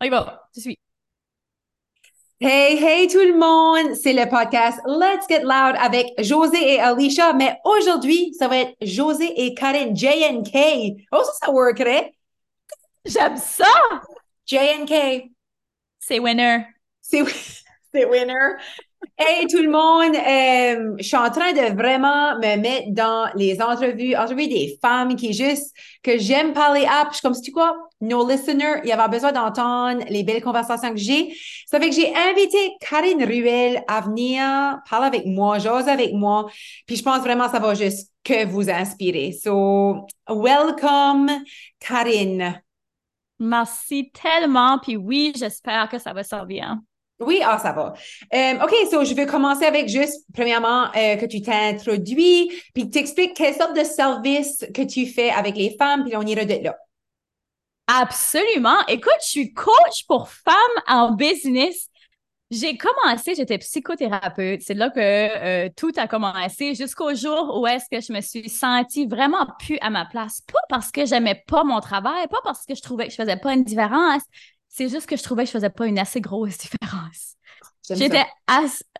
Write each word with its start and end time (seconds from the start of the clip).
on 0.00 0.04
y 0.06 0.08
va, 0.08 0.48
tu 0.54 0.60
suis. 0.60 0.78
Hey, 2.40 2.76
hey 2.82 3.08
tout 3.08 3.18
le 3.18 3.36
monde, 3.36 3.96
c'est 3.96 4.12
le 4.12 4.28
podcast 4.28 4.78
Let's 4.86 5.26
Get 5.28 5.42
Loud 5.42 5.76
avec 5.80 6.12
José 6.18 6.74
et 6.74 6.80
Alicia, 6.80 7.32
mais 7.32 7.58
aujourd'hui, 7.64 8.32
ça 8.38 8.46
va 8.46 8.58
être 8.58 8.76
José 8.80 9.32
et 9.36 9.54
Karen, 9.54 9.96
JNK. 9.96 11.04
Oh, 11.10 11.22
ça, 11.24 11.32
ça 11.46 11.50
workerait. 11.50 12.12
J'aime 13.04 13.36
ça! 13.36 13.66
JNK. 14.46 15.30
C'est 15.98 16.20
winner. 16.20 16.66
C'est 17.00 17.24
c'est 17.92 18.04
winner. 18.04 18.56
Hey 19.16 19.46
tout 19.46 19.62
le 19.62 19.70
monde, 19.70 20.14
euh, 20.14 20.96
je 20.98 21.02
suis 21.02 21.16
en 21.16 21.30
train 21.30 21.52
de 21.52 21.74
vraiment 21.74 22.36
me 22.36 22.56
mettre 22.56 22.88
dans 22.90 23.28
les 23.34 23.60
entrevues, 23.60 24.16
entrevues 24.16 24.48
des 24.48 24.78
femmes 24.80 25.16
qui 25.16 25.32
juste, 25.32 25.74
que 26.02 26.18
j'aime 26.18 26.52
parler 26.52 26.84
à, 26.84 27.04
puis 27.04 27.10
je 27.12 27.14
suis 27.14 27.22
comme, 27.22 27.34
c'est 27.34 27.50
quoi? 27.50 27.76
Nos 28.00 28.28
listeners, 28.28 28.80
il 28.84 28.88
y 28.88 28.92
avait 28.92 29.08
besoin 29.08 29.32
d'entendre 29.32 30.04
les 30.08 30.22
belles 30.22 30.42
conversations 30.42 30.90
que 30.90 30.98
j'ai. 30.98 31.32
Ça 31.66 31.80
fait 31.80 31.90
que 31.90 31.94
j'ai 31.94 32.14
invité 32.14 32.58
Karine 32.80 33.24
Ruel 33.24 33.82
à 33.88 34.00
venir 34.00 34.78
parler 34.88 35.06
avec 35.06 35.26
moi, 35.26 35.58
j'ose 35.58 35.88
avec 35.88 36.12
moi, 36.12 36.46
puis 36.86 36.96
je 36.96 37.02
pense 37.02 37.20
vraiment 37.20 37.46
que 37.46 37.52
ça 37.52 37.60
va 37.60 37.74
juste 37.74 38.12
que 38.24 38.46
vous 38.46 38.68
inspirer. 38.70 39.32
So, 39.32 40.06
welcome, 40.28 41.42
Karine. 41.80 42.62
Merci 43.40 44.10
tellement, 44.10 44.78
puis 44.78 44.96
oui, 44.96 45.32
j'espère 45.36 45.88
que 45.88 45.98
ça 45.98 46.12
va 46.12 46.24
servir. 46.24 46.78
Oui, 47.20 47.40
ah, 47.44 47.58
ça 47.58 47.72
va. 47.72 47.94
Euh, 48.32 48.64
OK, 48.64 48.72
so 48.90 49.04
je 49.04 49.14
vais 49.14 49.26
commencer 49.26 49.64
avec 49.64 49.88
juste, 49.88 50.24
premièrement, 50.32 50.84
euh, 50.94 51.16
que 51.16 51.26
tu 51.26 51.42
t'introduis, 51.42 52.48
puis 52.74 52.86
que 52.86 52.92
tu 52.92 52.98
expliques 52.98 53.34
quelle 53.34 53.54
sorte 53.54 53.76
de 53.76 53.82
service 53.82 54.64
que 54.72 54.82
tu 54.82 55.06
fais 55.06 55.30
avec 55.30 55.56
les 55.56 55.76
femmes, 55.76 56.04
puis 56.04 56.16
on 56.16 56.22
ira 56.22 56.44
de 56.44 56.62
là. 56.62 56.76
Absolument. 57.88 58.86
Écoute, 58.86 59.18
je 59.22 59.28
suis 59.28 59.52
coach 59.52 60.04
pour 60.06 60.28
femmes 60.28 60.54
en 60.86 61.12
business. 61.12 61.88
J'ai 62.50 62.78
commencé, 62.78 63.34
j'étais 63.34 63.58
psychothérapeute. 63.58 64.62
C'est 64.62 64.74
là 64.74 64.88
que 64.90 65.00
euh, 65.00 65.68
tout 65.76 65.92
a 65.96 66.06
commencé 66.06 66.74
jusqu'au 66.74 67.14
jour 67.14 67.60
où 67.60 67.66
est-ce 67.66 67.86
que 67.90 68.00
je 68.00 68.12
me 68.12 68.20
suis 68.20 68.48
sentie 68.48 69.06
vraiment 69.06 69.46
plus 69.58 69.78
à 69.80 69.90
ma 69.90 70.06
place. 70.06 70.42
Pas 70.52 70.60
parce 70.68 70.90
que 70.90 71.04
j'aimais 71.04 71.42
pas 71.46 71.64
mon 71.64 71.80
travail, 71.80 72.26
pas 72.28 72.40
parce 72.44 72.64
que 72.64 72.74
je 72.74 72.80
trouvais 72.80 73.06
que 73.06 73.10
je 73.10 73.16
faisais 73.16 73.36
pas 73.36 73.52
une 73.54 73.64
différence, 73.64 74.22
c'est 74.68 74.88
juste 74.88 75.06
que 75.06 75.16
je 75.16 75.22
trouvais 75.22 75.42
que 75.42 75.48
je 75.48 75.52
faisais 75.52 75.70
pas 75.70 75.86
une 75.86 75.98
assez 75.98 76.20
grosse 76.20 76.58
différence. 76.80 77.34
J'étais 77.90 78.24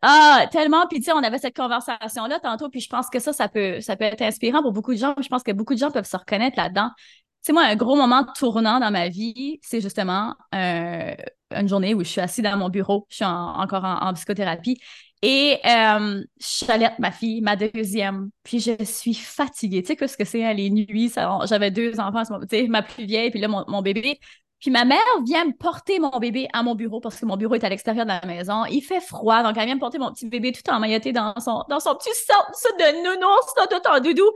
ah 0.00 0.46
tellement 0.50 0.86
puis 0.88 0.98
tu 0.98 1.04
sais 1.04 1.12
on 1.12 1.22
avait 1.22 1.38
cette 1.38 1.56
conversation 1.56 2.26
là 2.26 2.40
tantôt 2.40 2.70
puis 2.70 2.80
je 2.80 2.88
pense 2.88 3.10
que 3.10 3.18
ça 3.18 3.32
ça 3.32 3.48
peut 3.48 3.80
ça 3.80 3.96
peut 3.96 4.04
être 4.04 4.22
inspirant 4.22 4.62
pour 4.62 4.72
beaucoup 4.72 4.92
de 4.92 4.98
gens. 4.98 5.14
Je 5.20 5.28
pense 5.28 5.42
que 5.42 5.52
beaucoup 5.52 5.74
de 5.74 5.78
gens 5.78 5.90
peuvent 5.90 6.08
se 6.08 6.16
reconnaître 6.16 6.56
là-dedans. 6.56 6.90
Tu 6.96 7.06
sais 7.42 7.52
moi 7.52 7.64
un 7.64 7.76
gros 7.76 7.96
moment 7.96 8.24
tournant 8.36 8.80
dans 8.80 8.90
ma 8.90 9.08
vie, 9.08 9.58
c'est 9.62 9.80
justement 9.80 10.34
euh, 10.54 11.14
une 11.54 11.68
journée 11.68 11.94
où 11.94 12.00
je 12.00 12.08
suis 12.08 12.20
assise 12.20 12.44
dans 12.44 12.56
mon 12.56 12.68
bureau, 12.68 13.06
je 13.10 13.16
suis 13.16 13.24
encore 13.24 13.84
en, 13.84 14.12
psychothérapie 14.14 14.80
et 15.22 15.58
euh, 15.66 16.22
je 16.40 17.00
ma 17.00 17.10
fille, 17.10 17.40
ma 17.40 17.56
deuxième, 17.56 18.30
puis 18.44 18.60
je 18.60 18.84
suis 18.84 19.14
fatiguée. 19.14 19.82
Tu 19.82 19.94
sais 19.94 20.06
ce 20.06 20.16
que 20.16 20.24
c'est 20.24 20.44
hein, 20.44 20.52
les 20.54 20.70
nuits, 20.70 21.12
j'avais 21.44 21.70
deux 21.70 21.98
enfants, 22.00 22.22
tu 22.22 22.46
sais 22.48 22.68
ma 22.68 22.82
plus 22.82 23.04
vieille 23.04 23.30
puis 23.30 23.40
là 23.40 23.48
mon, 23.48 23.64
mon 23.68 23.82
bébé 23.82 24.18
puis 24.60 24.70
ma 24.70 24.84
mère 24.84 24.98
vient 25.24 25.44
me 25.44 25.52
porter 25.52 26.00
mon 26.00 26.18
bébé 26.18 26.48
à 26.52 26.62
mon 26.62 26.74
bureau 26.74 27.00
parce 27.00 27.18
que 27.20 27.26
mon 27.26 27.36
bureau 27.36 27.54
est 27.54 27.64
à 27.64 27.68
l'extérieur 27.68 28.04
de 28.04 28.10
la 28.10 28.24
maison. 28.26 28.64
Il 28.64 28.80
fait 28.80 29.00
froid, 29.00 29.42
donc 29.42 29.56
elle 29.56 29.66
vient 29.66 29.76
me 29.76 29.80
porter 29.80 29.98
mon 29.98 30.12
petit 30.12 30.28
bébé 30.28 30.52
tout 30.52 30.68
emmailloté 30.70 31.12
dans 31.12 31.38
son, 31.38 31.64
dans 31.68 31.80
son 31.80 31.94
petit 31.94 32.14
sac 32.14 32.36
de 32.78 33.04
nounours, 33.04 33.54
tout 33.70 33.88
en 33.88 34.00
doudou. 34.00 34.30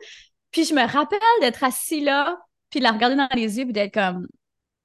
Puis 0.53 0.65
je 0.65 0.75
me 0.75 0.87
rappelle 0.87 1.19
d'être 1.41 1.65
assis 1.65 2.01
là, 2.01 2.39
puis 2.71 2.81
de 2.81 2.85
la 2.85 2.93
regarder 2.93 3.17
dans 3.17 3.29
les 3.35 3.59
yeux, 3.59 3.65
puis 3.65 3.73
d'être 3.73 3.95
comme, 3.95 4.29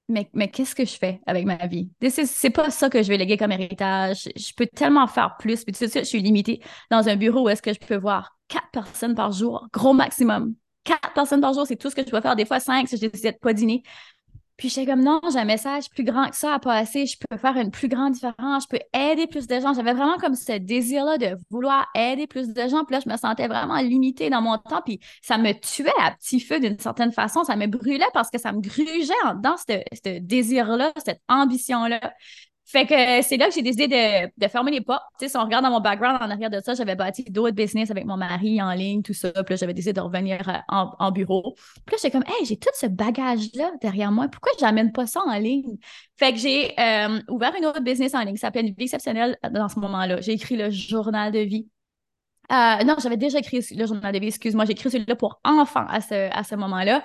mais, 0.10 0.30
mais 0.34 0.50
qu'est-ce 0.50 0.74
que 0.74 0.86
je 0.86 0.98
fais 0.98 1.20
avec 1.26 1.46
ma 1.46 1.68
vie? 1.68 1.90
C'est 2.10 2.50
pas 2.50 2.70
ça 2.72 2.90
que 2.90 3.04
je 3.04 3.10
vais 3.10 3.18
léguer 3.18 3.38
comme 3.38 3.52
héritage. 3.52 4.30
Je 4.36 4.54
peux 4.56 4.68
tellement 4.68 5.06
faire 5.08 5.36
plus. 5.38 5.64
Puis 5.64 5.74
tout 5.74 5.84
de 5.84 5.90
suite, 5.90 6.06
je 6.06 6.10
suis 6.10 6.22
limitée 6.22 6.62
dans 6.90 7.10
un 7.10 7.16
bureau 7.18 7.44
où 7.44 7.50
est-ce 7.50 7.62
que 7.62 7.74
je 7.74 7.80
peux 7.80 7.98
voir 7.98 8.38
quatre 8.48 8.70
personnes 8.72 9.16
par 9.16 9.34
jour, 9.34 9.68
gros 9.74 9.94
maximum. 9.94 10.56
Quatre 10.86 11.12
personnes 11.14 11.42
par 11.42 11.54
jour, 11.54 11.68
c'est 11.68 11.76
tout 11.76 11.90
ce 11.90 11.96
que 11.96 12.06
je 12.06 12.10
peux 12.10 12.22
faire. 12.22 12.38
Des 12.38 12.46
fois, 12.46 12.62
cinq 12.62 12.88
si 12.88 12.96
je 12.96 13.08
décide 13.08 13.34
de 13.34 13.38
pas 13.38 13.52
dîner. 13.52 13.84
Puis 14.58 14.70
j'étais 14.70 14.88
comme 14.88 15.04
non, 15.04 15.22
j'ai 15.32 15.38
un 15.38 15.46
message 15.46 15.90
plus 15.90 16.04
grand 16.04 16.30
que 16.30 16.36
ça 16.36 16.54
à 16.56 16.60
passer, 16.60 17.06
je 17.06 17.16
peux 17.30 17.38
faire 17.38 17.56
une 17.58 17.70
plus 17.70 17.88
grande 17.88 18.14
différence, 18.14 18.64
je 18.64 18.78
peux 18.78 18.84
aider 18.98 19.28
plus 19.28 19.48
de 19.48 19.60
gens. 19.60 19.74
J'avais 19.74 19.94
vraiment 19.94 20.18
comme 20.18 20.34
ce 20.36 20.58
désir-là 20.58 21.18
de 21.18 21.38
vouloir 21.52 21.88
aider 21.96 22.26
plus 22.26 22.54
de 22.54 22.62
gens. 22.68 22.84
Puis 22.84 22.96
là, 22.96 23.02
je 23.06 23.10
me 23.10 23.18
sentais 23.18 23.48
vraiment 23.48 23.78
limitée 23.78 24.30
dans 24.30 24.42
mon 24.42 24.58
temps. 24.58 24.82
Puis 24.84 25.00
ça 25.22 25.38
me 25.38 25.54
tuait 25.54 25.92
à 26.02 26.12
petit 26.12 26.40
feu 26.40 26.60
d'une 26.60 26.80
certaine 26.80 27.12
façon. 27.12 27.44
Ça 27.44 27.56
me 27.56 27.68
brûlait 27.68 28.06
parce 28.14 28.32
que 28.32 28.40
ça 28.40 28.52
me 28.52 28.62
grugeait 28.62 29.14
dans 29.44 29.58
ce 29.58 30.20
désir-là, 30.20 30.92
cette 31.06 31.22
ambition-là. 31.28 32.00
Fait 32.70 32.86
que 32.86 33.22
c'est 33.22 33.38
là 33.38 33.48
que 33.48 33.54
j'ai 33.54 33.62
décidé 33.62 33.88
de, 33.88 34.48
fermer 34.50 34.72
les 34.72 34.82
portes. 34.82 35.02
Si 35.20 35.38
on 35.38 35.44
regarde 35.44 35.64
dans 35.64 35.72
mon 35.72 35.80
background 35.80 36.22
en 36.22 36.30
arrière 36.30 36.50
de 36.50 36.60
ça, 36.60 36.74
j'avais 36.74 36.96
bâti 36.96 37.24
d'autres 37.24 37.56
business 37.56 37.90
avec 37.92 38.04
mon 38.04 38.18
mari 38.18 38.62
en 38.62 38.74
ligne, 38.74 39.02
tout 39.02 39.14
ça. 39.14 39.32
Puis 39.32 39.56
j'avais 39.56 39.74
décidé 39.74 39.94
de 39.94 40.02
revenir 40.02 40.50
euh, 40.50 40.54
en, 40.68 41.12
bureau. 41.12 41.56
Puis 41.86 41.94
là, 41.94 41.98
j'étais 42.02 42.12
comme, 42.12 42.26
hey, 42.28 42.46
j'ai 42.46 42.58
tout 42.58 42.70
ce 42.74 42.88
bagage-là 42.88 43.72
derrière 43.82 44.12
moi. 44.12 44.28
Pourquoi 44.28 44.52
j'amène 44.60 44.92
pas 44.92 45.08
ça 45.08 45.22
en 45.22 45.38
ligne? 45.38 45.78
Fait 46.18 46.34
que 46.34 46.40
j'ai 46.40 46.78
euh, 46.78 47.22
ouvert 47.30 47.54
une 47.58 47.66
autre 47.66 47.80
business 47.80 48.14
en 48.14 48.20
ligne 48.20 48.34
qui 48.34 48.42
s'appelle 48.42 48.66
Une 48.66 48.76
vie 48.76 48.84
exceptionnelle 48.84 49.38
dans 49.50 49.70
ce 49.70 49.80
moment-là. 49.80 50.20
J'ai 50.20 50.34
écrit 50.34 50.58
le 50.58 50.70
journal 50.70 51.32
de 51.32 51.40
vie. 51.40 51.70
Euh, 52.52 52.84
non, 52.84 52.96
j'avais 53.02 53.18
déjà 53.18 53.40
écrit 53.40 53.66
le 53.72 53.86
journal 53.86 54.14
de 54.14 54.20
vie, 54.20 54.28
excuse-moi, 54.28 54.66
j'ai 54.66 54.72
écrit 54.72 54.90
celui-là 54.90 55.16
pour 55.16 55.40
enfants 55.44 55.86
à 55.88 56.00
ce, 56.00 56.30
à 56.32 56.44
ce 56.44 56.56
moment-là. 56.56 57.04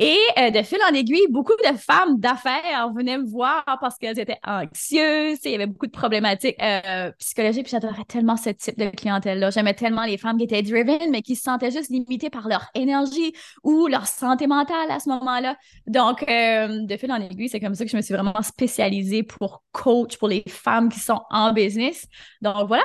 Et 0.00 0.16
euh, 0.38 0.50
de 0.50 0.62
fil 0.62 0.78
en 0.88 0.94
aiguille, 0.94 1.26
beaucoup 1.28 1.54
de 1.56 1.76
femmes 1.76 2.20
d'affaires 2.20 2.92
venaient 2.94 3.18
me 3.18 3.26
voir 3.28 3.64
parce 3.80 3.98
qu'elles 3.98 4.20
étaient 4.20 4.38
anxieuses, 4.46 5.38
il 5.44 5.50
y 5.50 5.54
avait 5.56 5.66
beaucoup 5.66 5.88
de 5.88 5.92
problématiques 5.92 6.54
euh, 6.62 7.10
psychologiques, 7.18 7.64
puis 7.64 7.72
j'adorais 7.72 8.04
tellement 8.06 8.36
ce 8.36 8.50
type 8.50 8.78
de 8.78 8.90
clientèle-là. 8.90 9.50
J'aimais 9.50 9.74
tellement 9.74 10.04
les 10.04 10.16
femmes 10.16 10.38
qui 10.38 10.44
étaient 10.44 10.62
driven, 10.62 11.10
mais 11.10 11.22
qui 11.22 11.34
se 11.34 11.42
sentaient 11.42 11.72
juste 11.72 11.90
limitées 11.90 12.30
par 12.30 12.46
leur 12.46 12.66
énergie 12.76 13.32
ou 13.64 13.88
leur 13.88 14.06
santé 14.06 14.46
mentale 14.46 14.88
à 14.88 15.00
ce 15.00 15.08
moment-là. 15.08 15.56
Donc, 15.88 16.22
euh, 16.30 16.86
de 16.86 16.96
fil 16.96 17.10
en 17.10 17.20
aiguille, 17.20 17.48
c'est 17.48 17.58
comme 17.58 17.74
ça 17.74 17.84
que 17.84 17.90
je 17.90 17.96
me 17.96 18.02
suis 18.02 18.14
vraiment 18.14 18.40
spécialisée 18.42 19.24
pour 19.24 19.64
coach 19.72 20.16
pour 20.16 20.28
les 20.28 20.44
femmes 20.48 20.90
qui 20.90 21.00
sont 21.00 21.22
en 21.30 21.52
business. 21.52 22.06
Donc, 22.40 22.68
voilà. 22.68 22.84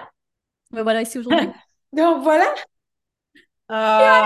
Me 0.71 0.81
voilà 0.81 1.03
ici 1.03 1.19
aujourd'hui. 1.19 1.47
Donc, 1.93 2.23
voilà. 2.23 2.45
Euh, 3.73 4.21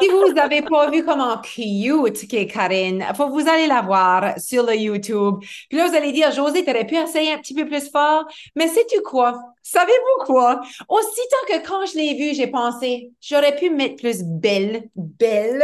si 0.00 0.08
vous 0.08 0.32
n'avez 0.32 0.62
pas 0.62 0.90
vu 0.90 1.04
comment 1.04 1.38
cute 1.38 2.26
qu'est 2.26 2.46
Karine, 2.46 3.04
faut 3.14 3.28
vous 3.28 3.46
allez 3.46 3.66
la 3.66 3.82
voir 3.82 4.38
sur 4.38 4.64
le 4.64 4.74
YouTube. 4.76 5.40
Puis 5.68 5.76
là, 5.76 5.88
vous 5.88 5.94
allez 5.94 6.12
dire, 6.12 6.30
José, 6.32 6.64
tu 6.64 6.70
aurais 6.70 6.86
pu 6.86 6.96
essayer 6.96 7.32
un 7.32 7.38
petit 7.38 7.54
peu 7.54 7.66
plus 7.66 7.90
fort. 7.90 8.24
Mais 8.56 8.68
sais-tu 8.68 9.02
quoi? 9.02 9.38
Savez-vous 9.70 10.24
quoi? 10.24 10.62
Aussitôt 10.88 11.36
que 11.46 11.58
quand 11.66 11.84
je 11.84 11.98
l'ai 11.98 12.14
vu, 12.14 12.34
j'ai 12.34 12.46
pensé, 12.46 13.10
j'aurais 13.20 13.54
pu 13.54 13.68
mettre 13.68 13.96
plus 13.96 14.22
belle, 14.22 14.88
belle. 14.96 15.62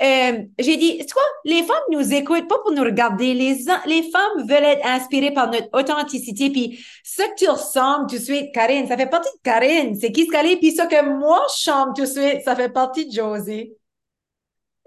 Euh, 0.00 0.44
j'ai 0.58 0.78
dit, 0.78 0.96
c'est 1.00 1.12
quoi? 1.12 1.22
Les 1.44 1.62
femmes 1.62 1.76
nous 1.90 2.14
écoutent 2.14 2.48
pas 2.48 2.58
pour 2.60 2.72
nous 2.72 2.82
regarder. 2.82 3.34
Les, 3.34 3.58
les 3.84 4.10
femmes 4.10 4.48
veulent 4.48 4.64
être 4.64 4.86
inspirées 4.86 5.34
par 5.34 5.50
notre 5.50 5.68
authenticité. 5.74 6.48
Puis 6.48 6.82
ce 7.04 7.20
que 7.22 7.34
tu 7.36 7.50
ressembles 7.50 8.06
tout 8.08 8.16
de 8.16 8.22
suite, 8.22 8.50
Karine, 8.54 8.88
ça 8.88 8.96
fait 8.96 9.10
partie 9.10 9.28
de 9.36 9.42
Karine. 9.42 9.94
C'est 10.00 10.10
qui 10.10 10.24
ce 10.24 10.56
Puis 10.56 10.72
ce 10.72 10.82
que 10.88 11.04
moi, 11.04 11.44
je 11.50 11.64
chante 11.64 11.96
tout 11.96 12.02
de 12.02 12.06
suite, 12.06 12.40
ça 12.46 12.56
fait 12.56 12.70
partie 12.70 13.04
de 13.04 13.12
Josie. 13.12 13.74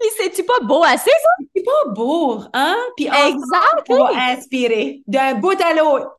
Puis 0.00 0.08
c'est-tu 0.16 0.42
pas 0.42 0.58
beau 0.62 0.82
assez, 0.82 1.10
ça? 1.10 1.44
C'est 1.54 1.62
pas 1.62 1.90
beau, 1.90 2.40
hein? 2.52 2.76
Puis 2.96 3.06
exactement. 3.06 3.84
Pour 3.86 4.08
inspirer 4.08 5.02
d'un 5.06 5.34
bout 5.34 5.60
à 5.62 5.74
l'autre. 5.74 6.18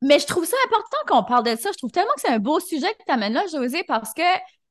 Mais 0.00 0.18
je 0.18 0.26
trouve 0.26 0.44
ça 0.44 0.56
important 0.66 0.96
qu'on 1.08 1.24
parle 1.24 1.44
de 1.44 1.56
ça. 1.56 1.70
Je 1.72 1.78
trouve 1.78 1.90
tellement 1.90 2.12
que 2.14 2.20
c'est 2.20 2.32
un 2.32 2.38
beau 2.38 2.60
sujet 2.60 2.92
que 2.94 3.04
tu 3.06 3.12
amènes 3.12 3.32
là, 3.32 3.44
José, 3.52 3.82
parce 3.84 4.14
que 4.14 4.22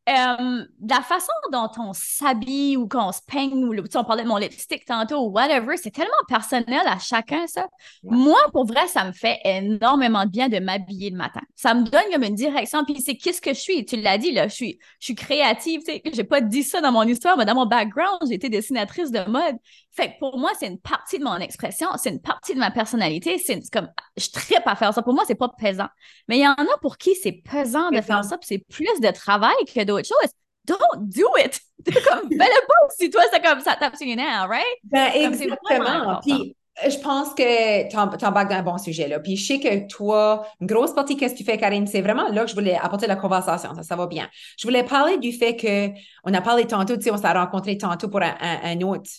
euh, 0.10 0.64
la 0.88 1.02
façon 1.02 1.34
dont 1.52 1.70
on 1.80 1.92
s'habille 1.92 2.78
ou 2.78 2.88
qu'on 2.88 3.12
se 3.12 3.20
peigne, 3.28 3.66
ou 3.66 3.74
on 3.76 4.04
parlait 4.06 4.24
de 4.24 4.28
mon 4.30 4.38
lipstick 4.38 4.86
tantôt 4.86 5.18
ou 5.26 5.32
whatever, 5.32 5.76
c'est 5.76 5.92
tellement 5.92 6.14
personnel 6.30 6.82
à 6.86 6.98
chacun, 6.98 7.46
ça. 7.46 7.68
Moi, 8.04 8.40
pour 8.54 8.66
vrai, 8.66 8.88
ça 8.88 9.04
me 9.04 9.12
fait 9.12 9.38
énormément 9.44 10.24
de 10.24 10.30
bien 10.30 10.48
de 10.48 10.60
m'habiller 10.60 11.10
le 11.10 11.18
matin. 11.18 11.42
Ça 11.56 11.74
me 11.74 11.84
donne 11.84 12.10
comme 12.10 12.24
une 12.24 12.36
direction. 12.36 12.86
Puis 12.86 13.02
c'est 13.02 13.18
qui 13.18 13.34
ce 13.34 13.42
que 13.42 13.54
je 13.54 13.60
suis. 13.60 13.86
Tu 13.86 13.98
l'as 13.98 14.18
dit, 14.18 14.32
là, 14.32 14.48
je 14.48 14.54
suis, 14.54 14.80
je 15.02 15.08
suis 15.08 15.16
créative. 15.16 15.82
Tu 15.86 15.92
sais, 15.92 16.02
j'ai 16.14 16.24
pas 16.24 16.40
dit 16.40 16.64
ça 16.64 16.80
dans 16.80 16.94
mon 16.94 17.04
histoire, 17.04 17.36
mais 17.36 17.44
dans 17.44 17.56
mon 17.56 17.66
background, 17.66 18.20
j'ai 18.30 18.36
été 18.36 18.48
dessinatrice 18.48 19.12
de 19.12 19.30
mode. 19.30 19.58
Fait 19.98 20.14
que 20.14 20.20
pour 20.20 20.38
moi, 20.38 20.52
c'est 20.60 20.68
une 20.68 20.80
partie 20.80 21.18
de 21.18 21.24
mon 21.24 21.38
expression, 21.38 21.88
c'est 21.98 22.12
une 22.12 22.22
partie 22.22 22.54
de 22.54 22.60
ma 22.60 22.70
personnalité. 22.70 23.40
C'est 23.40 23.60
comme, 23.74 23.90
je 24.16 24.30
tripe 24.30 24.62
à 24.68 24.76
faire 24.76 24.94
ça. 24.94 25.02
Pour 25.02 25.16
moi, 25.16 25.24
c'est 25.26 25.34
pas 25.34 25.50
pesant. 25.50 25.88
Mais 26.28 26.38
il 26.38 26.44
y 26.44 26.48
en 26.48 26.54
a 26.54 26.78
pour 26.84 26.98
qui 26.98 27.16
c'est 27.16 27.32
pesant 27.32 27.90
de 27.90 28.00
faire 28.02 28.24
ça, 28.24 28.38
puis 28.38 28.46
c'est 28.48 28.64
plus 28.70 29.02
de 29.02 29.12
travail 29.12 29.56
que 29.66 29.84
d'autres 29.84 30.08
choses. 30.08 30.32
Don't 30.66 30.78
do 31.00 31.26
it! 31.44 31.60
comme, 31.86 32.30
fais-le 32.30 32.68
pas 32.68 32.94
si 32.96 33.10
toi, 33.10 33.24
c'est 33.34 33.42
comme 33.42 33.60
ça 33.62 33.76
tape 33.76 33.96
sur 33.96 34.06
les 34.06 34.16
nerfs, 34.16 34.48
right? 34.48 34.66
Ben, 34.84 35.10
exactement. 35.16 36.20
Puis, 36.22 36.56
je 36.88 36.98
pense 37.00 37.34
que 37.34 37.90
tu 37.90 38.26
embarques 38.26 38.50
dans 38.50 38.58
un 38.58 38.62
bon 38.62 38.78
sujet 38.78 39.08
là. 39.08 39.20
Puis 39.20 39.36
je 39.36 39.48
sais 39.48 39.60
que 39.60 39.88
toi, 39.88 40.46
une 40.62 40.68
grosse 40.68 40.94
partie 40.94 41.18
qu'est-ce 41.18 41.34
que 41.34 41.40
tu 41.40 41.44
fais, 41.44 41.58
Karine, 41.58 41.88
c'est 41.88 42.02
vraiment 42.02 42.28
là 42.28 42.44
que 42.44 42.52
je 42.52 42.56
voulais 42.56 42.76
apporter 42.76 43.08
la 43.08 43.16
conversation. 43.16 43.74
Ça, 43.74 43.82
ça 43.82 43.96
va 43.96 44.06
bien. 44.06 44.30
Je 44.60 44.68
voulais 44.68 44.84
parler 44.84 45.18
du 45.18 45.32
fait 45.32 45.56
que 45.56 45.90
on 46.24 46.34
a 46.36 46.42
parlé 46.42 46.68
tantôt, 46.68 46.96
tu 46.96 47.04
sais, 47.04 47.12
on 47.12 47.18
s'est 47.18 47.32
rencontrés 47.32 47.80
tantôt 47.80 48.10
pour 48.10 48.22
un, 48.22 48.36
un, 48.40 48.82
autre 48.82 49.10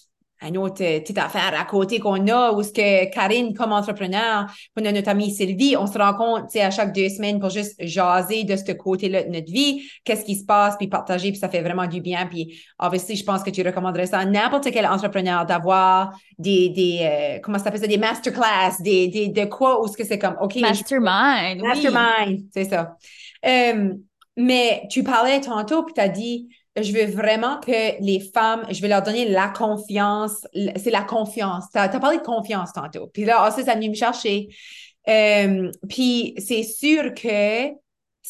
un 0.40 0.54
autre 0.54 0.82
euh, 0.82 1.00
petite 1.00 1.18
affaire 1.18 1.52
à 1.58 1.64
côté 1.64 1.98
qu'on 1.98 2.26
a, 2.28 2.52
ou 2.52 2.62
ce 2.62 2.72
que 2.72 3.10
Karine, 3.10 3.54
comme 3.54 3.72
entrepreneur, 3.72 4.46
on 4.76 4.84
a 4.84 4.92
notre 4.92 5.08
amie 5.08 5.30
Sylvie, 5.30 5.76
on 5.76 5.86
se 5.86 5.98
rencontre 5.98 6.46
à 6.60 6.70
chaque 6.70 6.94
deux 6.94 7.08
semaines 7.08 7.40
pour 7.40 7.50
juste 7.50 7.74
jaser 7.80 8.44
de 8.44 8.56
ce 8.56 8.72
côté-là 8.72 9.24
de 9.24 9.30
notre 9.30 9.50
vie, 9.50 9.82
qu'est-ce 10.04 10.24
qui 10.24 10.36
se 10.36 10.44
passe, 10.44 10.76
puis 10.76 10.86
partager, 10.86 11.30
puis 11.30 11.38
ça 11.38 11.48
fait 11.48 11.62
vraiment 11.62 11.86
du 11.86 12.00
bien. 12.00 12.26
Puis, 12.26 12.60
obviously, 12.78 13.16
je 13.16 13.24
pense 13.24 13.42
que 13.42 13.50
tu 13.50 13.62
recommanderais 13.62 14.06
ça 14.06 14.18
à 14.18 14.24
n'importe 14.24 14.70
quel 14.70 14.86
entrepreneur 14.86 15.44
d'avoir 15.44 16.12
des, 16.38 16.68
des 16.68 17.00
euh, 17.02 17.38
comment 17.42 17.58
ça 17.58 17.64
s'appelle 17.64 17.80
ça, 17.80 17.86
des 17.86 17.98
masterclass, 17.98 18.80
des, 18.80 19.08
des, 19.08 19.28
de 19.28 19.44
quoi, 19.44 19.82
ou 19.82 19.88
ce 19.88 19.96
que 19.96 20.04
c'est 20.04 20.18
comme, 20.18 20.36
OK. 20.40 20.56
Mastermind. 20.56 21.60
Mastermind, 21.62 22.44
c'est 22.52 22.64
ça. 22.64 22.96
Euh, 23.44 23.94
mais 24.36 24.82
tu 24.88 25.02
parlais 25.02 25.40
tantôt, 25.40 25.82
puis 25.82 25.94
tu 25.94 26.00
as 26.00 26.08
dit, 26.08 26.48
je 26.82 26.92
veux 26.92 27.06
vraiment 27.06 27.58
que 27.60 28.02
les 28.02 28.20
femmes, 28.20 28.66
je 28.70 28.80
vais 28.80 28.88
leur 28.88 29.02
donner 29.02 29.28
la 29.28 29.48
confiance. 29.48 30.46
C'est 30.76 30.90
la 30.90 31.02
confiance. 31.02 31.64
Tu 31.72 31.78
as, 31.78 31.88
parlé 31.88 32.18
de 32.18 32.22
confiance 32.22 32.72
tantôt. 32.72 33.08
Puis 33.08 33.24
là, 33.24 33.50
ça, 33.50 33.62
ça 33.64 33.74
venu 33.74 33.90
me 33.90 33.94
chercher. 33.94 34.48
Euh, 35.08 35.70
puis 35.88 36.34
c'est 36.38 36.62
sûr 36.62 37.14
que 37.14 37.70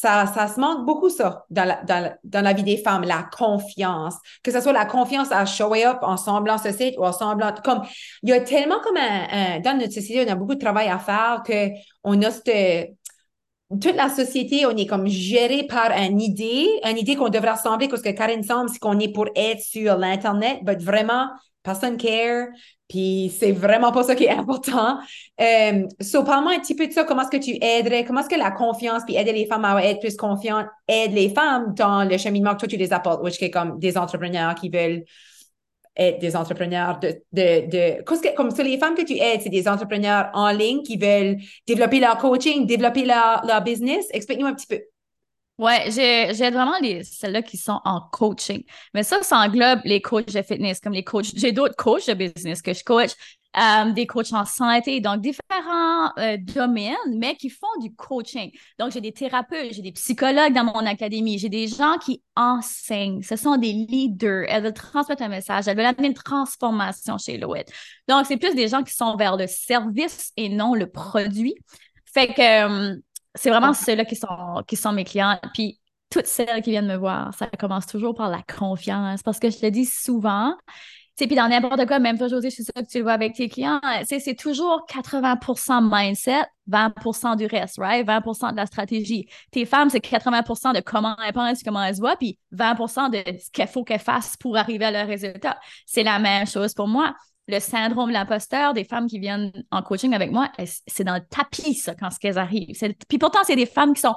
ça, 0.00 0.26
ça 0.26 0.46
se 0.46 0.60
manque 0.60 0.86
beaucoup, 0.86 1.10
ça, 1.10 1.44
dans 1.50 1.64
la, 1.64 2.16
dans, 2.22 2.54
vie 2.54 2.62
des 2.62 2.76
femmes, 2.76 3.02
la 3.02 3.24
confiance. 3.36 4.14
Que 4.44 4.52
ce 4.52 4.60
soit 4.60 4.72
la 4.72 4.84
confiance 4.84 5.32
à 5.32 5.44
show 5.44 5.74
up 5.74 5.98
en 6.02 6.16
semblant 6.16 6.56
ceci 6.56 6.94
ou 6.98 7.04
en 7.04 7.12
semblant. 7.12 7.52
Comme, 7.64 7.82
il 8.22 8.28
y 8.28 8.32
a 8.32 8.40
tellement 8.40 8.78
comme 8.80 8.96
un, 8.96 9.58
dans 9.58 9.76
notre 9.76 9.92
société, 9.92 10.24
on 10.24 10.32
a 10.32 10.36
beaucoup 10.36 10.54
de 10.54 10.60
travail 10.60 10.88
à 10.88 11.00
faire 11.00 11.42
qu'on 11.44 12.22
a 12.22 12.30
cette 12.30 12.96
toute 13.70 13.96
la 13.96 14.08
société, 14.08 14.64
on 14.64 14.76
est 14.76 14.86
comme 14.86 15.06
géré 15.06 15.64
par 15.64 15.90
une 15.90 16.20
idée, 16.20 16.66
une 16.84 16.96
idée 16.96 17.16
qu'on 17.16 17.28
devrait 17.28 17.52
ressembler, 17.52 17.88
parce 17.88 18.02
que 18.02 18.10
Karen 18.10 18.42
semble, 18.42 18.70
c'est 18.70 18.78
qu'on 18.78 18.98
est 18.98 19.12
pour 19.12 19.26
être 19.36 19.60
sur 19.60 19.98
l'Internet, 19.98 20.60
mais 20.64 20.76
vraiment, 20.76 21.28
personne 21.62 21.98
care, 21.98 22.46
puis 22.88 23.30
c'est 23.38 23.52
vraiment 23.52 23.92
pas 23.92 24.02
ça 24.02 24.14
qui 24.14 24.24
est 24.24 24.30
important. 24.30 24.98
Euh, 25.40 25.86
so, 26.00 26.24
parle-moi 26.24 26.54
un 26.54 26.60
petit 26.60 26.74
peu 26.74 26.86
de 26.86 26.92
ça, 26.92 27.04
comment 27.04 27.22
est-ce 27.22 27.36
que 27.36 27.44
tu 27.44 27.62
aiderais, 27.62 28.04
comment 28.04 28.20
est-ce 28.20 28.30
que 28.30 28.38
la 28.38 28.50
confiance, 28.50 29.02
puis 29.04 29.16
aider 29.16 29.32
les 29.32 29.44
femmes 29.44 29.66
à 29.66 29.84
être 29.84 30.00
plus 30.00 30.16
confiantes, 30.16 30.66
aide 30.88 31.12
les 31.12 31.28
femmes 31.28 31.74
dans 31.74 32.08
le 32.08 32.16
cheminement 32.16 32.54
que 32.54 32.60
toi, 32.60 32.68
tu 32.68 32.78
les 32.78 32.94
apportes, 32.94 33.22
which 33.22 33.42
est 33.42 33.50
comme 33.50 33.78
des 33.78 33.98
entrepreneurs 33.98 34.54
qui 34.54 34.70
veulent 34.70 35.04
être 35.98 36.20
des 36.20 36.36
entrepreneurs 36.36 37.00
de, 37.00 37.08
de, 37.32 37.70
de 37.70 38.34
comme 38.36 38.50
ça, 38.50 38.62
les 38.62 38.78
femmes 38.78 38.94
que 38.94 39.04
tu 39.04 39.14
aides, 39.18 39.40
c'est 39.42 39.48
des 39.48 39.68
entrepreneurs 39.68 40.30
en 40.32 40.50
ligne 40.50 40.82
qui 40.82 40.96
veulent 40.96 41.36
développer 41.66 42.00
leur 42.00 42.18
coaching, 42.18 42.66
développer 42.66 43.04
leur, 43.04 43.44
leur 43.46 43.62
business. 43.62 44.06
Explique-nous 44.12 44.46
un 44.46 44.54
petit 44.54 44.66
peu. 44.66 44.80
Ouais, 45.58 45.90
j'aide 45.90 46.54
vraiment 46.54 46.78
les, 46.80 47.02
celles-là 47.02 47.42
qui 47.42 47.56
sont 47.56 47.80
en 47.84 48.00
coaching. 48.12 48.62
Mais 48.94 49.02
ça, 49.02 49.22
ça 49.22 49.38
englobe 49.38 49.80
les 49.84 50.00
coachs 50.00 50.32
de 50.32 50.42
fitness, 50.42 50.78
comme 50.78 50.92
les 50.92 51.02
coachs. 51.02 51.32
J'ai 51.34 51.50
d'autres 51.50 51.74
coachs 51.74 52.06
de 52.06 52.14
business 52.14 52.62
que 52.62 52.72
je 52.72 52.84
coach, 52.84 53.10
euh, 53.56 53.90
des 53.90 54.06
coachs 54.06 54.32
en 54.32 54.44
santé, 54.44 55.00
donc 55.00 55.20
différents 55.20 56.12
euh, 56.18 56.36
domaines, 56.38 56.94
mais 57.16 57.34
qui 57.34 57.50
font 57.50 57.66
du 57.80 57.92
coaching. 57.92 58.52
Donc, 58.78 58.92
j'ai 58.92 59.00
des 59.00 59.10
thérapeutes, 59.10 59.72
j'ai 59.72 59.82
des 59.82 59.90
psychologues 59.90 60.52
dans 60.52 60.62
mon 60.62 60.86
académie, 60.86 61.38
j'ai 61.38 61.48
des 61.48 61.66
gens 61.66 61.98
qui 61.98 62.22
enseignent. 62.36 63.22
Ce 63.22 63.34
sont 63.34 63.56
des 63.56 63.72
leaders. 63.72 64.44
Elles 64.48 64.62
veulent 64.62 64.72
transmettre 64.72 65.24
un 65.24 65.28
message, 65.28 65.66
elles 65.66 65.76
veulent 65.76 65.86
amener 65.86 66.08
une 66.08 66.14
transformation 66.14 67.18
chez 67.18 67.36
Loïc. 67.36 67.66
Donc, 68.06 68.26
c'est 68.26 68.36
plus 68.36 68.54
des 68.54 68.68
gens 68.68 68.84
qui 68.84 68.94
sont 68.94 69.16
vers 69.16 69.36
le 69.36 69.48
service 69.48 70.30
et 70.36 70.50
non 70.50 70.74
le 70.74 70.88
produit. 70.88 71.56
Fait 72.04 72.28
que. 72.28 72.92
Euh, 72.92 72.96
c'est 73.38 73.50
vraiment 73.50 73.72
ceux-là 73.72 74.04
qui 74.04 74.16
sont, 74.16 74.62
qui 74.66 74.76
sont 74.76 74.92
mes 74.92 75.04
clients. 75.04 75.38
Puis 75.54 75.80
toutes 76.10 76.26
celles 76.26 76.62
qui 76.62 76.70
viennent 76.70 76.88
me 76.88 76.96
voir, 76.96 77.32
ça 77.34 77.46
commence 77.46 77.86
toujours 77.86 78.14
par 78.14 78.30
la 78.30 78.42
confiance 78.42 79.22
parce 79.22 79.38
que 79.38 79.50
je 79.50 79.58
le 79.62 79.70
dis 79.70 79.86
souvent. 79.86 80.54
Puis 81.16 81.34
dans 81.34 81.48
n'importe 81.48 81.84
quoi, 81.86 81.98
même 81.98 82.16
toi, 82.16 82.28
José, 82.28 82.48
je 82.48 82.54
suis 82.54 82.64
sûre 82.64 82.74
que 82.74 82.88
tu 82.88 82.98
le 82.98 83.02
vois 83.02 83.12
avec 83.12 83.34
tes 83.34 83.48
clients, 83.48 83.80
c'est 84.06 84.36
toujours 84.36 84.86
80% 84.88 85.88
mindset, 85.90 86.44
20% 86.70 87.36
du 87.36 87.46
reste, 87.46 87.78
right? 87.78 88.06
20% 88.06 88.52
de 88.52 88.56
la 88.56 88.66
stratégie. 88.66 89.26
Tes 89.50 89.64
femmes, 89.64 89.90
c'est 89.90 89.98
80% 89.98 90.74
de 90.74 90.80
comment 90.80 91.16
elles 91.26 91.32
pensent, 91.32 91.64
comment 91.64 91.82
elles 91.82 91.96
se 91.96 92.00
voient, 92.00 92.16
puis 92.16 92.38
20% 92.52 93.10
de 93.10 93.38
ce 93.38 93.50
qu'il 93.50 93.66
faut 93.66 93.82
qu'elles 93.82 93.98
fassent 93.98 94.36
pour 94.36 94.56
arriver 94.56 94.84
à 94.84 94.92
leur 94.92 95.08
résultat. 95.08 95.58
C'est 95.86 96.04
la 96.04 96.20
même 96.20 96.46
chose 96.46 96.72
pour 96.72 96.86
moi 96.86 97.14
le 97.48 97.60
syndrome 97.60 98.08
de 98.08 98.12
l'imposteur 98.12 98.74
des 98.74 98.84
femmes 98.84 99.06
qui 99.06 99.18
viennent 99.18 99.52
en 99.70 99.82
coaching 99.82 100.14
avec 100.14 100.30
moi, 100.30 100.52
c'est 100.86 101.04
dans 101.04 101.14
le 101.14 101.24
tapis, 101.28 101.74
ça, 101.74 101.94
quand 101.94 102.10
ce 102.10 102.18
qu'elles 102.18 102.38
arrivent. 102.38 102.78
Puis 103.08 103.18
pourtant, 103.18 103.40
c'est 103.42 103.56
des 103.56 103.66
femmes 103.66 103.94
qui 103.94 104.02
sont 104.02 104.14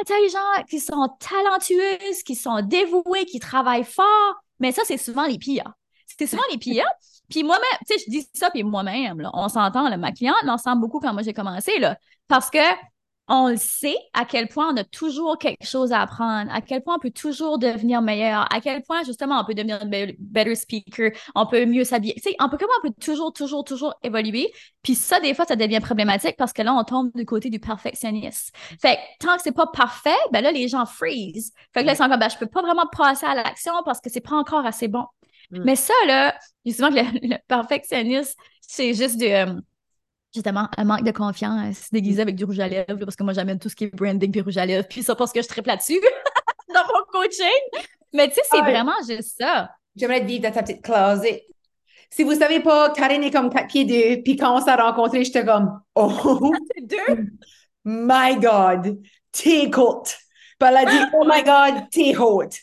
intelligentes, 0.00 0.66
qui 0.68 0.80
sont 0.80 1.08
talentueuses, 1.20 2.22
qui 2.24 2.34
sont 2.34 2.60
dévouées, 2.62 3.24
qui 3.26 3.38
travaillent 3.38 3.84
fort. 3.84 4.34
Mais 4.58 4.72
ça, 4.72 4.82
c'est 4.84 4.98
souvent 4.98 5.24
les 5.26 5.38
pires. 5.38 5.72
C'est 6.18 6.26
souvent 6.26 6.42
les 6.50 6.58
pires. 6.58 6.88
Puis 7.30 7.44
moi-même, 7.44 7.78
tu 7.88 7.96
sais, 7.96 8.04
je 8.04 8.10
dis 8.10 8.28
ça, 8.34 8.50
puis 8.50 8.64
moi-même, 8.64 9.30
on 9.34 9.48
s'entend, 9.48 9.96
ma 9.96 10.12
cliente 10.12 10.42
m'ensemble 10.44 10.80
beaucoup 10.80 10.98
quand 10.98 11.12
moi 11.12 11.22
j'ai 11.22 11.34
commencé, 11.34 11.78
là, 11.78 11.96
parce 12.26 12.50
que 12.50 12.58
on 13.28 13.48
le 13.48 13.56
sait 13.56 13.96
à 14.14 14.24
quel 14.24 14.48
point 14.48 14.72
on 14.72 14.76
a 14.76 14.84
toujours 14.84 15.38
quelque 15.38 15.64
chose 15.64 15.92
à 15.92 16.00
apprendre, 16.00 16.50
à 16.52 16.60
quel 16.60 16.82
point 16.82 16.96
on 16.96 16.98
peut 16.98 17.10
toujours 17.10 17.58
devenir 17.58 18.00
meilleur, 18.02 18.52
à 18.52 18.60
quel 18.60 18.82
point 18.82 19.02
justement 19.02 19.40
on 19.40 19.44
peut 19.44 19.54
devenir 19.54 19.80
un 19.82 19.86
better 20.18 20.54
speaker, 20.54 21.10
on 21.34 21.46
peut 21.46 21.66
mieux 21.66 21.84
s'habiller. 21.84 22.14
Tu 22.14 22.30
sais, 22.30 22.36
on 22.40 22.48
peut 22.48 22.56
comment 22.58 22.72
on 22.82 22.88
peut 22.88 22.94
toujours, 23.00 23.32
toujours, 23.32 23.64
toujours 23.64 23.94
évoluer. 24.02 24.50
Puis 24.82 24.94
ça, 24.94 25.20
des 25.20 25.34
fois, 25.34 25.44
ça 25.44 25.56
devient 25.56 25.80
problématique 25.80 26.36
parce 26.38 26.52
que 26.52 26.62
là, 26.62 26.74
on 26.74 26.84
tombe 26.84 27.10
du 27.14 27.26
côté 27.26 27.50
du 27.50 27.60
perfectionniste. 27.60 28.54
Fait 28.80 28.96
que 28.96 29.26
tant 29.26 29.36
que 29.36 29.42
c'est 29.42 29.52
pas 29.52 29.66
parfait, 29.66 30.10
ben 30.32 30.40
là, 30.40 30.50
les 30.50 30.68
gens 30.68 30.86
freeze. 30.86 31.52
Fait 31.74 31.82
que 31.82 31.86
là, 31.86 31.92
ils 31.92 31.96
sont 31.96 32.08
comme, 32.08 32.18
ben, 32.18 32.28
je 32.28 32.38
peux 32.38 32.46
pas 32.46 32.62
vraiment 32.62 32.86
passer 32.96 33.26
à 33.26 33.34
l'action 33.34 33.72
parce 33.84 34.00
que 34.00 34.10
c'est 34.10 34.20
pas 34.20 34.36
encore 34.36 34.64
assez 34.64 34.88
bon. 34.88 35.04
Mm. 35.50 35.62
Mais 35.64 35.76
ça, 35.76 35.94
là, 36.06 36.34
justement, 36.64 36.90
le, 36.90 37.02
le 37.28 37.36
perfectionniste, 37.46 38.38
c'est 38.62 38.94
juste 38.94 39.18
du. 39.18 39.26
Euh, 39.26 39.54
justement 40.34 40.68
un 40.76 40.84
manque 40.84 41.04
de 41.04 41.10
confiance 41.10 41.90
déguisé 41.92 42.22
avec 42.22 42.36
du 42.36 42.44
rouge 42.44 42.60
à 42.60 42.68
lèvres 42.68 43.04
parce 43.04 43.16
que 43.16 43.24
moi 43.24 43.32
j'amène 43.32 43.58
tout 43.58 43.68
ce 43.68 43.76
qui 43.76 43.84
est 43.84 43.94
branding 43.94 44.30
puis 44.30 44.40
rouge 44.40 44.56
à 44.58 44.66
lèvres 44.66 44.86
puis 44.88 45.02
ça 45.02 45.14
parce 45.14 45.32
que 45.32 45.42
je 45.42 45.48
triple 45.48 45.68
là-dessus 45.68 46.00
dans 46.74 46.80
mon 46.80 47.04
coaching. 47.10 47.82
Mais 48.12 48.28
tu 48.28 48.34
sais 48.34 48.42
c'est 48.50 48.60
vraiment 48.60 48.96
juste 49.06 49.38
ça. 49.38 49.70
J'aimerais 49.96 50.20
te 50.20 50.26
vivre 50.26 50.42
dans 50.42 50.52
ta 50.52 50.62
petite 50.62 50.82
closet. 50.82 51.46
Si 52.10 52.22
vous 52.22 52.34
savez 52.34 52.60
pas 52.60 52.90
Karine 52.90 53.24
est 53.24 53.30
comme 53.30 53.50
4 53.50 53.66
pieds 53.66 53.84
2 53.84 54.22
puis 54.22 54.36
quand 54.36 54.56
on 54.56 54.64
s'est 54.64 54.74
rencontrés 54.74 55.24
j'étais 55.24 55.44
comme 55.44 55.80
oh! 55.94 56.52
Deux? 56.82 57.26
My 57.84 58.38
god 58.38 58.98
t'es 59.32 59.70
haute 59.74 60.16
puis 60.58 60.68
elle 60.68 60.76
a 60.76 60.84
dit 60.84 61.10
oh 61.14 61.24
my 61.26 61.42
god 61.42 61.88
t'es 61.90 62.16
haute 62.16 62.54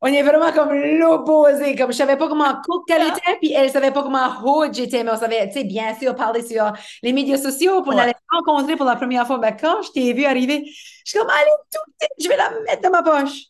on 0.00 0.06
est 0.06 0.22
vraiment 0.22 0.52
comme 0.52 0.72
l'opposé. 0.72 1.74
Comme 1.74 1.92
je 1.92 1.96
savais 1.96 2.16
pas 2.16 2.28
comment 2.28 2.54
cook 2.64 2.86
qu'elle 2.86 3.02
ah. 3.02 3.16
était, 3.16 3.38
puis 3.38 3.52
elle 3.52 3.70
savait 3.70 3.90
pas 3.90 4.02
comment 4.02 4.28
haute 4.44 4.74
j'étais, 4.74 5.02
mais 5.02 5.10
on 5.10 5.16
savait, 5.16 5.48
tu 5.48 5.54
sais, 5.54 5.64
bien 5.64 5.94
sûr, 5.98 6.14
parler 6.14 6.42
sur 6.46 6.72
les 7.02 7.12
médias 7.12 7.38
sociaux, 7.38 7.82
pour 7.82 7.94
ouais. 7.94 8.14
rencontrer 8.30 8.76
pour 8.76 8.86
la 8.86 8.96
première 8.96 9.26
fois. 9.26 9.38
Mais 9.38 9.56
quand 9.56 9.82
je 9.82 9.90
t'ai 9.90 10.12
vu 10.12 10.24
arriver, 10.24 10.62
je 10.66 11.10
suis 11.10 11.18
comme, 11.18 11.28
allez, 11.28 11.50
tout, 11.72 12.06
je 12.18 12.28
vais 12.28 12.36
la 12.36 12.50
mettre 12.60 12.82
dans 12.82 12.90
ma 12.90 13.02
poche. 13.02 13.44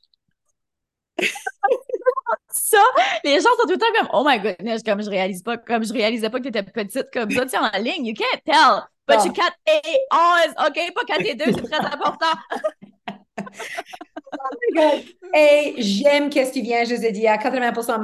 ça, 2.50 2.78
les 3.25 3.40
gens 3.40 3.50
sont 3.59 3.67
tout 3.67 3.73
le 3.73 3.78
temps 3.78 3.87
comme, 3.99 4.09
oh 4.12 4.25
my 4.26 4.38
goodness, 4.38 4.83
comme 4.83 5.02
je 5.02 5.11
réalise 5.11 5.43
pas, 5.43 5.57
comme 5.59 5.85
je 5.85 5.93
réalisais 5.93 6.31
pas 6.31 6.38
que 6.38 6.45
tu 6.45 6.49
étais 6.49 6.62
petite 6.62 7.11
comme 7.12 7.31
ça, 7.31 7.43
tu 7.43 7.50
sais, 7.50 7.59
en 7.59 7.71
ligne, 7.78 8.07
you 8.07 8.14
can't 8.14 8.40
tell. 8.45 8.85
But 9.07 9.25
you 9.25 9.33
can't 9.33 9.55
et 9.67 9.99
11, 10.12 10.55
OK? 10.67 10.95
Pas 10.95 11.05
4 11.07 11.21
et 11.23 11.35
2, 11.35 11.45
c'est 11.47 11.62
très 11.62 11.78
important. 11.78 12.26
Et 15.35 15.75
j'aime 15.78 16.30
qu'est-ce 16.30 16.58
vient, 16.58 16.85
je 16.85 16.94
vous 16.94 17.04
ai 17.04 17.12
dit, 17.12 17.26
à 17.26 17.37
80% 17.37 17.99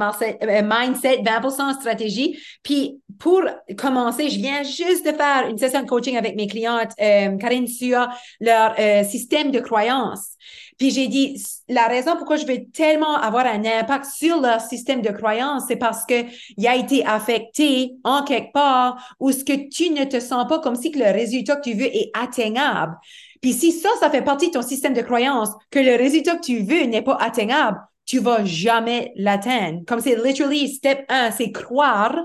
mindset, 0.63 1.21
20% 1.23 1.73
stratégie. 1.79 2.39
Puis 2.63 2.99
pour 3.19 3.41
commencer, 3.77 4.29
je 4.29 4.37
viens 4.37 4.63
juste 4.63 5.05
de 5.05 5.11
faire 5.11 5.47
une 5.49 5.57
session 5.57 5.81
de 5.81 5.87
coaching 5.87 6.17
avec 6.17 6.35
mes 6.35 6.47
clientes, 6.47 6.91
euh, 7.01 7.37
Karine, 7.37 7.67
sur 7.67 8.07
leur 8.39 8.75
euh, 8.79 9.03
système 9.03 9.51
de 9.51 9.59
croyance. 9.59 10.35
Puis 10.77 10.91
j'ai 10.91 11.07
dit, 11.07 11.41
la 11.69 11.87
raison 11.87 12.17
pourquoi 12.17 12.35
je 12.35 12.45
veux 12.45 12.65
tellement 12.73 13.15
avoir 13.15 13.45
un 13.45 13.63
impact 13.63 14.05
sur 14.05 14.41
leur 14.41 14.59
système 14.59 15.01
de 15.01 15.09
croyance, 15.09 15.63
c'est 15.67 15.77
parce 15.77 16.05
que 16.05 16.25
il 16.57 16.67
a 16.67 16.75
été 16.75 17.05
affecté 17.05 17.93
en 18.03 18.23
quelque 18.23 18.51
part 18.51 19.15
où 19.19 19.31
ce 19.31 19.43
que 19.43 19.69
tu 19.69 19.89
ne 19.91 20.03
te 20.03 20.19
sens 20.19 20.47
pas 20.47 20.59
comme 20.59 20.75
si 20.75 20.91
que 20.91 20.99
le 20.99 21.11
résultat 21.11 21.55
que 21.55 21.69
tu 21.69 21.75
veux 21.75 21.85
est 21.85 22.11
atteignable. 22.13 22.95
Puis 23.41 23.53
si 23.53 23.71
ça, 23.71 23.89
ça 23.99 24.09
fait 24.09 24.21
partie 24.21 24.47
de 24.47 24.53
ton 24.53 24.61
système 24.61 24.93
de 24.93 25.01
croyance, 25.01 25.49
que 25.71 25.79
le 25.79 25.95
résultat 25.95 26.35
que 26.35 26.45
tu 26.45 26.59
veux 26.59 26.83
n'est 26.83 27.01
pas 27.01 27.15
atteignable, 27.15 27.79
tu 28.05 28.19
vas 28.19 28.45
jamais 28.45 29.11
l'atteindre. 29.15 29.81
Comme 29.87 29.99
c'est 29.99 30.15
literally 30.15 30.67
step 30.73 31.05
1, 31.09 31.31
c'est 31.31 31.51
croire 31.51 32.15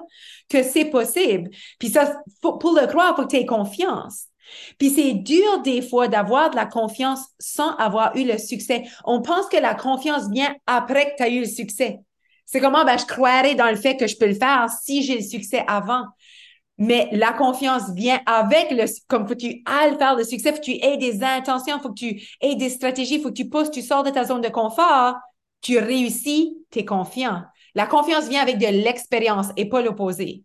que 0.48 0.62
c'est 0.62 0.84
possible. 0.86 1.50
Puis 1.78 1.88
ça, 1.88 2.20
pour 2.42 2.78
le 2.78 2.86
croire, 2.86 3.16
faut 3.16 3.22
que 3.22 3.28
tu 3.28 3.36
aies 3.36 3.46
confiance. 3.46 4.26
Puis 4.78 4.90
c'est 4.90 5.14
dur 5.14 5.62
des 5.62 5.80
fois 5.80 6.08
d'avoir 6.08 6.50
de 6.50 6.56
la 6.56 6.66
confiance 6.66 7.20
sans 7.38 7.74
avoir 7.76 8.16
eu 8.16 8.24
le 8.24 8.38
succès. 8.38 8.84
On 9.04 9.22
pense 9.22 9.46
que 9.46 9.56
la 9.56 9.74
confiance 9.74 10.28
vient 10.30 10.54
après 10.66 11.12
que 11.12 11.16
tu 11.18 11.22
as 11.22 11.28
eu 11.28 11.40
le 11.40 11.46
succès. 11.46 12.00
C'est 12.46 12.60
comment, 12.60 12.84
ben, 12.84 12.98
je 12.98 13.06
croirais 13.06 13.54
dans 13.54 13.70
le 13.70 13.76
fait 13.76 13.96
que 13.96 14.08
je 14.08 14.16
peux 14.16 14.26
le 14.26 14.34
faire 14.34 14.68
si 14.82 15.02
j'ai 15.02 15.14
le 15.16 15.22
succès 15.22 15.64
avant. 15.68 16.02
Mais 16.80 17.10
la 17.12 17.34
confiance 17.34 17.90
vient 17.94 18.20
avec 18.24 18.70
le, 18.70 18.86
comme 19.06 19.28
faut 19.28 19.34
que 19.34 19.40
tu 19.40 19.62
ailles 19.66 19.98
faire 19.98 20.16
le 20.16 20.24
succès, 20.24 20.50
faut 20.50 20.58
que 20.58 20.64
tu 20.64 20.82
aies 20.82 20.96
des 20.96 21.22
intentions, 21.22 21.78
faut 21.78 21.90
que 21.90 21.98
tu 21.98 22.26
aies 22.40 22.56
des 22.56 22.70
stratégies, 22.70 23.20
faut 23.20 23.28
que 23.28 23.34
tu 23.34 23.50
pousses, 23.50 23.70
tu 23.70 23.82
sors 23.82 24.02
de 24.02 24.08
ta 24.08 24.24
zone 24.24 24.40
de 24.40 24.48
confort, 24.48 25.16
tu 25.60 25.78
réussis, 25.78 26.56
tu 26.70 26.78
es 26.78 26.84
confiant. 26.86 27.42
La 27.74 27.86
confiance 27.86 28.28
vient 28.28 28.40
avec 28.40 28.56
de 28.56 28.66
l'expérience 28.66 29.48
et 29.58 29.68
pas 29.68 29.82
l'opposé. 29.82 30.42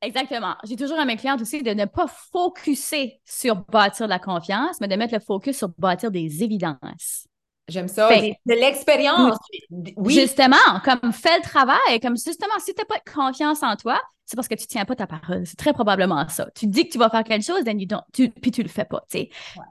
Exactement. 0.00 0.54
J'ai 0.64 0.76
toujours 0.76 0.98
à 0.98 1.04
mes 1.04 1.16
clientes 1.16 1.42
aussi 1.42 1.62
de 1.62 1.72
ne 1.72 1.84
pas 1.84 2.06
focuser 2.32 3.20
sur 3.26 3.56
bâtir 3.56 4.06
la 4.06 4.18
confiance, 4.18 4.80
mais 4.80 4.88
de 4.88 4.96
mettre 4.96 5.12
le 5.12 5.20
focus 5.20 5.58
sur 5.58 5.68
bâtir 5.76 6.10
des 6.10 6.42
évidences. 6.42 7.26
J'aime 7.68 7.88
ça. 7.88 8.08
de 8.10 8.54
l'expérience. 8.54 9.38
Oui. 9.96 10.14
Justement, 10.14 10.56
comme 10.84 11.12
fais 11.12 11.36
le 11.36 11.42
travail, 11.42 12.00
comme 12.02 12.16
justement, 12.16 12.58
si 12.58 12.74
tu 12.74 12.80
n'as 12.80 12.84
pas 12.86 12.98
de 12.98 13.10
confiance 13.10 13.62
en 13.62 13.76
toi, 13.76 14.00
c'est 14.24 14.36
parce 14.36 14.48
que 14.48 14.54
tu 14.54 14.64
ne 14.64 14.68
tiens 14.68 14.84
pas 14.84 14.96
ta 14.96 15.06
parole. 15.06 15.46
C'est 15.46 15.56
très 15.56 15.72
probablement 15.72 16.26
ça. 16.28 16.48
Tu 16.54 16.66
dis 16.66 16.86
que 16.86 16.92
tu 16.92 16.98
vas 16.98 17.10
faire 17.10 17.24
quelque 17.24 17.44
chose, 17.44 17.62
tu, 18.12 18.30
puis 18.30 18.50
tu 18.50 18.62
le 18.62 18.68
fais 18.68 18.84
pas. 18.84 19.04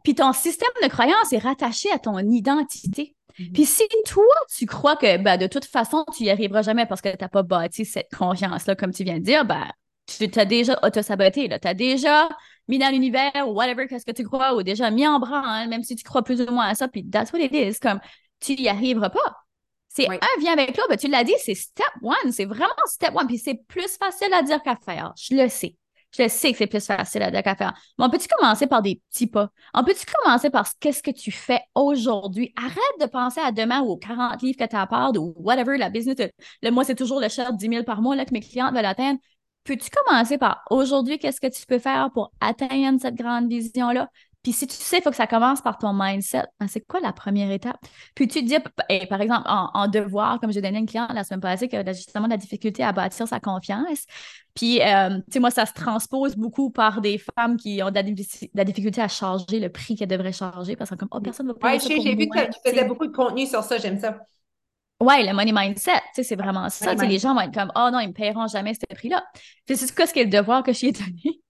Puis 0.04 0.16
ton 0.16 0.34
système 0.34 0.70
de 0.82 0.88
croyance 0.88 1.34
est 1.34 1.40
rattaché 1.40 1.92
à 1.92 2.00
ton 2.00 2.20
identité. 2.20 3.16
Mm-hmm. 3.40 3.52
Puis 3.52 3.66
si 3.66 3.84
toi, 4.06 4.24
tu 4.56 4.66
crois 4.66 4.96
que 4.96 5.18
ben, 5.18 5.38
de 5.38 5.48
toute 5.48 5.66
façon, 5.66 6.06
tu 6.16 6.24
n'y 6.24 6.30
arriveras 6.30 6.62
jamais 6.62 6.86
parce 6.86 7.02
que 7.02 7.10
tu 7.10 7.18
n'as 7.20 7.30
pas 7.30 7.44
bâti 7.44 7.84
cette 7.84 8.14
confiance-là, 8.16 8.76
comme 8.76 8.94
tu 8.94 9.04
viens 9.04 9.18
de 9.18 9.24
dire, 9.24 9.44
ben, 9.44 9.66
tu 10.06 10.30
t'as 10.30 10.46
déjà 10.46 10.78
auto-saboté, 10.84 11.50
tu 11.50 11.68
as 11.68 11.74
déjà 11.74 12.30
mis 12.68 12.78
dans 12.78 12.92
l'univers 12.92 13.48
ou 13.48 13.54
whatever, 13.54 13.88
qu'est-ce 13.88 14.06
que 14.06 14.12
tu 14.12 14.24
crois, 14.24 14.56
ou 14.56 14.64
déjà 14.64 14.92
mis 14.92 15.08
en 15.08 15.20
branle, 15.20 15.68
même 15.70 15.84
si 15.84 15.96
tu 15.96 16.04
crois 16.04 16.24
plus 16.24 16.42
ou 16.42 16.52
moins 16.52 16.68
à 16.68 16.76
ça, 16.76 16.88
puis 16.88 17.10
that's 17.10 17.32
what 17.34 17.40
it 17.40 17.52
is, 17.54 17.80
comme 17.80 18.00
tu 18.40 18.54
n'y 18.56 18.70
arriveras 18.70 19.10
pas. 19.10 19.43
C'est 19.96 20.10
un 20.10 20.40
vient 20.40 20.54
avec 20.54 20.76
l'autre, 20.76 20.90
ben, 20.90 20.98
tu 20.98 21.08
l'as 21.08 21.24
dit, 21.24 21.36
c'est 21.38 21.54
step 21.54 21.86
one, 22.02 22.32
c'est 22.32 22.46
vraiment 22.46 22.74
step 22.86 23.16
one, 23.16 23.28
puis 23.28 23.38
c'est 23.38 23.62
plus 23.68 23.96
facile 23.98 24.34
à 24.34 24.42
dire 24.42 24.62
qu'à 24.64 24.76
faire, 24.76 25.14
je 25.16 25.36
le 25.36 25.48
sais. 25.50 25.76
Je 26.18 26.28
sais 26.28 26.52
que 26.52 26.58
c'est 26.58 26.68
plus 26.68 26.86
facile 26.86 27.24
à 27.24 27.32
dire 27.32 27.42
qu'à 27.42 27.56
faire. 27.56 27.74
Mais 27.98 28.06
on 28.06 28.10
peut-tu 28.10 28.28
commencer 28.28 28.68
par 28.68 28.82
des 28.82 29.02
petits 29.10 29.28
pas? 29.28 29.50
On 29.74 29.84
peut-tu 29.84 30.06
commencer 30.06 30.50
par 30.52 30.68
qu'est-ce 30.80 31.02
que 31.02 31.12
tu 31.12 31.32
fais 31.32 31.62
aujourd'hui? 31.74 32.54
Arrête 32.56 33.02
de 33.02 33.06
penser 33.08 33.42
à 33.42 33.52
demain 33.52 33.82
ou 33.82 33.92
aux 33.92 33.98
40 33.98 34.42
livres 34.44 34.58
que 34.58 34.66
tu 34.66 34.76
as 34.76 34.82
à 34.82 34.88
part 34.88 35.12
ou 35.16 35.34
whatever, 35.38 35.78
la 35.78 35.90
business. 35.90 36.30
Le 36.62 36.70
mois, 36.70 36.84
c'est 36.84 36.96
toujours 36.96 37.20
le 37.20 37.30
cher 37.30 37.52
de 37.52 37.58
10 37.58 37.68
000 37.68 37.84
par 37.84 38.02
mois 38.02 38.16
là, 38.16 38.26
que 38.26 38.34
mes 38.34 38.42
clientes 38.42 38.76
veulent 38.76 38.86
atteindre. 38.86 39.20
Peux-tu 39.64 39.90
commencer 39.90 40.38
par 40.38 40.64
aujourd'hui, 40.70 41.18
qu'est-ce 41.18 41.42
que 41.42 41.48
tu 41.48 41.66
peux 41.66 41.80
faire 41.80 42.12
pour 42.14 42.32
atteindre 42.42 43.00
cette 43.02 43.16
grande 43.16 43.48
vision-là? 43.50 44.10
Puis 44.44 44.52
si 44.52 44.68
tu 44.68 44.76
sais, 44.76 44.98
il 44.98 45.02
faut 45.02 45.10
que 45.10 45.16
ça 45.16 45.26
commence 45.26 45.62
par 45.62 45.78
ton 45.78 45.94
mindset. 45.94 46.44
Ben, 46.60 46.68
c'est 46.68 46.86
quoi 46.86 47.00
la 47.00 47.14
première 47.14 47.50
étape? 47.50 47.78
Puis 48.14 48.28
tu 48.28 48.42
te 48.42 48.46
dis, 48.46 48.58
par 49.08 49.22
exemple, 49.22 49.44
en, 49.48 49.88
devoir, 49.88 50.40
comme 50.42 50.52
j'ai 50.52 50.62
donné 50.62 50.80
une 50.80 50.86
cliente 50.86 51.14
la 51.14 51.24
semaine 51.24 51.40
passée, 51.40 51.70
qui 51.70 51.78
a 51.78 51.94
justement 51.94 52.26
de 52.26 52.32
la 52.32 52.38
difficulté 52.38 52.84
à 52.84 52.92
bâtir 52.92 53.26
sa 53.26 53.40
confiance. 53.40 54.06
Puis, 54.54 54.82
euh, 54.82 55.18
tu 55.18 55.24
sais, 55.32 55.40
moi, 55.40 55.50
ça 55.50 55.66
se 55.66 55.72
transpose 55.74 56.36
beaucoup 56.36 56.70
par 56.72 57.00
des 57.00 57.18
femmes 57.18 57.56
qui 57.56 57.82
ont 57.82 57.90
de 57.90 57.96
la, 58.54 58.64
difficulté 58.66 59.02
à 59.02 59.08
charger 59.08 59.60
le 59.60 59.70
prix 59.70 59.96
qu'elles 59.96 60.10
devraient 60.10 60.34
charger 60.34 60.76
parce 60.76 60.90
que 60.90 60.96
comme, 60.96 61.10
oh, 61.12 61.22
personne 61.22 61.48
ne 61.48 61.54
va 61.54 61.60
payer 61.60 61.80
j'ai 61.80 62.16
vu 62.16 62.28
que 62.28 62.46
tu 62.46 62.60
faisais 62.66 62.86
beaucoup 62.86 63.08
de 63.08 63.16
contenu 63.16 63.48
sur 63.48 63.64
ça, 63.64 63.78
j'aime 63.78 64.00
ça. 64.00 64.20
Ouais, 65.00 65.26
le 65.26 65.34
money 65.34 65.52
mindset, 65.54 66.02
c'est 66.14 66.36
vraiment 66.36 66.70
ça. 66.70 66.94
Les 66.94 67.20
gens 67.20 67.34
vont 67.34 67.42
être 67.42 67.54
comme, 67.54 67.72
oh 67.76 67.90
non, 67.92 68.00
ils 68.00 68.04
ne 68.04 68.10
me 68.10 68.14
paieront 68.14 68.48
jamais 68.48 68.74
ce 68.74 68.82
prix-là. 68.94 69.24
C'est 69.68 69.76
ce 69.76 69.92
que 69.92 70.06
c'est 70.06 70.24
le 70.24 70.30
devoir 70.30 70.64
que 70.64 70.74
je 70.74 70.88
ai 70.88 70.92
donné? 70.92 71.42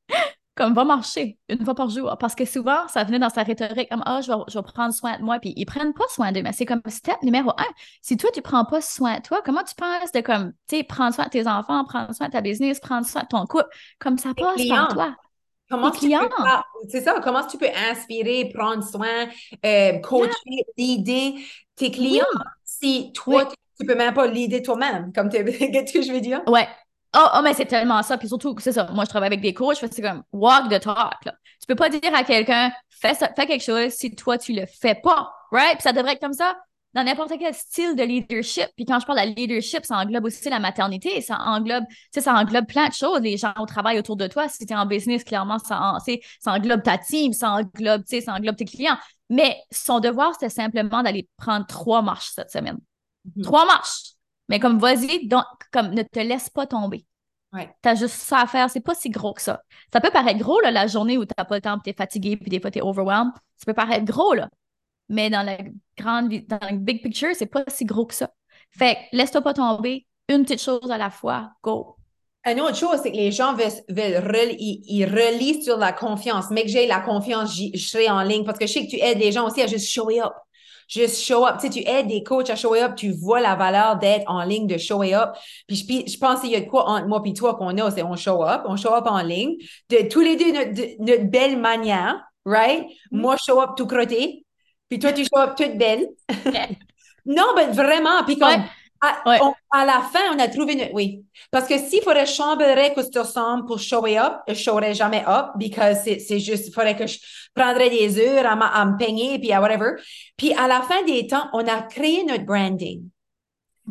Comme, 0.55 0.73
va 0.73 0.83
marcher 0.83 1.37
une 1.49 1.63
fois 1.63 1.75
par 1.75 1.89
jour. 1.89 2.15
Parce 2.19 2.35
que 2.35 2.45
souvent, 2.45 2.87
ça 2.87 3.03
venait 3.03 3.19
dans 3.19 3.29
sa 3.29 3.43
rhétorique 3.43 3.89
comme, 3.89 4.03
oh, 4.05 4.19
je 4.21 4.31
vais, 4.31 4.37
je 4.47 4.57
vais 4.57 4.63
prendre 4.63 4.93
soin 4.93 5.17
de 5.17 5.23
moi. 5.23 5.39
Puis 5.39 5.53
ils 5.55 5.65
prennent 5.65 5.93
pas 5.93 6.07
soin 6.09 6.31
d'eux. 6.31 6.43
Mais 6.43 6.53
c'est 6.53 6.65
comme 6.65 6.81
step 6.87 7.21
numéro 7.23 7.49
un. 7.51 7.71
Si 8.01 8.17
toi, 8.17 8.29
tu 8.33 8.41
prends 8.41 8.65
pas 8.65 8.81
soin 8.81 9.17
de 9.17 9.21
toi, 9.21 9.41
comment 9.43 9.63
tu 9.63 9.75
penses 9.75 10.11
de 10.11 10.21
comme, 10.21 10.53
tu 10.67 10.77
sais, 10.77 10.83
prendre 10.83 11.13
soin 11.13 11.25
de 11.25 11.29
tes 11.29 11.47
enfants, 11.47 11.83
prendre 11.85 12.13
soin 12.13 12.27
de 12.27 12.31
ta 12.31 12.41
business, 12.41 12.79
prendre 12.79 13.05
soin 13.05 13.23
de 13.23 13.27
ton 13.27 13.45
couple? 13.45 13.69
Comme 13.99 14.17
ça 14.17 14.33
passe 14.33 14.67
par 14.67 14.87
toi. 14.89 15.15
Comment 15.69 15.89
tu 15.89 16.11
c'est 16.89 17.01
ça, 17.01 17.19
comment 17.23 17.45
tu 17.47 17.57
peux 17.57 17.69
inspirer, 17.89 18.51
prendre 18.53 18.83
soin, 18.83 19.27
euh, 19.65 19.97
coacher, 19.99 20.65
aider 20.77 21.35
tes 21.75 21.89
clients 21.89 22.25
si 22.63 23.11
toi, 23.13 23.45
tu, 23.79 23.85
peux 23.85 23.95
même 23.95 24.13
pas 24.13 24.27
l'aider 24.27 24.61
toi-même, 24.61 25.11
comme 25.13 25.29
tu 25.29 25.37
ce 25.37 25.93
que 25.93 26.01
je 26.01 26.11
veux 26.11 26.21
dire? 26.21 26.41
Ouais. 26.45 26.67
Oh, 27.15 27.27
oh 27.35 27.41
mais 27.43 27.53
c'est 27.53 27.65
tellement 27.65 28.01
ça. 28.01 28.17
Puis 28.17 28.27
surtout, 28.27 28.55
c'est 28.59 28.71
ça. 28.71 28.87
Moi, 28.91 29.05
je 29.05 29.09
travaille 29.09 29.27
avec 29.27 29.41
des 29.41 29.53
coachs. 29.53 29.77
C'est 29.77 30.01
comme 30.01 30.23
walk 30.31 30.69
the 30.69 30.79
talk. 30.79 31.25
Là. 31.25 31.33
Tu 31.59 31.67
peux 31.67 31.75
pas 31.75 31.89
dire 31.89 32.13
à 32.13 32.23
quelqu'un, 32.23 32.71
fais, 32.89 33.13
ça, 33.13 33.29
fais 33.35 33.45
quelque 33.45 33.63
chose 33.63 33.91
si 33.91 34.15
toi, 34.15 34.37
tu 34.37 34.53
le 34.53 34.65
fais 34.65 34.95
pas. 34.95 35.31
Right? 35.51 35.73
Puis 35.73 35.83
ça 35.83 35.93
devrait 35.93 36.13
être 36.13 36.21
comme 36.21 36.33
ça 36.33 36.55
dans 36.93 37.03
n'importe 37.03 37.33
quel 37.39 37.53
style 37.53 37.95
de 37.95 38.03
leadership. 38.03 38.67
Puis 38.75 38.85
quand 38.85 38.99
je 38.99 39.05
parle 39.05 39.21
de 39.21 39.35
leadership, 39.35 39.85
ça 39.85 39.97
englobe 39.97 40.25
aussi 40.25 40.49
la 40.49 40.59
maternité, 40.59 41.21
ça 41.21 41.37
englobe, 41.39 41.85
ça 42.11 42.33
englobe 42.33 42.65
plein 42.67 42.87
de 42.87 42.93
choses, 42.93 43.19
les 43.21 43.37
gens 43.37 43.53
au 43.59 43.65
travail 43.65 43.97
autour 43.97 44.15
de 44.15 44.27
toi. 44.27 44.47
Si 44.47 44.65
tu 44.65 44.73
es 44.73 44.75
en 44.75 44.85
business, 44.85 45.23
clairement, 45.23 45.59
ça, 45.59 45.97
ça 46.39 46.51
englobe 46.51 46.83
ta 46.83 46.97
team, 46.97 47.33
ça 47.33 47.49
englobe, 47.51 48.03
ça 48.05 48.33
englobe 48.33 48.55
tes 48.55 48.65
clients. 48.65 48.97
Mais 49.29 49.57
son 49.71 49.99
devoir, 49.99 50.33
c'était 50.33 50.49
simplement 50.49 51.01
d'aller 51.01 51.27
prendre 51.37 51.65
trois 51.65 52.01
marches 52.01 52.29
cette 52.35 52.51
semaine. 52.51 52.77
Mm-hmm. 53.27 53.43
Trois 53.43 53.65
marches. 53.65 54.12
Mais 54.49 54.59
comme 54.59 54.79
vas-y, 54.79 55.27
donc, 55.27 55.45
comme 55.71 55.93
ne 55.93 56.03
te 56.03 56.19
laisse 56.19 56.49
pas 56.49 56.67
tomber. 56.67 57.05
Ouais. 57.53 57.69
Tu 57.81 57.89
as 57.89 57.95
juste 57.95 58.15
ça 58.15 58.39
à 58.39 58.47
faire. 58.47 58.69
C'est 58.69 58.81
pas 58.81 58.95
si 58.95 59.09
gros 59.09 59.33
que 59.33 59.41
ça. 59.41 59.61
Ça 59.91 60.01
peut 60.01 60.09
paraître 60.11 60.39
gros, 60.39 60.59
là, 60.61 60.71
la 60.71 60.87
journée 60.87 61.17
où 61.17 61.25
tu 61.25 61.33
n'as 61.37 61.45
pas 61.45 61.55
le 61.55 61.61
temps, 61.61 61.79
tu 61.79 61.89
es 61.89 61.93
fatigué, 61.93 62.35
puis 62.37 62.49
des 62.49 62.59
fois 62.59 62.71
tu 62.71 62.79
es 62.79 62.81
overwhelmed. 62.81 63.33
Ça 63.57 63.65
peut 63.65 63.73
paraître 63.73 64.05
gros, 64.05 64.33
là 64.33 64.49
mais 65.09 65.29
dans 65.29 65.43
la 65.43 65.57
grande, 65.97 66.33
dans 66.47 66.69
le 66.69 66.77
big 66.77 67.01
picture, 67.01 67.29
c'est 67.33 67.45
pas 67.45 67.63
si 67.67 67.85
gros 67.85 68.05
que 68.05 68.13
ça. 68.13 68.29
Fait 68.71 68.97
laisse-toi 69.11 69.41
pas 69.41 69.53
tomber, 69.53 70.07
une 70.29 70.43
petite 70.43 70.61
chose 70.61 70.89
à 70.89 70.97
la 70.97 71.09
fois, 71.09 71.51
go. 71.61 71.95
Une 72.45 72.59
autre 72.59 72.75
chose, 72.75 72.99
c'est 73.01 73.11
que 73.11 73.17
les 73.17 73.31
gens 73.31 73.53
veulent, 73.53 73.71
veulent 73.87 74.55
ils, 74.59 75.05
relient 75.05 75.63
sur 75.63 75.77
la 75.77 75.93
confiance. 75.93 76.47
Mais 76.51 76.63
que 76.63 76.67
j'ai 76.67 76.87
la 76.87 76.99
confiance, 76.99 77.55
je 77.55 77.77
serai 77.77 78.09
en 78.09 78.21
ligne 78.21 78.43
parce 78.43 78.59
que 78.59 78.67
je 78.67 78.73
sais 78.73 78.85
que 78.85 78.89
tu 78.89 78.99
aides 78.99 79.19
les 79.19 79.31
gens 79.31 79.47
aussi 79.47 79.61
à 79.61 79.67
juste 79.67 79.89
show 79.89 80.09
up. 80.09 80.33
Juste 80.93 81.23
show 81.23 81.43
up. 81.47 81.55
Tu 81.59 81.67
sais, 81.67 81.69
tu 81.71 81.79
aides 81.89 82.07
des 82.07 82.21
coachs 82.21 82.51
à 82.51 82.55
show 82.55 82.75
up, 82.75 82.93
tu 82.95 83.11
vois 83.11 83.41
la 83.41 83.55
valeur 83.55 83.97
d'être 83.97 84.29
en 84.29 84.43
ligne, 84.43 84.67
de 84.67 84.77
show 84.77 85.01
up. 85.01 85.31
Puis 85.67 86.05
je, 86.07 86.17
pense 86.19 86.41
qu'il 86.41 86.51
y 86.51 86.55
a 86.55 86.59
de 86.59 86.69
quoi 86.69 86.87
entre 86.87 87.07
moi 87.07 87.19
et 87.25 87.33
toi 87.33 87.55
qu'on 87.55 87.75
a, 87.79 87.89
c'est 87.89 88.03
on 88.03 88.15
show 88.15 88.43
up, 88.43 88.61
on 88.65 88.77
show 88.77 88.93
up 88.93 89.05
en 89.07 89.21
ligne. 89.23 89.55
De 89.89 90.07
tous 90.07 90.21
les 90.21 90.35
deux, 90.35 90.51
notre, 90.99 91.23
belle 91.23 91.57
manière, 91.57 92.23
right? 92.45 92.83
Mm-hmm. 92.83 93.17
Moi, 93.17 93.37
show 93.43 93.59
up 93.59 93.71
tout 93.75 93.87
crotté. 93.87 94.45
Puis 94.87 94.99
toi, 94.99 95.13
tu 95.13 95.23
show 95.23 95.47
toute 95.57 95.79
belle. 95.79 96.09
non, 97.25 97.55
ben 97.55 97.71
vraiment. 97.71 98.23
Puis 98.25 98.37
comme, 98.37 98.63
à, 99.03 99.85
la 99.85 100.01
fin, 100.01 100.33
on 100.33 100.39
a 100.39 100.47
trouvé 100.47 100.73
une... 100.73 100.89
Oui. 100.93 101.25
Parce 101.51 101.67
que 101.67 101.77
s'il 101.77 102.01
faudrait 102.01 102.25
chambrer 102.25 102.93
que 102.95 103.01
tu 103.09 103.19
ressembles 103.19 103.65
pour 103.65 103.79
show 103.79 104.05
up, 104.05 104.41
je 104.47 104.53
showrais 104.53 104.93
jamais 104.93 105.23
up 105.27 105.47
because 105.57 106.03
c'est 106.03 106.39
juste, 106.39 106.67
il 106.67 106.73
faudrait 106.73 106.95
que 106.95 107.07
je 107.07 107.19
prendrais 107.53 107.89
des 107.89 108.19
heures 108.19 108.45
à, 108.45 108.53
à 108.53 108.85
me 108.85 108.97
peigner 108.97 109.39
puis 109.39 109.51
à 109.51 109.61
whatever. 109.61 110.01
Puis 110.37 110.53
à 110.53 110.67
la 110.67 110.81
fin 110.81 111.03
des 111.03 111.27
temps, 111.27 111.49
on 111.53 111.67
a 111.67 111.81
créé 111.81 112.23
notre 112.23 112.45
branding. 112.45 113.03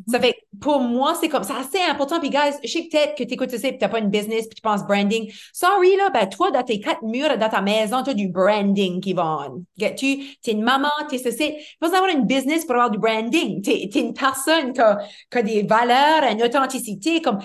Ça 0.08 0.18
fait, 0.18 0.36
pour 0.60 0.80
moi, 0.80 1.14
c'est 1.18 1.28
comme, 1.28 1.44
c'est 1.44 1.54
assez 1.54 1.82
important. 1.90 2.20
Puis, 2.20 2.30
guys, 2.30 2.58
je 2.62 2.68
sais 2.68 2.88
peut-être 2.90 3.16
que 3.16 3.24
tu 3.24 3.34
écoutes 3.34 3.50
ça 3.50 3.58
puis 3.58 3.78
tu 3.78 3.78
n'as 3.80 3.88
pas 3.88 3.98
une 3.98 4.10
business 4.10 4.46
puis 4.46 4.56
tu 4.56 4.62
penses 4.62 4.86
branding. 4.86 5.32
Sorry, 5.52 5.96
là, 5.96 6.10
ben, 6.10 6.28
toi, 6.28 6.50
dans 6.50 6.62
tes 6.62 6.78
quatre 6.78 7.02
murs, 7.02 7.38
dans 7.38 7.48
ta 7.48 7.62
maison, 7.62 8.02
tu 8.02 8.10
as 8.10 8.14
du 8.14 8.28
branding 8.28 9.00
qui 9.00 9.14
va? 9.14 9.48
Tu? 9.96 10.06
Es 10.46 10.52
une 10.52 10.62
maman, 10.62 10.90
tu 11.08 11.16
es 11.16 11.18
ceci. 11.18 11.54
Il 11.56 11.76
faut 11.80 11.94
avoir 11.94 12.10
une 12.10 12.26
business 12.26 12.64
pour 12.64 12.74
avoir 12.74 12.90
du 12.90 12.98
branding. 12.98 13.62
Tu 13.62 13.70
es, 13.70 13.90
une 13.94 14.12
personne 14.12 14.72
qui 14.72 14.80
a, 14.80 14.98
qui 15.30 15.38
a, 15.38 15.42
des 15.42 15.62
valeurs, 15.62 16.30
une 16.30 16.42
authenticité, 16.42 17.22
comme, 17.22 17.38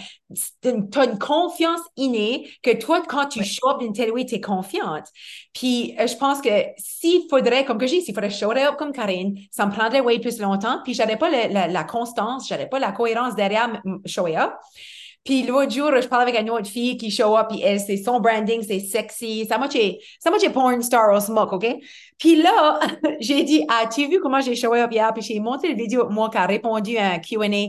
tu 0.61 0.99
as 0.99 1.05
une 1.05 1.17
confiance 1.17 1.81
innée 1.95 2.49
que 2.61 2.75
toi, 2.75 3.01
quand 3.07 3.27
tu 3.27 3.43
show 3.43 3.77
d'une 3.79 3.93
telle 3.93 4.11
way, 4.11 4.25
tu 4.25 4.35
es 4.35 4.41
confiante. 4.41 5.07
Puis, 5.53 5.95
euh, 5.99 6.07
je 6.07 6.15
pense 6.17 6.41
que 6.41 6.49
s'il 6.77 7.21
faudrait, 7.29 7.63
comme 7.63 7.77
que 7.77 7.87
j'ai, 7.87 8.01
s'il 8.01 8.13
faudrait 8.13 8.29
show 8.29 8.51
up 8.51 8.75
comme 8.77 8.91
Karine, 8.91 9.37
ça 9.49 9.65
me 9.65 9.71
prendrait 9.71 10.01
way 10.01 10.19
plus 10.19 10.39
longtemps. 10.39 10.79
Puis, 10.83 10.93
j'aurais 10.93 11.17
pas 11.17 11.29
la, 11.29 11.67
la 11.67 11.83
constance 11.83 12.17
je 12.43 12.49
j'avais 12.49 12.67
pas 12.67 12.79
la 12.79 12.91
cohérence 12.97 13.35
derrière 13.35 13.81
show 14.05 14.27
up. 14.27 14.53
Puis 15.27 15.43
l'autre 15.43 15.73
jour, 15.73 15.91
je 16.01 16.07
parlais 16.07 16.31
avec 16.31 16.41
une 16.41 16.49
autre 16.49 16.69
fille 16.69 16.95
qui 16.95 17.11
show 17.11 17.35
up, 17.37 17.47
puis 17.49 17.61
elle, 17.61 17.81
c'est 17.81 17.97
son 17.97 18.21
branding, 18.21 18.63
c'est 18.65 18.79
sexy. 18.79 19.45
Ça 19.45 19.57
m'a 19.57 19.67
ça 19.69 20.31
m'a 20.31 20.37
porn 20.53 20.81
star 20.81 21.13
au 21.13 21.19
smoke, 21.19 21.53
OK? 21.53 21.67
Puis 22.17 22.41
là, 22.41 22.79
j'ai 23.19 23.43
dit, 23.43 23.65
as-tu 23.67 24.07
vu 24.07 24.21
comment 24.21 24.39
j'ai 24.39 24.55
show 24.55 24.73
up 24.73 24.89
hier? 24.89 25.13
Puis 25.13 25.23
j'ai 25.23 25.41
montré 25.41 25.67
la 25.67 25.73
vidéo, 25.73 26.07
moi, 26.07 26.29
qui 26.29 26.37
a 26.37 26.45
répondu 26.45 26.97
à 26.97 27.11
un 27.11 27.19
Q&A. 27.19 27.67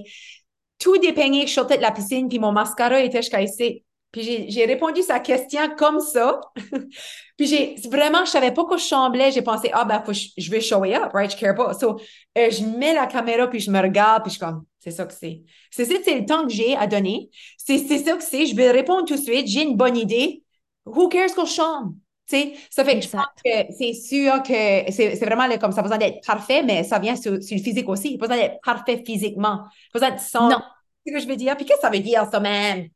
Tout 0.78 0.98
dépeignait 0.98 1.42
que 1.42 1.48
je 1.48 1.54
sortais 1.54 1.78
de 1.78 1.82
la 1.82 1.90
piscine, 1.90 2.28
puis 2.28 2.38
mon 2.38 2.52
mascara 2.52 3.00
était 3.00 3.22
jusqu'à 3.22 3.42
ici. 3.42 3.82
Puis 4.12 4.50
j'ai 4.50 4.64
répondu 4.64 5.02
sa 5.02 5.18
question 5.18 5.74
comme 5.76 5.98
ça. 5.98 6.40
puis 7.36 7.46
j'ai 7.46 7.74
vraiment, 7.90 8.24
je 8.24 8.30
savais 8.30 8.52
pas 8.52 8.64
que 8.66 8.76
je 8.78 8.84
chamblais. 8.84 9.32
J'ai 9.32 9.42
pensé, 9.42 9.68
ah 9.72 9.84
ben, 9.84 10.00
faut, 10.06 10.12
je 10.12 10.50
vais 10.50 10.60
show 10.60 10.84
up, 10.84 11.12
right? 11.12 11.32
Je 11.32 11.36
care 11.36 11.56
pas. 11.56 11.74
So, 11.74 11.98
euh, 12.38 12.50
je 12.50 12.62
mets 12.62 12.94
la 12.94 13.06
caméra, 13.06 13.48
puis 13.48 13.58
je 13.58 13.70
me 13.70 13.80
regarde, 13.80 14.22
puis 14.22 14.30
je 14.30 14.36
suis 14.36 14.46
comme, 14.46 14.64
c'est 14.90 14.96
ça 14.96 15.06
que 15.06 15.14
c'est. 15.14 15.42
C'est 15.70 15.84
ça, 15.84 15.94
c'est 16.04 16.18
le 16.18 16.26
temps 16.26 16.46
que 16.46 16.52
j'ai 16.52 16.76
à 16.76 16.86
donner. 16.86 17.30
C'est 17.56 17.78
ça 17.78 18.16
que 18.16 18.22
c'est. 18.22 18.46
Je 18.46 18.54
vais 18.54 18.70
répondre 18.70 19.04
tout 19.04 19.16
de 19.16 19.20
suite. 19.20 19.46
J'ai 19.46 19.62
une 19.62 19.76
bonne 19.76 19.96
idée. 19.96 20.42
Who 20.86 21.08
cares 21.08 21.34
qu'on 21.34 21.46
chambre? 21.46 21.92
sais, 22.28 22.54
ça 22.70 22.84
fait 22.84 22.98
que 22.98 23.04
je 23.04 23.08
pense 23.08 23.26
que 23.44 23.50
c'est 23.76 23.94
sûr 23.94 24.42
que 24.42 24.92
c'est 24.92 25.24
vraiment 25.24 25.48
comme 25.58 25.72
ça, 25.72 25.82
besoin 25.82 25.98
d'être 25.98 26.24
parfait, 26.26 26.62
mais 26.62 26.84
ça 26.84 26.98
vient 26.98 27.16
sur, 27.16 27.32
le 27.32 27.40
physique 27.40 27.88
aussi. 27.88 28.12
Il 28.12 28.18
pas 28.18 28.28
besoin 28.28 28.42
d'être 28.42 28.60
parfait 28.62 29.02
physiquement. 29.04 29.64
Il 29.64 30.00
pas 30.00 30.06
besoin 30.06 30.10
de 30.16 30.20
son. 30.20 30.48
Non. 30.48 30.62
C'est 31.04 31.12
ce 31.12 31.16
que 31.16 31.22
je 31.22 31.28
veux 31.28 31.36
dire? 31.36 31.56
Puis 31.56 31.64
qu'est-ce 31.64 31.78
que 31.78 31.82
ça 31.82 31.90
veut 31.90 32.00
dire, 32.00 32.26
ça, 32.30 32.40
même? 32.40 32.88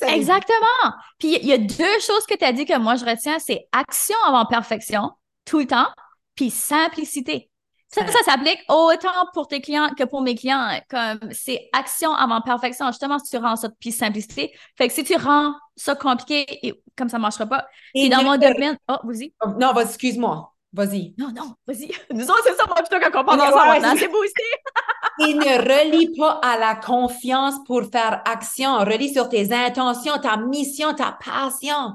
Exactement. 0.00 0.94
Puis 1.18 1.36
il 1.36 1.46
y 1.46 1.52
a 1.52 1.58
deux 1.58 2.00
choses 2.00 2.26
que 2.28 2.34
tu 2.34 2.44
as 2.44 2.52
dit 2.52 2.64
que 2.64 2.76
moi 2.78 2.96
je 2.96 3.04
retiens, 3.04 3.38
c'est 3.38 3.68
action 3.72 4.16
avant 4.26 4.46
perfection, 4.46 5.10
tout 5.44 5.60
le 5.60 5.66
temps, 5.66 5.86
puis 6.34 6.50
simplicité. 6.50 7.50
Ça, 7.88 8.06
ça 8.06 8.18
s'applique 8.24 8.58
autant 8.68 9.26
pour 9.32 9.46
tes 9.46 9.60
clients 9.60 9.90
que 9.96 10.04
pour 10.04 10.20
mes 10.20 10.34
clients. 10.34 10.80
Comme 10.90 11.32
c'est 11.32 11.68
action 11.72 12.12
avant 12.12 12.40
perfection. 12.40 12.86
Justement, 12.88 13.18
si 13.18 13.30
tu 13.30 13.36
rends 13.36 13.56
ça 13.56 13.68
puis 13.80 13.92
simplicité. 13.92 14.52
Fait 14.76 14.88
que 14.88 14.94
si 14.94 15.04
tu 15.04 15.16
rends 15.16 15.54
ça 15.76 15.94
compliqué, 15.94 16.66
et, 16.66 16.74
comme 16.96 17.08
ça 17.08 17.18
ne 17.18 17.22
marchera 17.22 17.46
pas. 17.46 17.66
Et 17.94 18.08
dans 18.08 18.22
mon 18.22 18.36
domaine. 18.36 18.76
Oh, 18.88 18.96
vas-y. 19.04 19.32
Oh, 19.44 19.50
non, 19.58 19.72
vas 19.72 19.82
excuse-moi. 19.82 20.52
Vas-y. 20.72 21.14
Non, 21.16 21.32
non, 21.34 21.54
vas-y. 21.66 21.90
Nous 22.12 22.24
autres, 22.24 22.42
c'est 22.44 22.54
ça, 22.54 22.66
moi, 22.66 22.76
plutôt 22.76 23.02
qu'on 23.02 23.10
comprend 23.10 23.38
ça 23.38 23.66
maintenant. 23.66 23.94
C'est 23.96 24.08
boosté. 24.08 24.42
Et 25.20 25.32
ne 25.32 25.40
relie 25.40 26.14
pas 26.18 26.40
à 26.42 26.58
la 26.58 26.74
confiance 26.74 27.54
pour 27.66 27.82
faire 27.90 28.20
action. 28.26 28.76
Relie 28.78 29.12
sur 29.12 29.30
tes 29.30 29.54
intentions, 29.54 30.18
ta 30.18 30.36
mission, 30.36 30.92
ta 30.92 31.12
passion. 31.12 31.94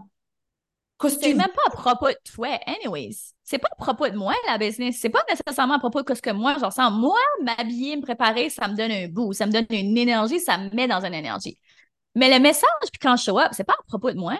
C'est 1.07 1.33
même 1.33 1.47
pas 1.47 1.61
à 1.67 1.69
propos 1.71 2.07
de 2.07 2.17
toi, 2.33 2.59
anyways. 2.65 3.33
C'est 3.51 3.59
pas 3.59 3.67
à 3.69 3.75
propos 3.75 4.07
de 4.07 4.15
moi, 4.15 4.33
la 4.47 4.57
business. 4.57 4.97
C'est 5.01 5.09
pas 5.09 5.25
nécessairement 5.29 5.73
à 5.73 5.79
propos 5.79 6.03
de 6.03 6.13
ce 6.13 6.21
que 6.21 6.29
moi, 6.29 6.55
j'en 6.57 6.71
sens. 6.71 6.89
Moi, 6.93 7.19
m'habiller, 7.43 7.97
me 7.97 8.01
préparer, 8.01 8.49
ça 8.49 8.69
me 8.69 8.77
donne 8.77 8.91
un 8.91 9.09
goût, 9.09 9.33
ça 9.33 9.45
me 9.45 9.51
donne 9.51 9.65
une 9.71 9.97
énergie, 9.97 10.39
ça 10.39 10.57
me 10.57 10.69
met 10.69 10.87
dans 10.87 11.03
une 11.03 11.13
énergie. 11.13 11.59
Mais 12.15 12.33
le 12.33 12.41
message, 12.41 12.69
puis 12.93 12.99
quand 13.01 13.17
je 13.17 13.23
show 13.23 13.37
up, 13.37 13.49
c'est 13.51 13.65
pas 13.65 13.73
à 13.73 13.83
propos 13.89 14.09
de 14.09 14.17
moi. 14.17 14.39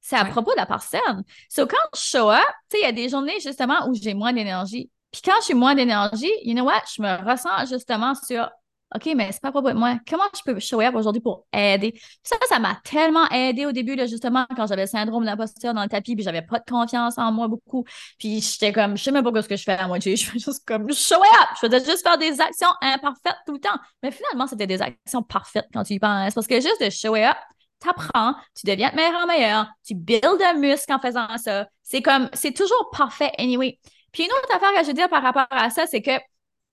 C'est 0.00 0.16
à 0.16 0.24
propos 0.24 0.50
de 0.50 0.56
la 0.56 0.66
personne. 0.66 1.22
So, 1.48 1.68
quand 1.68 1.76
je 1.94 2.00
show 2.00 2.30
up, 2.30 2.40
tu 2.68 2.78
sais, 2.78 2.82
il 2.82 2.84
y 2.84 2.88
a 2.88 2.90
des 2.90 3.08
journées, 3.08 3.38
justement, 3.38 3.86
où 3.88 3.94
j'ai 3.94 4.12
moins 4.12 4.32
d'énergie. 4.32 4.90
Puis 5.12 5.22
quand 5.24 5.40
j'ai 5.46 5.54
moins 5.54 5.76
d'énergie, 5.76 6.32
you 6.42 6.54
know 6.54 6.64
what? 6.64 6.82
Je 6.96 7.00
me 7.00 7.30
ressens 7.30 7.66
justement 7.70 8.16
sur 8.16 8.50
OK, 8.94 9.12
mais 9.16 9.32
c'est 9.32 9.40
pas 9.40 9.50
propos 9.50 9.70
de 9.70 9.76
moi. 9.76 9.98
Comment 10.08 10.24
je 10.34 10.42
peux 10.44 10.58
show 10.60 10.80
up 10.82 10.94
aujourd'hui 10.94 11.22
pour 11.22 11.46
aider? 11.52 11.98
Ça, 12.22 12.36
ça 12.48 12.58
m'a 12.58 12.78
tellement 12.84 13.26
aidé 13.30 13.64
au 13.64 13.72
début, 13.72 13.96
justement, 14.06 14.44
quand 14.54 14.66
j'avais 14.66 14.82
le 14.82 14.88
syndrome 14.88 15.24
d'imposteur 15.24 15.72
dans 15.72 15.82
le 15.82 15.88
tapis, 15.88 16.14
puis 16.14 16.24
j'avais 16.24 16.42
pas 16.42 16.58
de 16.58 16.64
confiance 16.70 17.16
en 17.16 17.32
moi 17.32 17.48
beaucoup. 17.48 17.84
Puis 18.18 18.40
j'étais 18.42 18.72
comme, 18.72 18.96
je 18.96 19.02
sais 19.02 19.10
même 19.10 19.24
pas 19.24 19.42
ce 19.42 19.48
que 19.48 19.56
je 19.56 19.62
fais 19.62 19.72
à 19.72 19.86
moitié. 19.88 20.16
Je 20.22 20.30
fais 20.30 20.38
juste 20.38 20.62
comme 20.66 20.92
show 20.92 21.16
up. 21.16 21.48
Je 21.60 21.66
faisais 21.66 21.84
juste 21.84 22.02
faire 22.02 22.18
des 22.18 22.40
actions 22.40 22.68
imparfaites 22.80 23.36
tout 23.46 23.54
le 23.54 23.60
temps. 23.60 23.78
Mais 24.02 24.10
finalement, 24.10 24.46
c'était 24.46 24.66
des 24.66 24.82
actions 24.82 25.22
parfaites 25.22 25.66
quand 25.72 25.84
tu 25.84 25.94
y 25.94 25.98
penses. 25.98 26.34
Parce 26.34 26.46
que 26.46 26.56
juste 26.56 26.82
de 26.82 26.90
show 26.90 27.14
up, 27.16 27.36
t'apprends, 27.80 28.34
tu 28.54 28.66
deviens 28.66 28.90
de 28.90 28.96
meilleur 28.96 29.22
en 29.22 29.26
meilleur, 29.26 29.66
tu 29.84 29.94
builds 29.94 30.42
un 30.42 30.54
muscle 30.54 30.92
en 30.92 31.00
faisant 31.00 31.36
ça. 31.38 31.66
C'est 31.82 32.02
comme, 32.02 32.28
c'est 32.32 32.52
toujours 32.52 32.90
parfait 32.92 33.32
anyway. 33.38 33.78
Puis 34.12 34.24
une 34.24 34.30
autre 34.30 34.54
affaire 34.54 34.72
que 34.74 34.82
je 34.82 34.88
veux 34.88 34.94
dire 34.94 35.08
par 35.08 35.22
rapport 35.22 35.46
à 35.50 35.70
ça, 35.70 35.86
c'est 35.86 36.02
que 36.02 36.12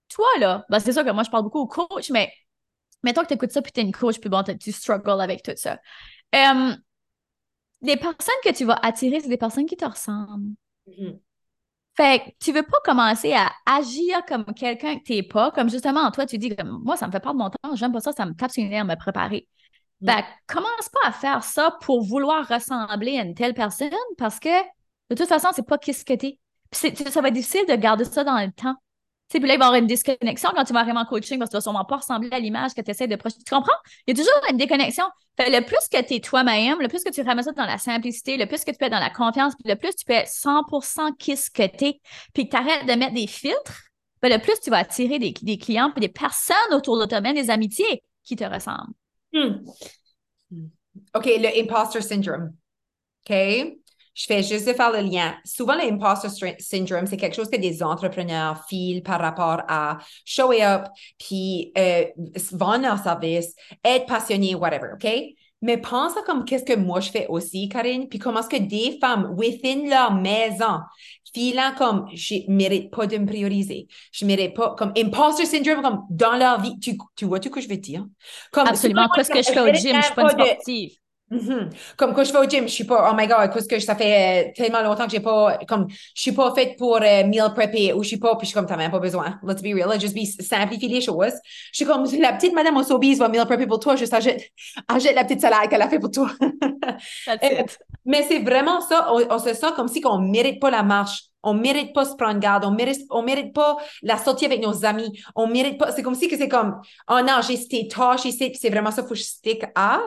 toi, 0.10 0.28
là, 0.40 0.66
ben 0.70 0.80
c'est 0.80 0.94
sûr 0.94 1.06
que 1.06 1.12
moi, 1.12 1.24
je 1.24 1.30
parle 1.30 1.44
beaucoup 1.44 1.60
au 1.60 1.68
coach, 1.68 2.10
mais 2.12 2.32
mettons 3.04 3.22
que 3.22 3.28
tu 3.28 3.34
écoutes 3.36 3.52
ça, 3.52 3.62
puis 3.62 3.72
tu 3.72 3.80
es 3.80 3.84
une 3.84 3.92
coach, 3.92 4.20
puis 4.20 4.30
bon, 4.30 4.44
tu 4.44 4.72
struggles 4.72 5.22
avec 5.22 5.44
tout 5.44 5.54
ça. 5.56 5.80
Les 7.82 7.96
personnes 7.98 8.36
que 8.44 8.52
tu 8.52 8.66
vas 8.66 8.78
attirer, 8.82 9.22
c'est 9.22 9.30
des 9.30 9.38
personnes 9.38 9.66
qui 9.66 9.78
te 9.78 9.86
ressemblent. 9.86 10.54
Mm-hmm. 10.88 11.20
Fait 11.96 12.20
que 12.20 12.30
tu 12.40 12.52
veux 12.52 12.64
pas 12.64 12.78
commencer 12.84 13.34
à 13.34 13.52
agir 13.66 14.24
comme 14.28 14.46
quelqu'un 14.54 14.98
que 14.98 15.04
t'es 15.04 15.24
pas, 15.24 15.52
comme 15.52 15.70
justement, 15.70 16.10
toi, 16.12 16.26
tu 16.26 16.38
dis, 16.38 16.56
comme, 16.56 16.82
moi, 16.84 16.96
ça 16.98 17.08
me 17.08 17.12
fait 17.12 17.20
perdre 17.20 17.40
mon 17.40 17.50
temps, 17.50 17.76
j'aime 17.76 17.92
pas 17.92 18.00
ça, 18.00 18.12
ça 18.12 18.26
me 18.26 18.34
tape 18.34 18.52
sur 18.52 18.64
une 18.64 18.74
à 18.74 18.84
me 18.84 18.96
préparer. 18.96 19.48
Mm. 20.02 20.10
Fait 20.10 20.22
que 20.22 20.54
commence 20.54 20.90
pas 20.90 21.10
à 21.10 21.12
faire 21.12 21.44
ça 21.44 21.78
pour 21.82 22.04
vouloir 22.04 22.48
ressembler 22.48 23.18
à 23.18 23.24
une 23.24 23.34
telle 23.34 23.54
personne 23.54 23.90
parce 24.18 24.40
que 24.40 24.62
de 25.10 25.16
toute 25.16 25.28
façon, 25.28 25.50
c'est 25.54 25.66
pas 25.66 25.78
qui 25.78 25.94
ce 25.94 26.06
que 26.06 26.14
t'es. 26.14 26.40
ça 26.72 27.22
va 27.22 27.30
être 27.30 27.34
difficile 27.34 27.66
de 27.68 27.76
garder 27.76 28.06
ça 28.06 28.24
dans 28.24 28.40
le 28.40 28.52
temps 28.52 28.76
puis 29.30 29.48
là, 29.48 29.54
il 29.54 29.60
va 29.60 29.66
y 29.66 29.68
avoir 29.68 29.76
une 29.76 29.88
disconnexion 29.88 30.50
quand 30.56 30.64
tu 30.64 30.74
vas 30.74 30.84
vraiment 30.84 31.06
coaching 31.06 31.38
parce 31.38 31.50
que 31.50 31.54
tu 31.54 31.58
vas 31.58 31.62
sûrement 31.62 31.86
pas 31.86 31.98
ressembler 31.98 32.30
à 32.32 32.40
l'image 32.40 32.74
que 32.74 32.82
tu 32.82 32.90
essaies 32.90 33.08
de 33.08 33.16
projeter. 33.16 33.44
Tu 33.46 33.54
comprends? 33.54 33.72
Il 34.08 34.18
y 34.18 34.20
a 34.20 34.24
toujours 34.24 34.42
une 34.50 34.58
déconnexion. 34.58 35.06
Le 35.38 35.62
plus 35.62 35.88
que 35.92 36.02
tu 36.02 36.16
es 36.16 36.20
toi-même, 36.20 36.82
le 36.82 36.88
plus 36.88 37.04
que 37.04 37.10
tu 37.10 37.24
ça 37.24 37.52
dans 37.52 37.66
la 37.66 37.78
simplicité, 37.78 38.38
le 38.38 38.48
plus 38.48 38.66
que 38.66 38.72
tu 38.72 38.78
peux 38.78 38.86
être 38.86 38.92
dans 38.92 39.00
la 39.00 39.12
confiance, 39.12 39.54
puis 39.56 39.70
le 39.70 39.76
plus 39.76 39.96
tu 39.96 40.04
peux 40.06 40.14
être 40.14 40.28
100% 40.28 41.16
qui 41.18 41.38
ce 41.38 41.50
que 41.50 41.66
tu 41.66 41.86
es, 41.86 42.02
puis 42.34 42.50
que 42.50 42.56
tu 42.56 42.58
arrêtes 42.58 42.88
de 42.88 42.94
mettre 42.94 43.14
des 43.14 43.28
filtres, 43.28 43.84
ben, 44.22 44.32
le 44.32 44.40
plus 44.40 44.60
tu 44.60 44.70
vas 44.70 44.80
attirer 44.80 45.20
des, 45.20 45.58
clients 45.58 45.92
puis 45.92 46.02
des 46.02 46.10
personnes 46.10 46.74
autour 46.74 47.00
de 47.00 47.06
toi, 47.06 47.22
même 47.22 47.36
des 47.36 47.50
amitiés 47.50 48.04
qui 48.24 48.36
te 48.36 48.44
ressemblent. 48.44 48.94
Hmm. 49.32 49.64
OK, 51.16 51.26
le 51.26 51.62
imposter 51.62 52.02
syndrome. 52.02 52.54
OK? 53.30 53.36
Je 54.20 54.26
fais 54.26 54.44
juste 54.44 54.68
de 54.68 54.74
faire 54.74 54.92
le 54.92 55.00
lien. 55.00 55.34
Souvent, 55.46 55.76
l'imposter 55.76 56.28
syndrome, 56.60 57.08
c'est 57.08 57.16
quelque 57.16 57.38
chose 57.38 57.50
que 57.50 57.56
des 57.56 57.82
entrepreneurs 57.82 58.66
filent 58.68 59.02
par 59.02 59.22
rapport 59.22 59.62
à 59.70 59.98
show 60.26 60.52
up, 60.52 60.88
puis 61.18 61.72
euh, 61.78 62.04
vendre 62.52 62.84
leur 62.84 63.00
service, 63.02 63.56
être 63.84 64.06
passionné, 64.08 64.56
whatever, 64.56 64.90
OK? 64.94 65.10
Mais 65.62 65.78
pense 65.78 66.18
à 66.18 66.22
comme 66.22 66.44
qu'est-ce 66.44 66.66
que 66.66 66.78
moi 66.78 67.00
je 67.00 67.12
fais 67.12 67.28
aussi, 67.28 67.70
Karine, 67.70 68.10
puis 68.10 68.20
comment 68.20 68.42
est-ce 68.42 68.50
que 68.50 68.62
des 68.62 68.98
femmes 69.00 69.34
within 69.38 69.90
leur 69.90 70.14
maison 70.14 70.80
filant 71.34 71.72
comme 71.78 72.08
je 72.14 72.36
mérite 72.50 72.92
pas 72.92 73.08
de 73.08 73.18
me 73.18 73.26
prioriser, 73.26 73.88
je 74.12 74.26
mérite 74.26 74.54
pas 74.54 74.76
comme 74.76 74.92
imposter 74.98 75.46
syndrome 75.46 75.82
comme 75.82 76.02
dans 76.10 76.36
leur 76.36 76.60
vie. 76.60 76.78
Tu, 76.80 76.98
tu 77.16 77.26
vois 77.26 77.40
tout 77.40 77.50
ce 77.50 77.54
que 77.54 77.62
je 77.62 77.70
veux 77.70 77.78
dire? 77.78 78.06
Comme, 78.52 78.68
Absolument. 78.68 79.08
Qu'est-ce 79.16 79.30
que 79.30 79.42
je 79.42 79.52
fais 79.52 79.62
au 79.62 79.74
gym? 79.74 79.96
Je 79.96 80.06
suis 80.06 80.16
pas 80.16 80.24
une 80.24 80.30
sportive. 80.30 80.92
Mm-hmm. 81.32 81.70
Comme 81.96 82.14
quand 82.14 82.24
je 82.24 82.34
vais 82.34 82.40
au 82.40 82.50
gym, 82.50 82.68
je 82.68 82.74
suis 82.74 82.84
pas, 82.84 83.10
oh 83.12 83.16
my 83.16 83.28
god, 83.28 83.52
parce 83.54 83.68
que 83.68 83.80
ça 83.80 83.96
fait 83.96 84.48
euh, 84.48 84.52
tellement 84.56 84.82
longtemps 84.82 85.06
que 85.06 85.12
j'ai 85.12 85.20
pas, 85.20 85.60
comme, 85.68 85.88
je 85.90 86.22
suis 86.22 86.32
pas 86.32 86.54
faite 86.56 86.76
pour 86.78 86.96
euh, 86.98 87.24
meal 87.26 87.52
prepper 87.54 87.94
ou 87.94 88.02
je 88.02 88.08
suis 88.08 88.18
pas, 88.18 88.36
puis 88.36 88.46
je 88.46 88.48
suis 88.48 88.56
comme, 88.56 88.66
t'as 88.66 88.78
même 88.78 88.92
pas 88.92 89.00
besoin. 89.00 89.40
Let's 89.44 89.62
be 89.62 89.74
real, 89.76 89.90
let's 89.90 90.02
just 90.02 90.16
be, 90.16 90.26
simplifier 90.26 90.90
les 90.90 91.02
choses. 91.02 91.34
Je 91.72 91.78
suis 91.78 91.86
comme, 91.86 92.06
la 92.20 92.34
petite 92.34 92.54
madame 92.54 92.78
au 92.78 92.84
Sobeys 92.84 93.16
va 93.16 93.30
meal 93.30 93.46
prepper 93.46 93.68
pour 93.68 93.80
toi, 93.80 93.96
juste 93.96 94.14
achète, 94.14 94.42
achète 94.88 95.16
la 95.16 95.24
petite 95.24 95.42
salade 95.42 95.70
qu'elle 95.70 95.82
a 95.82 95.90
fait 95.90 96.00
pour 96.00 96.12
toi. 96.12 96.30
Euh, 97.30 97.64
mais 98.06 98.24
c'est 98.24 98.40
vraiment 98.40 98.82
ça, 98.82 99.14
on, 99.14 99.40
se 99.40 99.54
sent 99.54 99.68
comme 99.76 99.88
si 99.88 100.02
on 100.06 100.20
mérite 100.20 100.60
pas 100.60 100.70
la 100.70 100.84
marche. 100.84 101.24
On 101.42 101.54
mérite 101.54 101.94
pas 101.94 102.04
se 102.04 102.16
prendre 102.16 102.40
garde, 102.40 102.66
on 102.66 102.72
mérite, 102.72 103.06
on 103.10 103.22
mérite 103.22 103.54
pas 103.54 103.78
la 104.02 104.18
sortie 104.18 104.46
avec 104.46 104.62
nos 104.62 104.84
amis, 104.84 105.22
on 105.36 105.48
mérite 105.48 105.78
pas, 105.78 105.94
c'est 105.94 106.04
comme 106.04 106.16
si 106.16 106.28
que 106.28 106.36
c'est 106.36 106.50
comme, 106.50 106.82
oh 107.10 107.20
non, 107.26 107.40
j'ai 107.48 107.56
ces 107.56 107.88
tâches 107.88 108.26
ici, 108.26 108.52
c'est 108.60 108.70
vraiment 108.70 108.92
ça, 108.92 109.04
faut 109.04 109.10
que 109.10 109.16
je 109.16 109.24
stick 109.24 109.64
à. 109.74 110.02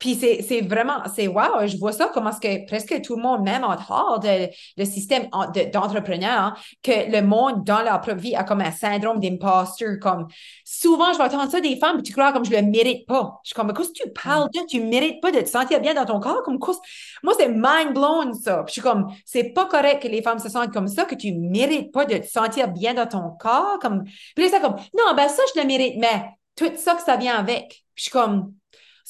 Puis 0.00 0.14
c'est 0.16 0.62
vraiment, 0.62 1.02
c'est 1.14 1.28
wow, 1.28 1.66
je 1.66 1.76
vois 1.76 1.92
ça 1.92 2.10
comment 2.12 2.30
est-ce 2.30 2.40
que 2.40 2.66
presque 2.66 3.02
tout 3.02 3.16
le 3.16 3.22
monde, 3.22 3.42
même 3.42 3.62
en 3.64 3.76
dehors 3.76 4.18
de 4.18 4.48
le 4.78 4.84
système 4.86 5.28
d'entrepreneur, 5.72 6.58
que 6.82 7.12
le 7.12 7.20
monde 7.20 7.64
dans 7.64 7.82
leur 7.82 8.00
propre 8.00 8.18
vie 8.18 8.34
a 8.34 8.42
comme 8.42 8.62
un 8.62 8.72
syndrome 8.72 9.20
d'imposture. 9.20 9.98
Comme 10.00 10.26
souvent, 10.64 11.12
je 11.12 11.18
vais 11.18 11.24
entendre 11.24 11.50
ça 11.50 11.60
des 11.60 11.76
femmes, 11.76 12.02
tu 12.02 12.12
crois 12.12 12.32
comme 12.32 12.46
je 12.46 12.50
le 12.50 12.62
mérite 12.62 13.06
pas. 13.06 13.38
Je 13.44 13.48
suis 13.48 13.54
comme, 13.54 13.70
que 13.74 13.82
tu 13.92 14.10
parles 14.10 14.48
de? 14.54 14.60
Tu 14.66 14.80
mérites 14.80 15.20
pas 15.20 15.32
de 15.32 15.40
te 15.40 15.48
sentir 15.48 15.80
bien 15.80 15.92
dans 15.92 16.06
ton 16.06 16.18
corps? 16.18 16.42
Comme 16.44 16.58
Moi, 17.22 17.34
c'est 17.38 17.48
mind 17.48 17.92
blown 17.92 18.32
ça. 18.32 18.62
Puis 18.64 18.68
je 18.68 18.72
suis 18.72 18.80
comme, 18.80 19.12
c'est 19.26 19.52
pas 19.52 19.66
correct 19.66 20.02
que 20.02 20.08
les 20.08 20.22
femmes 20.22 20.38
se 20.38 20.48
sentent 20.48 20.72
comme 20.72 20.88
ça, 20.88 21.04
que 21.04 21.14
tu 21.14 21.32
mérites 21.32 21.92
pas 21.92 22.06
de 22.06 22.16
te 22.16 22.26
sentir 22.26 22.68
bien 22.68 22.94
dans 22.94 23.06
ton 23.06 23.32
corps. 23.38 23.78
Comme, 23.80 24.04
puis 24.34 24.44
là, 24.44 24.50
c'est 24.50 24.60
comme, 24.62 24.76
non, 24.96 25.14
ben 25.14 25.28
ça, 25.28 25.42
je 25.54 25.60
le 25.60 25.66
mérite, 25.66 25.96
mais 25.98 26.24
tout 26.56 26.72
ça 26.76 26.94
que 26.94 27.02
ça 27.02 27.16
vient 27.16 27.36
avec. 27.36 27.68
Puis 27.68 27.84
je 27.96 28.02
suis 28.04 28.12
comme, 28.12 28.54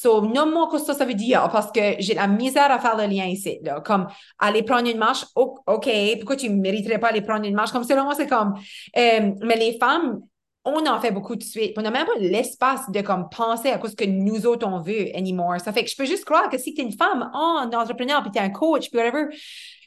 So, 0.02 0.22
nomme-moi 0.22 0.70
ce 0.78 0.86
que 0.86 0.94
ça 0.94 1.04
veut 1.04 1.12
dire? 1.12 1.46
Parce 1.52 1.70
que 1.70 1.96
j'ai 1.98 2.14
la 2.14 2.26
misère 2.26 2.70
à 2.70 2.78
faire 2.78 2.96
le 2.96 3.04
lien 3.04 3.26
ici. 3.26 3.58
Là. 3.62 3.82
Comme 3.82 4.06
aller 4.38 4.62
prendre 4.62 4.88
une 4.88 4.96
marche, 4.96 5.26
OK, 5.34 5.90
pourquoi 6.16 6.36
tu 6.36 6.48
ne 6.48 6.58
mériterais 6.58 6.98
pas 6.98 7.08
aller 7.08 7.20
prendre 7.20 7.44
une 7.44 7.54
marche? 7.54 7.70
Comme 7.70 7.84
selon 7.84 8.04
moi, 8.04 8.14
c'est 8.14 8.26
comme. 8.26 8.54
Euh, 8.96 9.32
mais 9.42 9.56
les 9.56 9.76
femmes, 9.78 10.20
on 10.64 10.86
en 10.86 10.98
fait 11.00 11.10
beaucoup 11.10 11.36
de 11.36 11.42
suite. 11.42 11.74
On 11.76 11.82
n'a 11.82 11.90
même 11.90 12.06
pas 12.06 12.14
l'espace 12.18 12.90
de 12.90 13.02
comme 13.02 13.28
penser 13.28 13.68
à 13.68 13.78
ce 13.78 13.94
que 13.94 14.06
nous 14.06 14.46
autres 14.46 14.66
on 14.66 14.80
veut 14.80 15.14
anymore. 15.14 15.60
Ça 15.60 15.70
fait 15.70 15.84
que 15.84 15.90
je 15.90 15.96
peux 15.96 16.06
juste 16.06 16.24
croire 16.24 16.48
que 16.48 16.56
si 16.56 16.72
tu 16.72 16.80
es 16.80 16.84
une 16.84 16.96
femme, 16.96 17.30
oh, 17.34 17.58
un 17.60 17.70
entrepreneur, 17.70 18.22
puis 18.22 18.30
tu 18.30 18.38
es 18.38 18.42
un 18.42 18.48
coach, 18.48 18.88
puis 18.88 18.98
whatever, 18.98 19.26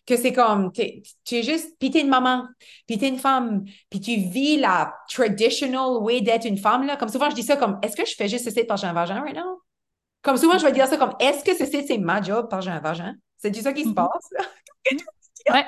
que 0.05 0.15
c'est 0.15 0.33
comme, 0.33 0.71
tu 0.73 0.83
es 0.83 1.43
juste, 1.43 1.75
puis 1.79 1.89
tu 1.89 1.97
es 1.97 2.01
une 2.01 2.09
maman, 2.09 2.43
puis 2.85 2.99
tu 2.99 3.05
es 3.05 3.09
une 3.09 3.17
femme, 3.17 3.63
puis 3.89 3.99
tu 3.99 4.15
vis 4.17 4.57
la 4.57 4.93
traditional 5.09 5.97
way 6.01 6.21
d'être 6.21 6.45
une 6.45 6.57
femme, 6.59 6.85
là. 6.85 6.97
Comme 6.97 7.09
souvent, 7.09 7.31
je 7.31 7.35
dis 7.35 7.41
ça 7.41 7.57
comme, 7.57 7.79
est-ce 7.81 7.95
que 7.95 8.05
je 8.05 8.13
fais 8.13 8.27
juste 8.27 8.45
ceci 8.45 8.63
parce 8.63 8.79
que 8.81 8.87
j'ai 8.87 8.91
un 8.91 8.93
vagin? 8.93 9.23
Comme 10.23 10.37
souvent, 10.37 10.57
je 10.57 10.65
vais 10.65 10.71
dire 10.71 10.87
ça 10.87 10.97
comme 10.97 11.13
est-ce 11.19 11.43
que 11.43 11.53
c'est, 11.53 11.85
c'est 11.85 11.97
ma 11.97 12.21
job? 12.21 12.49
Par 12.49 12.61
j'ai 12.61 12.71
un 12.71 12.79
vagin? 12.79 13.13
C'est 13.37 13.53
ça 13.55 13.73
qui 13.73 13.83
se 13.83 13.89
mhm. 13.89 13.95
passe? 13.95 14.29
ouais. 15.51 15.65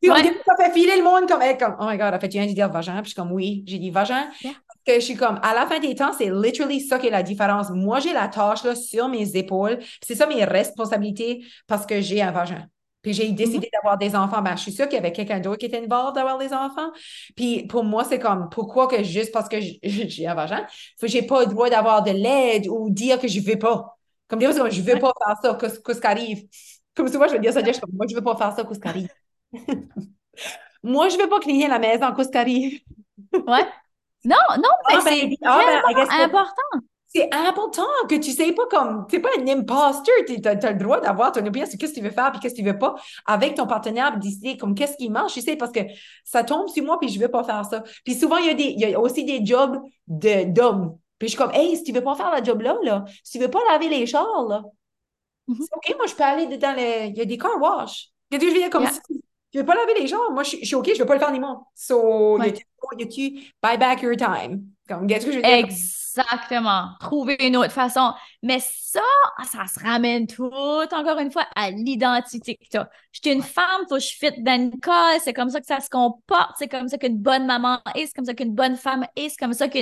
Puis 0.00 0.10
ça 0.10 0.54
fait 0.56 0.72
filer 0.72 0.96
le 0.96 1.02
monde 1.02 1.28
comme, 1.28 1.42
comme 1.58 1.76
oh 1.80 1.86
my 1.86 1.98
god, 1.98 2.14
en 2.14 2.20
fait, 2.20 2.28
tu 2.28 2.38
viens 2.38 2.46
de 2.46 2.52
dire 2.52 2.70
vagin? 2.70 2.94
Puis 3.02 3.04
je 3.04 3.08
suis 3.08 3.14
comme 3.14 3.32
oui, 3.32 3.64
j'ai 3.66 3.78
dit 3.78 3.90
vagin. 3.90 4.28
Parce 4.42 4.80
que 4.86 4.94
je 4.94 5.00
suis 5.00 5.16
comme, 5.16 5.38
à 5.42 5.54
la 5.54 5.66
fin 5.66 5.78
des 5.78 5.94
temps, 5.94 6.12
c'est 6.16 6.30
literally 6.30 6.80
ça 6.80 6.98
qui 6.98 7.08
est 7.08 7.10
la 7.10 7.22
différence. 7.22 7.70
Moi, 7.70 8.00
j'ai 8.00 8.12
la 8.12 8.28
tâche 8.28 8.64
là, 8.64 8.74
sur 8.74 9.08
mes 9.08 9.36
épaules. 9.36 9.78
C'est 10.02 10.14
ça 10.14 10.26
mes 10.26 10.44
responsabilités 10.44 11.44
parce 11.66 11.84
que 11.84 12.00
j'ai 12.00 12.22
un 12.22 12.30
vagin. 12.30 12.66
Puis 13.02 13.12
j'ai 13.12 13.30
décidé 13.32 13.66
mhm. 13.66 13.70
d'avoir 13.74 13.98
des 13.98 14.16
enfants. 14.16 14.40
Ben, 14.40 14.56
je 14.56 14.62
suis 14.62 14.72
sûre 14.72 14.86
qu'il 14.86 14.96
y 14.96 14.98
avait 14.98 15.12
quelqu'un 15.12 15.40
d'autre 15.40 15.58
qui 15.58 15.66
était 15.66 15.84
involved 15.84 16.14
d'avoir 16.14 16.38
des 16.38 16.52
enfants. 16.52 16.90
Puis 17.36 17.66
pour 17.66 17.84
moi, 17.84 18.04
c'est 18.04 18.18
comme, 18.18 18.48
pourquoi 18.50 18.86
que 18.86 19.02
juste 19.02 19.32
parce 19.32 19.48
que 19.48 19.58
j'ai 19.60 20.26
un 20.26 20.34
vagin, 20.34 20.64
j'ai 21.02 21.22
pas 21.22 21.40
le 21.40 21.46
droit 21.46 21.68
d'avoir 21.68 22.02
de 22.02 22.12
l'aide 22.12 22.68
ou 22.68 22.88
dire 22.88 23.18
que 23.18 23.28
je 23.28 23.40
veux 23.40 23.58
pas. 23.58 23.97
Comme 24.28 24.38
dire, 24.38 24.52
je 24.52 24.80
ne 24.80 24.86
veux 24.86 24.98
pas 24.98 25.12
faire 25.24 25.36
ça, 25.42 25.58
qu'est-ce 25.58 26.00
qui 26.00 26.06
arrive. 26.06 26.46
Comme 26.94 27.08
souvent, 27.08 27.26
je 27.26 27.32
vais 27.32 27.38
dire 27.40 27.52
ça, 27.52 27.60
je, 27.60 27.80
moi, 27.92 28.06
je 28.08 28.14
ne 28.14 28.20
veux 28.20 28.24
pas 28.24 28.36
faire 28.36 28.54
ça, 28.54 28.64
qu'est-ce 28.64 28.80
qui 28.80 28.88
arrive. 28.88 29.08
moi, 30.82 31.08
je 31.08 31.16
ne 31.16 31.22
veux 31.22 31.28
pas 31.28 31.40
cligner 31.40 31.68
la 31.68 31.78
maison, 31.78 32.12
qu'est-ce 32.14 32.30
qui 32.30 32.38
arrive. 32.38 32.80
ouais. 33.32 33.66
Non, 34.24 34.36
non, 34.56 34.68
mais 34.88 34.96
ah, 34.96 35.00
ben, 35.04 35.14
c'est 35.14 35.36
ah, 35.44 35.82
ben, 35.94 36.10
important. 36.24 36.52
c'est 37.06 37.32
important 37.32 37.86
que 38.08 38.16
tu 38.16 38.32
sais 38.32 38.52
pas 38.52 38.66
comme, 38.68 39.06
t'es 39.06 39.20
pas 39.20 39.28
un 39.38 39.46
imposteur, 39.46 40.14
tu 40.26 40.36
as, 40.44 40.72
le 40.72 40.78
droit 40.78 41.00
d'avoir 41.00 41.30
ton 41.30 41.46
opinion 41.46 41.66
sur 41.66 41.78
qu'est-ce 41.78 41.92
que 41.92 42.00
tu 42.00 42.04
veux 42.04 42.10
faire 42.10 42.32
puis 42.32 42.40
qu'est-ce 42.40 42.54
que 42.54 42.60
tu 42.60 42.66
veux 42.66 42.78
pas 42.78 42.96
avec 43.26 43.54
ton 43.54 43.66
partenaire, 43.66 44.18
décider 44.18 44.56
comme 44.56 44.74
qu'est-ce 44.74 44.96
qui 44.96 45.08
marche, 45.08 45.34
tu 45.34 45.40
sais, 45.40 45.56
parce 45.56 45.70
que 45.70 45.80
ça 46.24 46.42
tombe 46.42 46.68
sur 46.68 46.84
moi 46.84 46.98
puis 46.98 47.08
je 47.08 47.20
veux 47.20 47.28
pas 47.28 47.44
faire 47.44 47.64
ça. 47.64 47.84
Puis 48.04 48.16
souvent, 48.16 48.38
il 48.38 48.46
y 48.46 48.50
a, 48.50 48.54
des, 48.54 48.74
il 48.76 48.80
y 48.80 48.94
a 48.94 49.00
aussi 49.00 49.24
des 49.24 49.44
jobs 49.46 49.80
d'hommes. 50.08 50.98
Puis 51.18 51.28
je 51.28 51.34
suis 51.34 51.38
comme, 51.38 51.52
hey, 51.52 51.76
si 51.76 51.84
tu 51.84 51.92
veux 51.92 52.02
pas 52.02 52.14
faire 52.14 52.30
la 52.30 52.42
job 52.42 52.60
là, 52.60 52.76
là, 52.82 53.04
si 53.24 53.38
tu 53.38 53.44
veux 53.44 53.50
pas 53.50 53.60
laver 53.70 53.88
les 53.88 54.06
chars, 54.06 54.46
là, 54.48 54.62
mm-hmm. 55.48 55.56
c'est 55.58 55.76
OK, 55.76 55.96
moi, 55.96 56.06
je 56.06 56.14
peux 56.14 56.22
aller 56.22 56.58
dans 56.58 56.76
les, 56.76 57.08
il 57.08 57.16
y 57.16 57.20
a 57.20 57.24
des 57.24 57.38
car 57.38 57.60
wash. 57.60 58.10
Il 58.30 58.42
y 58.42 58.48
a 58.48 58.64
des, 58.64 58.70
comme 58.70 58.86
si 58.86 59.00
je 59.52 59.60
veux 59.60 59.64
pas 59.64 59.74
laver 59.74 59.94
les 60.00 60.06
chars, 60.06 60.30
moi, 60.30 60.42
je, 60.42 60.56
suis 60.56 60.74
OK, 60.74 60.90
je 60.92 60.98
veux 60.98 61.06
pas 61.06 61.14
le 61.14 61.20
faire 61.20 61.32
ni 61.32 61.40
moi. 61.40 61.62
So, 61.74 62.38
il 62.42 62.54
y 62.98 63.02
a-tu, 63.02 63.30
buy 63.62 63.78
back 63.78 64.02
your 64.02 64.16
time? 64.16 64.66
Comme, 64.86 65.06
qu'est-ce 65.06 65.26
que 65.26 65.32
je 65.32 65.36
veux 65.36 65.42
dire? 65.42 65.66
Exactement. 66.18 66.90
Trouver 67.00 67.36
une 67.40 67.56
autre 67.56 67.72
façon. 67.72 68.12
Mais 68.42 68.58
ça, 68.60 69.00
ça 69.44 69.66
se 69.66 69.80
ramène 69.80 70.26
tout, 70.26 70.50
encore 70.50 71.18
une 71.18 71.30
fois, 71.30 71.46
à 71.56 71.70
l'identité 71.70 72.56
que 72.56 72.68
tu 72.70 72.76
as. 72.76 72.88
Je 73.12 73.20
suis 73.22 73.32
une 73.32 73.42
femme, 73.42 73.86
faut 73.88 73.96
que 73.96 74.02
je 74.02 74.14
fit 74.16 74.42
dans 74.42 74.60
une 74.60 74.78
case, 74.80 75.22
c'est 75.24 75.32
comme 75.32 75.50
ça 75.50 75.60
que 75.60 75.66
ça 75.66 75.80
se 75.80 75.88
comporte, 75.88 76.52
c'est 76.58 76.68
comme 76.68 76.88
ça 76.88 76.98
qu'une 76.98 77.18
bonne 77.18 77.46
maman 77.46 77.80
est, 77.94 78.06
c'est 78.06 78.14
comme 78.14 78.24
ça 78.24 78.34
qu'une 78.34 78.54
bonne 78.54 78.76
femme 78.76 79.06
est, 79.16 79.30
c'est 79.30 79.38
comme 79.38 79.54
ça 79.54 79.68
que. 79.68 79.78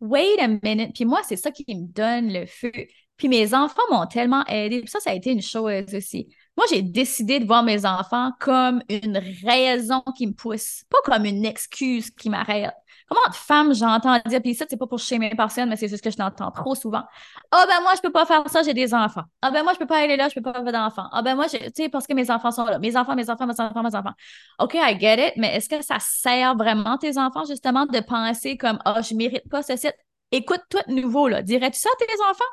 Wait 0.00 0.38
a 0.40 0.48
minute. 0.48 0.92
Puis 0.94 1.04
moi, 1.04 1.20
c'est 1.22 1.36
ça 1.36 1.50
qui 1.50 1.64
me 1.68 1.86
donne 1.86 2.32
le 2.32 2.46
feu. 2.46 2.72
Puis 3.16 3.28
mes 3.28 3.52
enfants 3.54 3.82
m'ont 3.90 4.06
tellement 4.06 4.44
aidé. 4.46 4.80
Puis 4.80 4.88
ça, 4.90 5.00
ça 5.00 5.10
a 5.10 5.14
été 5.14 5.30
une 5.30 5.42
chose 5.42 5.94
aussi. 5.94 6.34
Moi, 6.56 6.66
j'ai 6.70 6.82
décidé 6.82 7.38
de 7.38 7.46
voir 7.46 7.62
mes 7.62 7.84
enfants 7.84 8.32
comme 8.40 8.82
une 8.88 9.18
raison 9.44 10.02
qui 10.16 10.26
me 10.26 10.32
pousse, 10.32 10.84
pas 10.88 10.98
comme 11.04 11.24
une 11.26 11.44
excuse 11.44 12.10
qui 12.10 12.30
m'arrête. 12.30 12.72
Comment 13.10 13.28
de 13.28 13.34
femmes 13.34 13.74
j'entends 13.74 14.20
dire, 14.24 14.40
puis 14.40 14.54
ça, 14.54 14.66
c'est 14.70 14.76
pas 14.76 14.86
pour 14.86 15.00
mes 15.18 15.30
personne, 15.30 15.68
mais 15.68 15.74
c'est 15.74 15.88
juste 15.88 16.04
que 16.04 16.12
je 16.12 16.16
l'entends 16.16 16.52
trop 16.52 16.76
souvent. 16.76 17.02
Ah, 17.50 17.64
ben 17.66 17.82
moi, 17.82 17.94
je 17.96 18.00
peux 18.00 18.12
pas 18.12 18.24
faire 18.24 18.48
ça, 18.48 18.62
j'ai 18.62 18.72
des 18.72 18.94
enfants. 18.94 19.24
Ah, 19.42 19.50
ben 19.50 19.64
moi, 19.64 19.72
je 19.72 19.80
peux 19.80 19.86
pas 19.86 19.98
aller 19.98 20.16
là, 20.16 20.28
je 20.28 20.34
peux 20.34 20.42
pas 20.42 20.52
avoir 20.52 20.72
d'enfants. 20.72 21.08
Ah, 21.10 21.20
ben 21.20 21.34
moi, 21.34 21.48
tu 21.48 21.58
sais, 21.74 21.88
parce 21.88 22.06
que 22.06 22.14
mes 22.14 22.30
enfants 22.30 22.52
sont 22.52 22.64
là. 22.66 22.78
Mes 22.78 22.96
enfants, 22.96 23.16
mes 23.16 23.28
enfants, 23.28 23.48
mes 23.48 23.60
enfants, 23.60 23.82
mes 23.82 23.96
enfants. 23.96 24.12
OK, 24.60 24.74
I 24.74 24.96
get 25.00 25.26
it, 25.26 25.32
mais 25.38 25.56
est-ce 25.56 25.68
que 25.68 25.82
ça 25.82 25.96
sert 25.98 26.54
vraiment 26.54 26.98
tes 26.98 27.18
enfants, 27.18 27.44
justement, 27.44 27.84
de 27.84 27.98
penser 27.98 28.56
comme, 28.56 28.78
ah, 28.84 28.94
oh, 28.98 29.02
je 29.02 29.16
mérite 29.16 29.48
pas 29.48 29.64
ceci? 29.64 29.88
Écoute-toi 30.30 30.82
de 30.86 30.92
nouveau, 30.94 31.26
là. 31.26 31.42
Dirais-tu 31.42 31.80
ça 31.80 31.88
à 31.92 32.04
tes 32.04 32.12
enfants? 32.30 32.44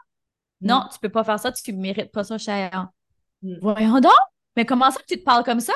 Mm. 0.62 0.68
Non, 0.70 0.86
tu 0.92 0.98
peux 0.98 1.10
pas 1.10 1.24
faire 1.24 1.40
ça, 1.40 1.52
tu 1.52 1.72
mérites 1.72 2.12
pas 2.12 2.24
ça, 2.24 2.40
cher. 2.40 2.88
Mm. 3.44 3.58
Voyons 3.62 4.00
donc. 4.00 4.12
Mais 4.56 4.66
comment 4.66 4.90
ça 4.90 5.00
que 5.00 5.06
tu 5.06 5.20
te 5.20 5.24
parles 5.24 5.44
comme 5.44 5.60
ça? 5.60 5.74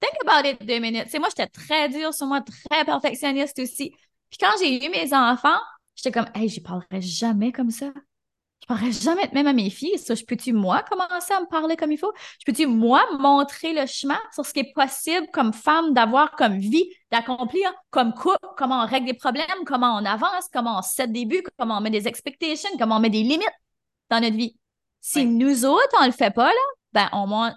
Think 0.00 0.12
about 0.22 0.46
it 0.46 0.66
deux 0.66 0.80
minutes. 0.80 1.06
C'est 1.08 1.18
moi, 1.18 1.28
j'étais 1.30 1.48
très 1.48 1.88
dure 1.88 2.12
sur 2.12 2.26
moi, 2.26 2.42
très 2.42 2.84
perfectionniste 2.84 3.58
aussi. 3.58 3.94
Puis 4.30 4.38
quand 4.38 4.52
j'ai 4.60 4.84
eu 4.84 4.88
mes 4.90 5.14
enfants, 5.14 5.58
j'étais 5.94 6.12
comme, 6.12 6.30
hey, 6.34 6.48
je 6.48 6.60
parlerai 6.60 7.00
jamais 7.00 7.52
comme 7.52 7.70
ça. 7.70 7.92
Je 8.62 8.66
parlerai 8.66 8.92
jamais 8.92 9.30
même 9.32 9.46
à 9.46 9.52
mes 9.52 9.70
filles. 9.70 9.98
Ça, 9.98 10.14
je 10.14 10.24
peux-tu, 10.24 10.52
moi, 10.52 10.82
commencer 10.82 11.32
à 11.32 11.40
me 11.40 11.46
parler 11.46 11.76
comme 11.76 11.92
il 11.92 11.98
faut? 11.98 12.12
Je 12.40 12.44
peux-tu, 12.44 12.66
moi, 12.66 13.04
montrer 13.18 13.72
le 13.72 13.86
chemin 13.86 14.18
sur 14.34 14.44
ce 14.44 14.52
qui 14.52 14.60
est 14.60 14.72
possible 14.74 15.26
comme 15.32 15.52
femme 15.52 15.94
d'avoir 15.94 16.32
comme 16.32 16.58
vie, 16.58 16.84
d'accomplir 17.10 17.72
comme 17.90 18.12
couple, 18.12 18.36
comment 18.56 18.82
on 18.82 18.86
règle 18.86 19.06
des 19.06 19.14
problèmes, 19.14 19.64
comment 19.64 19.96
on 19.96 20.04
avance, 20.04 20.48
comment 20.52 20.78
on 20.78 20.82
set 20.82 21.10
des 21.12 21.24
buts, 21.24 21.42
comment 21.58 21.78
on 21.78 21.80
met 21.80 21.90
des 21.90 22.08
expectations, 22.08 22.70
comment 22.78 22.96
on 22.96 23.00
met 23.00 23.10
des 23.10 23.22
limites 23.22 23.48
dans 24.10 24.20
notre 24.20 24.36
vie? 24.36 24.56
Si 25.00 25.24
nous 25.24 25.64
autres, 25.64 25.96
on 26.00 26.06
le 26.06 26.12
fait 26.12 26.32
pas, 26.34 26.48
là, 26.48 26.60
ben, 26.92 27.08
on 27.12 27.26
montre 27.26 27.56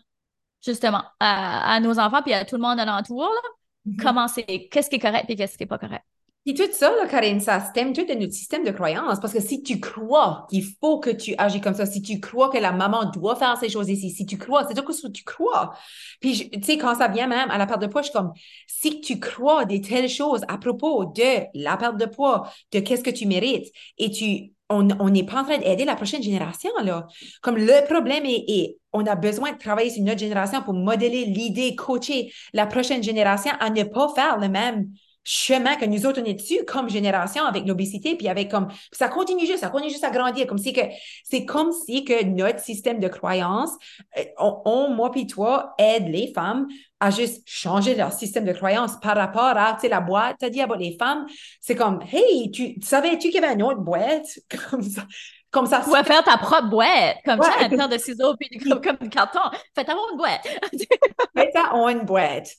justement 0.63 1.03
à, 1.19 1.79
nos 1.79 1.99
enfants 1.99 2.21
puis 2.21 2.33
à 2.33 2.45
tout 2.45 2.55
le 2.55 2.61
monde 2.61 2.79
alentour, 2.79 3.23
là, 3.23 3.49
mm-hmm. 3.87 4.01
comment 4.01 4.27
c'est, 4.27 4.69
qu'est-ce 4.71 4.89
qui 4.89 4.97
est 4.97 4.99
correct 4.99 5.25
et 5.27 5.35
qu'est-ce 5.35 5.57
qui 5.57 5.63
n'est 5.63 5.67
pas 5.67 5.79
correct? 5.79 6.05
Et 6.47 6.55
tout 6.55 6.63
ça, 6.71 6.91
Karine, 7.07 7.39
ça 7.39 7.59
stem 7.59 7.93
tout 7.93 8.03
de 8.03 8.13
notre 8.13 8.33
système 8.33 8.63
de 8.63 8.71
croyance. 8.71 9.19
Parce 9.19 9.31
que 9.31 9.39
si 9.39 9.61
tu 9.61 9.79
crois 9.79 10.47
qu'il 10.49 10.63
faut 10.63 10.99
que 10.99 11.11
tu 11.11 11.35
agis 11.37 11.61
comme 11.61 11.75
ça, 11.75 11.85
si 11.85 12.01
tu 12.01 12.19
crois 12.19 12.49
que 12.49 12.57
la 12.57 12.71
maman 12.71 13.05
doit 13.11 13.35
faire 13.35 13.57
ces 13.57 13.69
choses 13.69 13.89
ici, 13.89 14.09
si 14.09 14.25
tu 14.25 14.39
crois, 14.39 14.65
c'est 14.67 14.73
tout 14.73 14.91
ce 14.91 15.05
que 15.05 15.11
tu 15.11 15.23
crois. 15.23 15.75
Puis, 16.19 16.49
tu 16.49 16.63
sais, 16.63 16.77
quand 16.79 16.95
ça 16.95 17.09
vient 17.09 17.27
même 17.27 17.51
à 17.51 17.59
la 17.59 17.67
perte 17.67 17.81
de 17.81 17.87
poids, 17.87 18.01
je 18.01 18.07
suis 18.07 18.17
comme, 18.17 18.33
si 18.65 19.01
tu 19.01 19.19
crois 19.19 19.65
des 19.65 19.81
telles 19.81 20.09
choses 20.09 20.41
à 20.47 20.57
propos 20.57 21.05
de 21.05 21.45
la 21.53 21.77
perte 21.77 21.97
de 21.97 22.05
poids, 22.05 22.49
de 22.71 22.79
qu'est-ce 22.79 23.03
que 23.03 23.11
tu 23.11 23.27
mérites, 23.27 23.71
et 23.99 24.09
tu 24.09 24.53
on 24.73 25.09
n'est 25.09 25.25
pas 25.25 25.41
en 25.41 25.43
train 25.43 25.57
d'aider 25.57 25.83
la 25.83 25.97
prochaine 25.97 26.23
génération, 26.23 26.69
là. 26.81 27.05
Comme 27.41 27.57
le 27.57 27.85
problème 27.87 28.23
est, 28.25 28.77
on 28.93 29.05
a 29.05 29.15
besoin 29.15 29.51
de 29.51 29.57
travailler 29.57 29.89
sur 29.89 30.01
notre 30.01 30.19
génération 30.19 30.61
pour 30.63 30.73
modeler 30.73 31.25
l'idée, 31.25 31.75
coacher 31.75 32.31
la 32.53 32.65
prochaine 32.65 33.03
génération 33.03 33.51
à 33.59 33.69
ne 33.69 33.83
pas 33.83 34.07
faire 34.15 34.37
le 34.37 34.47
même 34.47 34.87
chemin 35.23 35.75
que 35.75 35.85
nous 35.85 36.05
autres 36.05 36.21
on 36.21 36.25
est 36.25 36.33
dessus 36.33 36.63
comme 36.65 36.89
génération 36.89 37.43
avec 37.45 37.65
l'obésité 37.65 38.15
puis 38.15 38.27
avec 38.27 38.49
comme 38.49 38.67
ça 38.91 39.07
continue 39.07 39.45
juste 39.45 39.59
ça 39.59 39.69
continue 39.69 39.91
juste 39.91 40.03
à 40.03 40.09
grandir 40.09 40.47
comme 40.47 40.57
si 40.57 40.73
que 40.73 40.81
c'est 41.23 41.45
comme 41.45 41.71
si 41.71 42.03
que 42.05 42.23
notre 42.25 42.59
système 42.59 42.99
de 42.99 43.07
croyance 43.07 43.71
euh, 44.17 44.23
on, 44.37 44.89
moi 44.89 45.11
puis 45.11 45.27
toi 45.27 45.73
aide 45.77 46.07
les 46.07 46.31
femmes 46.33 46.67
à 46.99 47.11
juste 47.11 47.43
changer 47.45 47.95
leur 47.95 48.13
système 48.13 48.45
de 48.45 48.53
croyance 48.53 48.99
par 48.99 49.15
rapport 49.15 49.57
à 49.57 49.73
tu 49.73 49.81
sais 49.81 49.89
la 49.89 50.01
boîte 50.01 50.37
t'as 50.39 50.49
dit 50.49 50.61
à 50.61 50.67
les 50.77 50.95
femmes 50.97 51.25
c'est 51.59 51.75
comme 51.75 51.99
hey 52.11 52.51
tu, 52.51 52.75
savais-tu 52.81 53.29
qu'il 53.29 53.41
y 53.41 53.43
avait 53.43 53.53
une 53.53 53.63
autre 53.63 53.81
boîte? 53.81 54.39
Comme 54.69 54.81
ça 54.81 55.05
comme 55.51 55.65
ça. 55.65 55.81
Tu 55.83 55.91
faire 55.91 56.23
ta 56.23 56.37
propre 56.37 56.69
boîte, 56.69 57.17
comme 57.25 57.41
ça, 57.41 57.51
un 57.59 57.69
paire 57.69 57.89
de 57.89 57.97
ciseaux, 57.97 58.35
puis 58.39 58.49
comme, 58.59 58.81
comme 58.81 59.09
carton. 59.09 59.39
Fais 59.75 59.83
ta 59.83 59.93
own 59.93 60.17
boîte. 60.17 60.47
Fais 61.37 61.51
ta 61.51 61.75
own 61.75 62.05
boîte. 62.05 62.49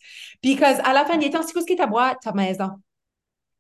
Because 0.43 0.79
à 0.85 0.93
la 0.93 1.05
fin 1.05 1.17
des 1.17 1.31
temps, 1.31 1.43
c'est 1.43 1.53
quoi 1.53 1.63
ce 1.63 1.67
qui 1.67 1.73
est 1.73 1.77
ta 1.77 1.87
boîte? 1.87 2.19
Ta 2.23 2.33
maison. 2.33 2.71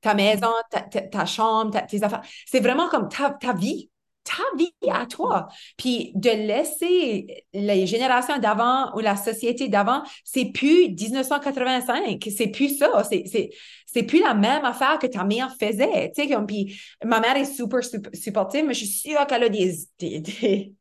Ta 0.00 0.14
maison, 0.14 0.52
ta, 0.70 0.80
ta, 0.82 1.26
chambre, 1.26 1.78
tes 1.86 2.02
affaires. 2.02 2.22
C'est 2.46 2.60
vraiment 2.60 2.88
comme 2.88 3.08
ta, 3.08 3.30
ta 3.30 3.52
vie 3.52 3.88
ta 4.24 4.42
vie 4.56 4.72
à 4.90 5.06
toi. 5.06 5.48
Puis 5.76 6.12
de 6.14 6.30
laisser 6.30 7.44
les 7.52 7.86
générations 7.86 8.38
d'avant 8.38 8.94
ou 8.94 9.00
la 9.00 9.16
société 9.16 9.68
d'avant, 9.68 10.02
c'est 10.24 10.46
plus 10.46 10.90
1985, 10.90 12.28
c'est 12.36 12.48
plus 12.48 12.78
ça, 12.78 13.04
c'est, 13.04 13.24
c'est, 13.26 13.50
c'est 13.86 14.02
plus 14.04 14.20
la 14.20 14.34
même 14.34 14.64
affaire 14.64 14.98
que 14.98 15.06
ta 15.06 15.24
mère 15.24 15.54
faisait. 15.58 16.12
Tu 16.14 16.28
sais, 16.28 16.36
puis 16.46 16.80
ma 17.04 17.20
mère 17.20 17.36
est 17.36 17.44
super, 17.44 17.82
super 17.84 18.10
supportive, 18.14 18.64
mais 18.66 18.74
je 18.74 18.84
suis 18.84 19.10
sûre 19.10 19.26
qu'elle 19.26 19.44
a 19.44 19.48
des, 19.48 19.74
des, 19.98 20.20
des, 20.20 20.72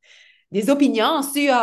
des 0.52 0.70
opinions 0.70 1.22
sur 1.24 1.54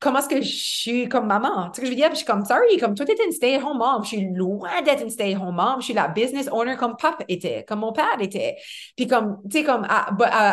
comment 0.00 0.18
est-ce 0.18 0.28
que 0.28 0.40
je 0.40 0.48
suis 0.48 1.08
comme 1.08 1.26
maman? 1.26 1.70
Tu 1.70 1.76
sais 1.76 1.80
que 1.82 1.86
je 1.86 1.92
veux 1.92 1.96
dire? 1.96 2.08
je 2.10 2.16
suis 2.16 2.24
comme, 2.24 2.44
sorry, 2.44 2.78
comme 2.78 2.94
toi, 2.94 3.04
t'étais 3.04 3.24
une 3.24 3.32
stay-at-home 3.32 3.78
mom. 3.78 4.02
Je 4.02 4.08
suis 4.08 4.30
loin 4.34 4.80
d'être 4.82 5.02
une 5.02 5.10
stay-at-home 5.10 5.54
mom. 5.54 5.76
Je 5.78 5.84
suis 5.84 5.94
la 5.94 6.08
business 6.08 6.48
owner 6.50 6.76
comme 6.76 6.96
papa 6.96 7.24
était, 7.28 7.64
comme 7.68 7.80
mon 7.80 7.92
père 7.92 8.16
était. 8.18 8.56
Puis 8.96 9.06
comme, 9.06 9.38
tu 9.50 9.58
sais, 9.58 9.64
comme, 9.64 9.86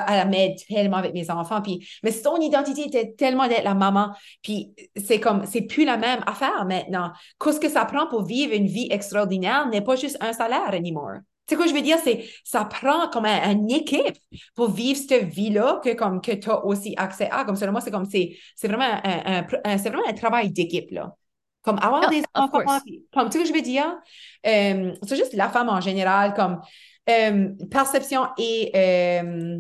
elle 0.08 0.30
m'aide 0.30 0.58
tellement 0.68 0.98
avec 0.98 1.14
mes 1.14 1.32
enfants. 1.32 1.62
Puis, 1.62 1.88
mais 2.04 2.12
son 2.12 2.38
identité 2.38 2.88
était 2.88 3.14
tellement 3.18 3.48
d'être 3.48 3.64
la 3.64 3.74
maman. 3.74 4.14
Puis 4.44 4.74
c'est 4.98 5.20
comme, 5.20 5.46
c'est 5.46 5.62
plus 5.62 5.86
la 5.86 5.98
même 5.98 6.20
affaire 6.28 6.66
maintenant. 6.66 7.12
Qu'est-ce 7.42 7.60
que 7.60 7.70
ça 7.70 7.86
prend 7.86 8.08
pour 8.08 8.26
vivre 8.26 8.54
une 8.54 8.68
vie 8.68 8.90
extraordinaire 8.92 9.68
n'est 9.70 9.82
pas 9.82 9.96
juste 9.96 10.18
un 10.20 10.34
salaire 10.34 10.74
anymore. 10.74 11.20
Tu 11.48 11.54
sais 11.54 11.56
quoi 11.56 11.68
je 11.68 11.74
veux 11.74 11.82
dire, 11.82 11.98
c'est 12.04 12.26
ça 12.44 12.66
prend 12.66 13.10
comme 13.10 13.26
une 13.26 13.72
équipe 13.72 14.18
pour 14.56 14.70
vivre 14.72 15.00
cette 15.00 15.26
vie-là 15.26 15.80
que 15.84 15.94
comme 15.94 16.22
que 16.22 16.34
tu 16.34 16.50
as 16.50 16.66
aussi 16.66 16.94
accès 16.98 17.30
à. 17.32 17.46
Comme 17.46 17.56
selon 17.56 17.72
moi, 17.72 17.82
c'est 17.82 17.92
comme 17.92 18.06
c'est 18.06 18.38
c'est 18.56 18.68
vraiment 18.68 19.00
un, 19.04 19.78
c'est 19.78 19.90
vraiment 19.90 20.08
un 20.08 20.14
travail 20.14 20.52
d'équipe 20.52 20.92
là. 20.92 21.16
Comme 21.62 21.80
avoir 21.80 22.04
ah, 22.06 22.10
des 22.10 22.24
enfants, 22.34 22.80
comme 23.14 23.30
tu 23.30 23.38
sais 23.38 23.44
que 23.44 23.50
je 23.50 23.54
veux 23.54 23.62
dire, 23.62 23.98
euh, 24.46 24.94
c'est 25.04 25.16
juste 25.16 25.34
la 25.34 25.50
femme 25.50 25.70
en 25.70 25.82
général, 25.82 26.34
comme 26.34 26.62
euh, 27.10 27.50
perception 27.70 28.28
et 28.38 28.72
euh, 28.76 29.60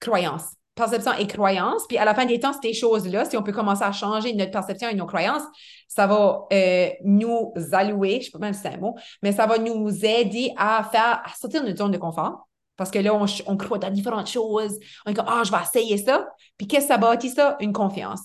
croyance 0.00 0.44
perception 0.74 1.12
et 1.18 1.26
croyance. 1.26 1.82
Puis 1.88 1.98
à 1.98 2.04
la 2.04 2.14
fin 2.14 2.24
des 2.24 2.40
temps, 2.40 2.52
ces 2.60 2.72
choses-là, 2.72 3.24
si 3.24 3.36
on 3.36 3.42
peut 3.42 3.52
commencer 3.52 3.82
à 3.82 3.92
changer 3.92 4.32
notre 4.34 4.50
perception 4.50 4.88
et 4.88 4.94
nos 4.94 5.06
croyances, 5.06 5.42
ça 5.88 6.06
va 6.06 6.46
euh, 6.52 6.88
nous 7.04 7.52
allouer, 7.72 8.12
je 8.12 8.16
ne 8.16 8.22
sais 8.22 8.30
pas 8.30 8.38
même 8.38 8.54
si 8.54 8.60
c'est 8.62 8.74
un 8.74 8.78
mot, 8.78 8.96
mais 9.22 9.32
ça 9.32 9.46
va 9.46 9.58
nous 9.58 10.04
aider 10.04 10.52
à 10.56 10.82
faire, 10.90 11.22
à 11.24 11.28
sortir 11.38 11.62
de 11.62 11.68
notre 11.68 11.78
zone 11.78 11.92
de 11.92 11.98
confort. 11.98 12.48
Parce 12.76 12.90
que 12.90 12.98
là, 12.98 13.14
on, 13.14 13.56
croit 13.56 13.78
dans 13.78 13.90
différentes 13.90 14.28
choses. 14.28 14.78
On 15.06 15.10
est 15.10 15.14
comme, 15.14 15.26
ah, 15.28 15.42
je 15.44 15.52
vais 15.52 15.58
essayer 15.62 15.98
ça. 15.98 16.26
Puis 16.56 16.66
qu'est-ce 16.66 16.86
que 16.86 16.92
ça 16.94 16.98
bâtit 16.98 17.28
ça? 17.28 17.56
Une 17.60 17.72
confiance. 17.72 18.20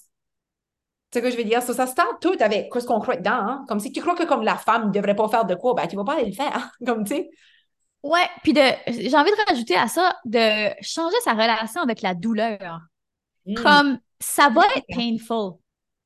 Sais 1.13 1.19
ce 1.19 1.25
que 1.25 1.31
je 1.31 1.37
veux 1.37 1.43
dire? 1.43 1.61
Ça, 1.61 1.73
ça 1.73 1.85
start 1.85 2.21
tout 2.21 2.35
avec 2.39 2.73
ce 2.73 2.85
qu'on 2.85 2.99
croit 2.99 3.17
dedans. 3.17 3.31
Hein. 3.31 3.65
Comme 3.67 3.79
si 3.79 3.91
tu 3.91 4.01
crois 4.01 4.15
que 4.15 4.23
comme 4.23 4.43
la 4.43 4.55
femme 4.55 4.87
ne 4.87 4.91
devrait 4.91 5.15
pas 5.15 5.27
faire 5.27 5.45
de 5.45 5.55
quoi, 5.55 5.73
ben 5.73 5.87
tu 5.87 5.95
ne 5.95 6.01
vas 6.01 6.05
pas 6.05 6.13
aller 6.13 6.29
le 6.29 6.35
faire. 6.35 6.55
Hein. 6.55 6.69
Comme 6.85 7.03
tu 7.03 7.15
sais. 7.15 7.29
Ouais, 8.03 8.27
puis 8.43 8.53
de 8.53 8.61
j'ai 8.87 9.15
envie 9.15 9.31
de 9.31 9.49
rajouter 9.49 9.75
à 9.75 9.87
ça 9.87 10.17
de 10.25 10.69
changer 10.81 11.17
sa 11.23 11.33
relation 11.33 11.81
avec 11.81 12.01
la 12.01 12.13
douleur. 12.13 12.81
Hmm. 13.45 13.55
Comme 13.55 13.99
ça 14.19 14.49
va 14.49 14.63
être 14.75 14.85
painful. 14.95 15.57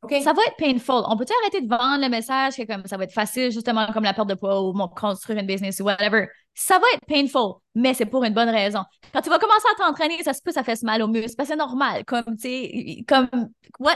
Ça 0.09 0.33
va 0.33 0.41
être 0.47 0.57
painful. 0.57 1.03
On 1.07 1.15
peut-tu 1.15 1.33
arrêter 1.41 1.61
de 1.61 1.69
vendre 1.69 2.01
le 2.01 2.09
message 2.09 2.55
que 2.55 2.63
comme 2.65 2.85
ça 2.85 2.97
va 2.97 3.03
être 3.03 3.13
facile, 3.13 3.51
justement, 3.51 3.85
comme 3.93 4.03
la 4.03 4.13
perte 4.13 4.29
de 4.29 4.33
poids 4.33 4.61
ou 4.61 4.73
construire 4.89 5.39
une 5.39 5.45
business 5.45 5.79
ou 5.79 5.83
whatever? 5.83 6.27
Ça 6.55 6.79
va 6.79 6.85
être 6.95 7.05
painful, 7.07 7.61
mais 7.75 7.93
c'est 7.93 8.07
pour 8.07 8.23
une 8.23 8.33
bonne 8.33 8.49
raison. 8.49 8.83
Quand 9.13 9.21
tu 9.21 9.29
vas 9.29 9.37
commencer 9.37 9.67
à 9.73 9.83
t'entraîner, 9.83 10.21
ça 10.23 10.33
se 10.33 10.41
peut, 10.41 10.51
ça 10.51 10.63
fait 10.63 10.81
mal 10.83 11.01
au 11.03 11.07
muscle, 11.07 11.35
parce 11.37 11.49
que 11.49 11.53
c'est 11.53 11.57
normal. 11.57 12.03
Comme, 12.05 12.35
tu 12.35 12.41
sais, 12.41 13.03
comme, 13.07 13.29
what? 13.79 13.95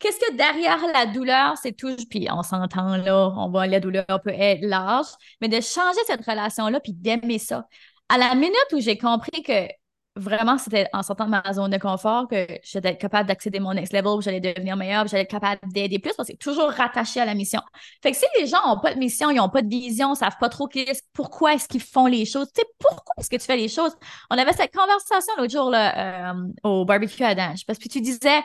Qu'est-ce 0.00 0.18
que 0.18 0.36
derrière 0.36 0.80
la 0.92 1.06
douleur, 1.06 1.56
c'est 1.56 1.72
tout, 1.72 1.96
puis 2.10 2.26
on 2.30 2.42
s'entend 2.42 2.96
là, 2.96 3.32
on 3.36 3.48
voit 3.48 3.66
la 3.66 3.80
douleur 3.80 4.04
peut 4.22 4.34
être 4.34 4.62
large, 4.62 5.06
mais 5.40 5.48
de 5.48 5.60
changer 5.60 6.00
cette 6.06 6.26
relation-là, 6.26 6.80
puis 6.80 6.92
d'aimer 6.92 7.38
ça. 7.38 7.66
À 8.08 8.18
la 8.18 8.34
minute 8.34 8.54
où 8.72 8.80
j'ai 8.80 8.98
compris 8.98 9.42
que 9.42 9.68
vraiment, 10.16 10.58
c'était 10.58 10.88
en 10.92 11.02
sortant 11.02 11.24
de 11.24 11.30
ma 11.30 11.52
zone 11.52 11.70
de 11.70 11.78
confort 11.78 12.28
que 12.28 12.46
j'étais 12.62 12.96
capable 12.96 13.28
d'accéder 13.28 13.58
à 13.58 13.60
mon 13.60 13.74
next 13.74 13.92
level, 13.92 14.20
j'allais 14.20 14.40
devenir 14.40 14.76
meilleur, 14.76 15.06
j'allais 15.06 15.24
être 15.24 15.30
capable 15.30 15.60
d'aider 15.72 15.98
plus 15.98 16.12
parce 16.14 16.28
que 16.28 16.32
c'est 16.32 16.38
toujours 16.38 16.70
rattaché 16.70 17.20
à 17.20 17.24
la 17.24 17.34
mission. 17.34 17.60
Fait 18.02 18.12
que 18.12 18.16
si 18.16 18.24
les 18.38 18.46
gens 18.46 18.64
n'ont 18.66 18.80
pas 18.80 18.94
de 18.94 18.98
mission, 18.98 19.30
ils 19.30 19.36
n'ont 19.36 19.48
pas 19.48 19.62
de 19.62 19.68
vision, 19.68 20.10
ne 20.10 20.14
savent 20.14 20.36
pas 20.38 20.48
trop 20.48 20.68
pourquoi 21.12 21.54
est-ce 21.54 21.66
qu'ils 21.66 21.82
font 21.82 22.06
les 22.06 22.24
choses, 22.24 22.48
tu 22.54 22.60
sais, 22.60 22.66
pourquoi 22.78 23.14
est-ce 23.18 23.28
que 23.28 23.36
tu 23.36 23.44
fais 23.44 23.56
les 23.56 23.68
choses? 23.68 23.92
On 24.30 24.38
avait 24.38 24.52
cette 24.52 24.74
conversation 24.74 25.34
l'autre 25.36 25.52
jour 25.52 25.70
là, 25.70 26.32
euh, 26.32 26.48
au 26.62 26.84
barbecue 26.84 27.24
à 27.24 27.34
Dange 27.34 27.66
parce 27.66 27.78
que 27.78 27.88
tu 27.88 28.00
disais, 28.00 28.42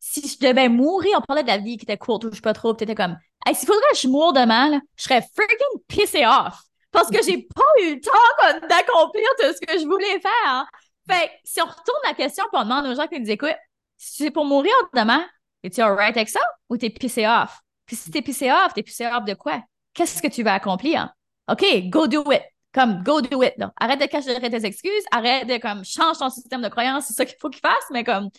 si 0.00 0.26
je 0.26 0.38
devais 0.46 0.68
mourir, 0.68 1.18
on 1.18 1.20
parlait 1.20 1.42
de 1.42 1.48
la 1.48 1.58
vie 1.58 1.76
qui 1.76 1.84
était 1.84 1.98
courte 1.98 2.24
ou 2.24 2.30
je 2.30 2.36
sais 2.36 2.40
pas 2.40 2.54
trop, 2.54 2.74
tu 2.74 2.84
étais 2.84 2.94
comme, 2.94 3.16
hey, 3.46 3.54
s'il 3.54 3.66
faudrait 3.66 3.82
que 3.92 3.98
je 3.98 4.08
moure 4.08 4.32
demain, 4.32 4.80
je 4.96 5.02
serais 5.02 5.22
freaking 5.34 5.82
pissé 5.88 6.24
off 6.26 6.58
parce 6.90 7.10
que 7.10 7.22
j'ai 7.22 7.38
pas 7.38 7.62
eu 7.82 7.94
le 7.94 8.00
temps 8.00 8.68
d'accomplir 8.68 9.24
tout 9.40 9.52
ce 9.54 9.66
que 9.66 9.80
je 9.80 9.86
voulais 9.86 10.20
faire. 10.20 10.66
Fait 11.08 11.30
si 11.44 11.60
on 11.60 11.66
retourne 11.66 12.00
la 12.04 12.14
question 12.14 12.44
pour 12.50 12.60
on 12.60 12.64
demande 12.64 12.86
aux 12.86 12.94
gens 12.94 13.06
qui 13.06 13.20
nous 13.20 13.30
écoutent, 13.30 13.56
si 13.96 14.24
c'est 14.24 14.30
pour 14.30 14.44
mourir 14.44 14.72
demain, 14.94 15.24
es-tu 15.62 15.80
alright 15.80 16.16
avec 16.16 16.28
ça 16.28 16.40
ou 16.68 16.76
t'es 16.76 16.90
pissé 16.90 17.26
off? 17.26 17.60
Puis 17.86 17.96
si 17.96 18.10
t'es 18.10 18.22
pissé 18.22 18.50
off, 18.50 18.74
t'es 18.74 18.82
pissé 18.82 19.06
off 19.06 19.24
de 19.24 19.34
quoi? 19.34 19.62
Qu'est-ce 19.94 20.22
que 20.22 20.28
tu 20.28 20.42
vas 20.42 20.54
accomplir? 20.54 21.12
OK, 21.48 21.64
go 21.88 22.06
do 22.06 22.24
it. 22.32 22.42
Comme, 22.72 23.02
go 23.02 23.20
do 23.20 23.42
it. 23.42 23.54
Arrête 23.78 24.00
de 24.00 24.06
cacher 24.06 24.40
tes 24.40 24.64
excuses, 24.64 25.04
arrête 25.10 25.46
de, 25.46 25.58
comme, 25.58 25.84
change 25.84 26.18
ton 26.18 26.30
système 26.30 26.62
de 26.62 26.68
croyance, 26.68 27.04
c'est 27.06 27.12
ça 27.12 27.26
qu'il 27.26 27.36
faut 27.38 27.50
qu'il 27.50 27.60
fasse, 27.60 27.84
mais 27.90 28.02
comme, 28.02 28.30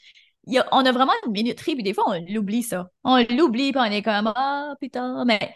on 0.71 0.86
a 0.86 0.91
vraiment 0.91 1.13
une 1.26 1.32
minuterie, 1.32 1.76
puis 1.76 1.84
des 1.84 1.93
fois, 1.93 2.06
on 2.08 2.26
l'oublie, 2.28 2.63
ça. 2.63 2.89
On 3.04 3.17
l'oublie, 3.17 3.71
puis 3.71 3.82
on 3.82 3.91
est 3.91 4.02
comme, 4.02 4.34
ah, 4.36 4.73
putain, 4.80 5.23
mais 5.26 5.54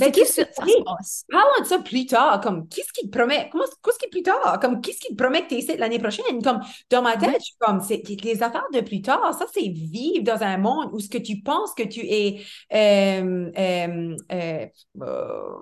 ben, 0.00 0.12
qu'est-ce 0.12 0.40
qui 0.40 0.84
Parlons 1.30 1.60
de 1.60 1.66
ça 1.66 1.78
plus 1.78 2.06
tard. 2.06 2.40
Comme, 2.40 2.68
qu'est-ce 2.68 2.92
qui 2.92 3.08
te 3.08 3.16
promet? 3.16 3.48
Comment, 3.52 3.64
qu'est-ce 3.84 3.98
qui 3.98 4.08
plus 4.08 4.22
tard? 4.22 4.58
Comme, 4.60 4.80
qu'est-ce 4.80 4.98
qui 4.98 5.14
te 5.14 5.22
promet 5.22 5.42
que 5.42 5.54
tu 5.54 5.70
es 5.70 5.76
l'année 5.76 5.98
prochaine? 5.98 6.42
Comme, 6.42 6.60
dans 6.90 7.02
ma 7.02 7.16
tête, 7.16 7.36
je 7.38 7.44
suis 7.44 7.56
comme, 7.58 7.80
c'est, 7.80 8.02
les 8.08 8.42
affaires 8.42 8.66
de 8.72 8.80
plus 8.80 9.02
tard, 9.02 9.34
ça, 9.34 9.46
c'est 9.52 9.68
vivre 9.68 10.24
dans 10.24 10.42
un 10.42 10.56
monde 10.56 10.90
où 10.92 11.00
ce 11.00 11.08
que 11.08 11.18
tu 11.18 11.40
penses 11.40 11.74
que 11.74 11.82
tu 11.82 12.00
es. 12.00 12.40
Euh, 12.72 13.50
euh, 13.58 14.16
euh, 14.32 14.66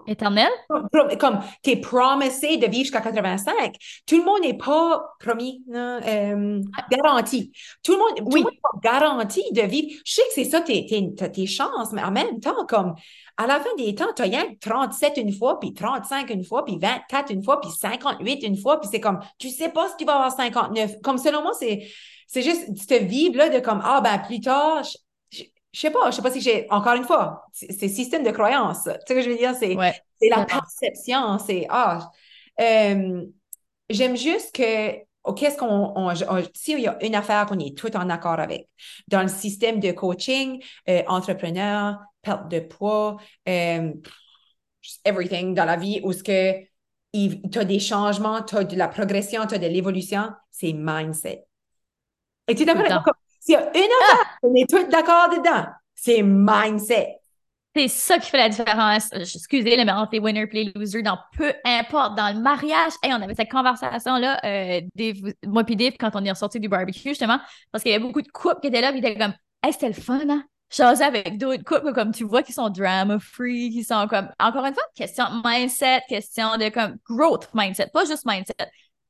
Éternel? 0.07 0.51
Comme, 1.19 1.41
tu 1.63 1.71
es 1.71 1.77
promisé 1.77 2.57
de 2.57 2.67
vivre 2.67 2.85
jusqu'à 2.85 3.01
85. 3.01 3.75
Tout 4.07 4.19
le 4.19 4.25
monde 4.25 4.41
n'est 4.43 4.57
pas 4.57 5.17
promis, 5.21 5.65
garanti. 6.91 7.53
Tout 7.83 7.93
le 7.93 7.99
monde 7.99 8.35
n'est 8.35 8.43
pas 8.43 8.71
garanti 8.83 9.43
de 9.53 9.63
vivre. 9.63 9.89
Je 10.05 10.13
sais 10.13 10.23
que 10.23 10.33
c'est 10.35 10.45
ça 10.45 10.61
tes, 10.61 10.87
tes, 10.87 11.31
tes 11.31 11.47
chances, 11.47 11.93
mais 11.93 12.03
en 12.03 12.11
même 12.11 12.41
temps, 12.41 12.67
comme, 12.67 12.95
à 13.39 13.47
la 13.47 13.61
fin 13.61 13.71
des 13.79 13.95
temps, 13.95 14.13
tu 14.15 14.23
as 14.23 14.25
rien 14.25 14.45
37 14.61 15.17
une 15.17 15.33
fois, 15.33 15.61
puis 15.61 15.73
35 15.73 16.29
une 16.31 16.45
fois, 16.45 16.65
puis 16.65 16.77
24 16.77 17.31
une 17.31 17.43
fois, 17.43 17.61
puis 17.61 17.71
58 17.71 18.43
une 18.43 18.57
fois, 18.57 18.81
puis 18.81 18.89
c'est 18.91 19.01
comme, 19.01 19.21
tu 19.39 19.49
sais 19.49 19.69
pas 19.69 19.89
si 19.89 19.97
tu 19.97 20.05
vas 20.05 20.15
avoir 20.15 20.33
59. 20.33 21.01
Comme 21.03 21.19
selon 21.19 21.43
moi, 21.43 21.53
c'est, 21.59 21.89
c'est 22.27 22.43
juste, 22.43 22.75
tu 22.75 22.85
te 22.85 22.95
vives 22.95 23.37
là 23.37 23.49
de 23.49 23.61
comme, 23.61 23.81
ah 23.85 24.01
ben 24.01 24.19
plus 24.19 24.41
tard, 24.41 24.83
je, 24.83 25.45
je 25.73 25.81
sais 25.81 25.91
pas, 25.91 26.11
je 26.11 26.17
sais 26.17 26.23
pas 26.23 26.33
si 26.33 26.41
j'ai, 26.41 26.67
encore 26.71 26.95
une 26.95 27.05
fois, 27.05 27.45
c'est 27.53 27.89
système 27.89 28.25
de 28.25 28.31
croyance. 28.33 28.83
Tu 28.85 28.91
sais 28.91 28.99
ce 29.07 29.15
que 29.15 29.23
je 29.23 29.31
veux 29.31 29.37
dire? 29.37 29.55
C'est, 29.55 29.77
c'est 30.21 30.29
la 30.29 30.45
perception, 30.45 31.39
c'est, 31.39 31.67
ah, 31.71 32.11
euh, 32.61 33.25
j'aime 33.89 34.17
juste 34.17 34.53
que 34.53 34.99
qu'est-ce 35.37 35.57
qu'on, 35.57 35.93
on, 35.95 36.13
s'il 36.55 36.81
y 36.81 36.89
a 36.89 36.99
une 37.05 37.15
affaire 37.15 37.47
qu'on 37.47 37.61
est 37.61 37.79
tout 37.79 37.97
en 37.97 38.11
accord 38.11 38.41
avec, 38.41 38.69
dans 39.07 39.23
le 39.23 39.29
système 39.29 39.79
de 39.79 39.93
coaching, 39.93 40.61
euh, 40.89 41.03
entrepreneur, 41.07 41.99
perte 42.29 42.49
de 42.49 42.61
poids, 42.61 43.17
euh, 43.49 43.93
everything 45.05 45.55
dans 45.55 45.65
la 45.65 45.77
vie, 45.77 46.01
où 46.05 46.13
ce 46.13 46.23
que 46.23 46.61
tu 47.13 47.59
as 47.59 47.65
des 47.65 47.81
changements, 47.81 48.43
tu 48.43 48.57
as 48.57 48.65
de 48.65 48.77
la 48.77 48.89
progression, 48.89 49.47
tu 49.47 49.55
as 49.55 49.59
de 49.59 49.67
l'évolution, 49.67 50.31
c'est 50.51 50.73
mindset. 50.75 51.47
Et 52.47 52.55
tu 52.55 52.63
es 52.63 52.67
d'accord 52.67 53.15
S'il 53.41 53.55
y 53.55 53.57
a 53.57 53.61
une 53.61 53.67
affaire, 53.67 54.25
ah! 54.25 54.39
on 54.43 54.55
est 54.55 54.69
tous 54.69 54.85
d'accord 54.89 55.31
dedans, 55.31 55.67
c'est 55.95 56.23
mindset. 56.23 57.15
C'est 57.77 57.89
ça 57.89 58.19
qui 58.19 58.31
fait 58.31 58.39
la 58.39 58.49
différence. 58.49 59.13
Excusez, 59.13 59.77
le 59.77 59.85
mais 59.85 59.93
entre 59.93 60.13
les 60.13 60.19
winners 60.19 60.49
et 60.51 60.65
les 60.65 60.73
losers, 60.75 61.03
dans 61.03 61.19
peu 61.37 61.53
importe, 61.65 62.17
dans 62.17 62.35
le 62.35 62.41
mariage. 62.41 62.93
et 63.05 63.13
on 63.13 63.23
avait 63.23 63.35
cette 63.35 63.51
conversation-là, 63.51 64.41
euh, 64.45 64.81
moi 65.47 65.63
et 65.69 65.77
Dave, 65.77 65.93
quand 65.99 66.11
on 66.15 66.25
est 66.25 66.31
ressorti 66.31 66.59
du 66.59 66.69
barbecue, 66.69 67.11
justement, 67.11 67.39
parce 67.71 67.85
qu'il 67.85 67.93
y 67.93 67.95
avait 67.95 68.05
beaucoup 68.05 68.23
de 68.23 68.29
couples 68.29 68.61
qui 68.61 68.69
étaient 68.69 68.81
là, 68.81 68.91
puis 68.91 69.01
ils 69.01 69.07
étaient 69.07 69.19
comme, 69.19 69.35
hey, 69.63 69.73
c'était 69.73 69.89
le 69.89 69.95
fun, 69.95 70.21
hein? 70.29 70.45
J'osais 70.71 71.05
avec 71.05 71.39
d'autres 71.39 71.65
couples, 71.65 71.93
comme 71.95 72.13
tu 72.13 72.25
vois, 72.25 72.43
qui 72.43 72.53
sont 72.53 72.69
drama-free, 72.69 73.71
qui 73.71 73.85
sont 73.85 74.07
comme, 74.07 74.29
encore 74.39 74.65
une 74.67 74.75
fois, 74.75 74.83
question 74.95 75.25
de 75.25 75.49
mindset, 75.49 76.03
question 76.09 76.57
de 76.59 76.69
comme 76.69 76.97
growth 77.09 77.49
mindset, 77.55 77.89
pas 77.93 78.05
juste 78.05 78.27
mindset, 78.27 78.55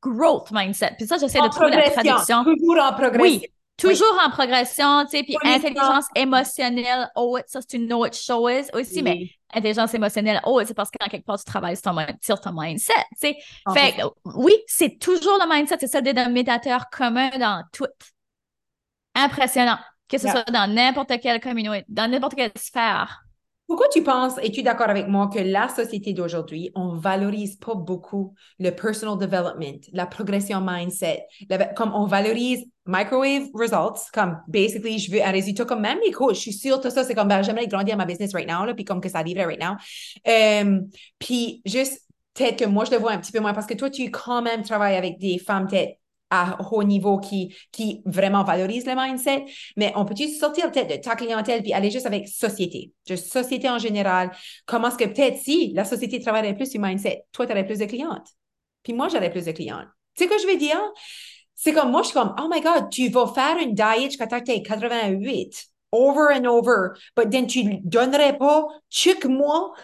growth 0.01 0.51
mindset. 0.53 0.93
Puis 0.97 1.07
ça, 1.07 1.19
j'essaie 1.19 1.41
de 1.41 1.49
trouver 1.49 1.71
la 1.71 1.91
traduction. 1.91 2.45
Toujours 2.45 2.79
en 2.81 2.93
progression. 2.93 3.21
Oui, 3.23 3.43
toujours 3.77 4.21
en 4.25 4.31
progression, 4.31 5.05
tu 5.05 5.19
sais, 5.19 5.23
puis 5.23 5.37
intelligence 5.43 6.07
émotionnelle, 6.15 7.11
oh, 7.17 7.39
ça 7.47 7.61
c'est 7.61 7.77
une 7.77 7.87
know 7.87 8.05
it 8.05 8.15
show 8.15 8.49
aussi, 8.75 9.03
mais 9.03 9.31
intelligence 9.55 9.95
émotionnelle, 9.95 10.41
oh, 10.45 10.61
c'est 10.65 10.75
parce 10.75 10.91
qu'en 10.91 11.09
quelque 11.09 11.25
part 11.25 11.39
tu 11.39 11.45
travailles 11.45 11.77
sur 11.77 11.93
ton, 11.93 12.07
sur 12.21 12.41
ton 12.41 12.53
mindset, 12.53 12.93
tu 13.21 13.29
sais. 13.29 13.37
Fait 13.73 13.95
oui, 14.25 14.53
c'est 14.67 14.99
toujours 14.99 15.39
le 15.41 15.49
mindset, 15.49 15.77
c'est 15.81 15.87
ça 15.87 16.01
un 16.05 16.29
médiateur 16.29 16.91
commun 16.91 17.31
dans 17.39 17.65
tout. 17.73 17.87
Impressionnant, 19.15 19.79
que 20.09 20.19
ce 20.19 20.29
soit 20.29 20.45
dans 20.51 20.73
n'importe 20.73 21.13
quelle 21.21 21.41
communauté, 21.41 21.85
dans 21.89 22.11
n'importe 22.11 22.35
quelle 22.35 22.53
sphère. 22.57 23.25
Pourquoi 23.69 23.89
tu 23.89 24.03
penses, 24.03 24.39
es-tu 24.39 24.63
d'accord 24.63 24.89
avec 24.89 25.09
moi, 25.09 25.29
que 25.29 25.41
la 25.41 25.69
société 25.69 26.15
d'aujourd'hui, 26.15 26.71
on 26.75 26.97
valorise 26.97 27.57
pas 27.57 27.75
beaucoup 27.75 28.35
le 28.59 28.71
personal 28.71 29.19
development, 29.19 29.81
la 29.93 30.07
progression 30.07 30.63
mindset, 30.63 31.27
comme 31.77 31.93
on 31.95 32.07
valorise 32.07 32.65
microwave 32.87 33.49
results, 33.53 34.11
comme 34.15 34.39
basically, 34.49 34.99
je 34.99 35.13
veux 35.13 35.23
un 35.23 35.31
résultat 35.31 35.67
comme 35.67 35.83
même 35.83 35.99
les 36.03 36.13
coachs, 36.13 36.37
je 36.37 36.41
suis 36.41 36.55
sûre 36.55 36.81
tout 36.81 36.89
ça, 36.89 37.05
c'est 37.05 37.15
comme, 37.15 37.29
ben, 37.29 37.43
j'aimerais 37.43 37.67
grandir 37.67 37.99
ma 37.99 38.07
business 38.07 38.33
right 38.33 38.49
now, 38.49 38.65
là, 38.65 38.73
puis 38.73 38.87
comme 38.87 39.03
que 39.03 39.11
ça 39.11 39.23
livre 39.23 39.45
right 39.45 39.61
now. 39.61 39.77
Euh, 40.27 40.81
puis 41.19 41.61
juste, 41.67 42.09
peut-être 42.33 42.59
que 42.61 42.65
moi, 42.65 42.87
je 42.87 42.93
le 42.93 42.97
vois 42.97 43.13
un 43.13 43.19
petit 43.19 43.33
peu 43.33 43.41
moins 43.41 43.53
parce 43.53 43.67
que 43.67 43.75
toi, 43.75 43.91
tu 43.91 44.11
quand 44.11 44.41
même 44.41 44.63
travailles 44.63 44.97
avec 44.97 45.19
des 45.19 45.39
femmes 45.39 45.67
peut-être 45.67 45.99
à 46.31 46.59
haut 46.73 46.83
niveau 46.83 47.19
qui, 47.19 47.55
qui 47.73 48.03
vraiment 48.05 48.45
valorise 48.45 48.87
le 48.87 48.95
mindset, 48.95 49.45
mais 49.77 49.93
on 49.97 50.05
peut-tu 50.05 50.29
sortir 50.29 50.71
peut-être 50.71 50.91
de 50.91 51.03
ta 51.03 51.17
clientèle 51.17 51.63
puis 51.63 51.73
aller 51.73 51.91
juste 51.91 52.07
avec 52.07 52.29
société, 52.29 52.93
juste 53.07 53.33
société 53.33 53.69
en 53.69 53.79
général. 53.79 54.31
Comment 54.67 54.89
est-ce 54.89 54.99
que 54.99 55.05
peut-être 55.05 55.39
si 55.39 55.73
la 55.75 55.85
société 55.85 56.21
travaillerait 56.21 56.55
plus 56.55 56.71
sur 56.71 56.81
mindset, 56.81 57.25
toi, 57.33 57.47
tu 57.47 57.53
aurais 57.53 57.67
plus 57.67 57.79
de 57.79 57.87
clientes, 57.87 58.29
puis 58.83 58.93
moi, 58.93 59.09
j'aurais 59.09 59.31
plus 59.31 59.45
de 59.45 59.53
clientes. 59.53 59.89
Tu 60.15 60.25
sais 60.25 60.31
ce 60.31 60.35
que 60.35 60.43
je 60.43 60.47
veux 60.47 60.59
dire? 60.59 60.81
C'est 61.55 61.73
comme 61.73 61.91
moi, 61.91 62.03
je 62.03 62.09
suis 62.09 62.15
comme, 62.15 62.35
oh 62.41 62.49
my 62.51 62.61
God, 62.61 62.91
tu 62.91 63.09
vas 63.09 63.27
faire 63.27 63.59
une 63.59 63.75
diet 63.75 64.11
jusqu'à 64.11 64.27
tes 64.27 64.63
88 64.63 65.69
over 65.93 66.31
and 66.31 66.47
over, 66.47 66.97
but 67.17 67.31
then 67.31 67.47
tu 67.47 67.81
donnerais 67.85 68.37
pas 68.39 68.67
chaque 68.91 69.25
mois 69.25 69.75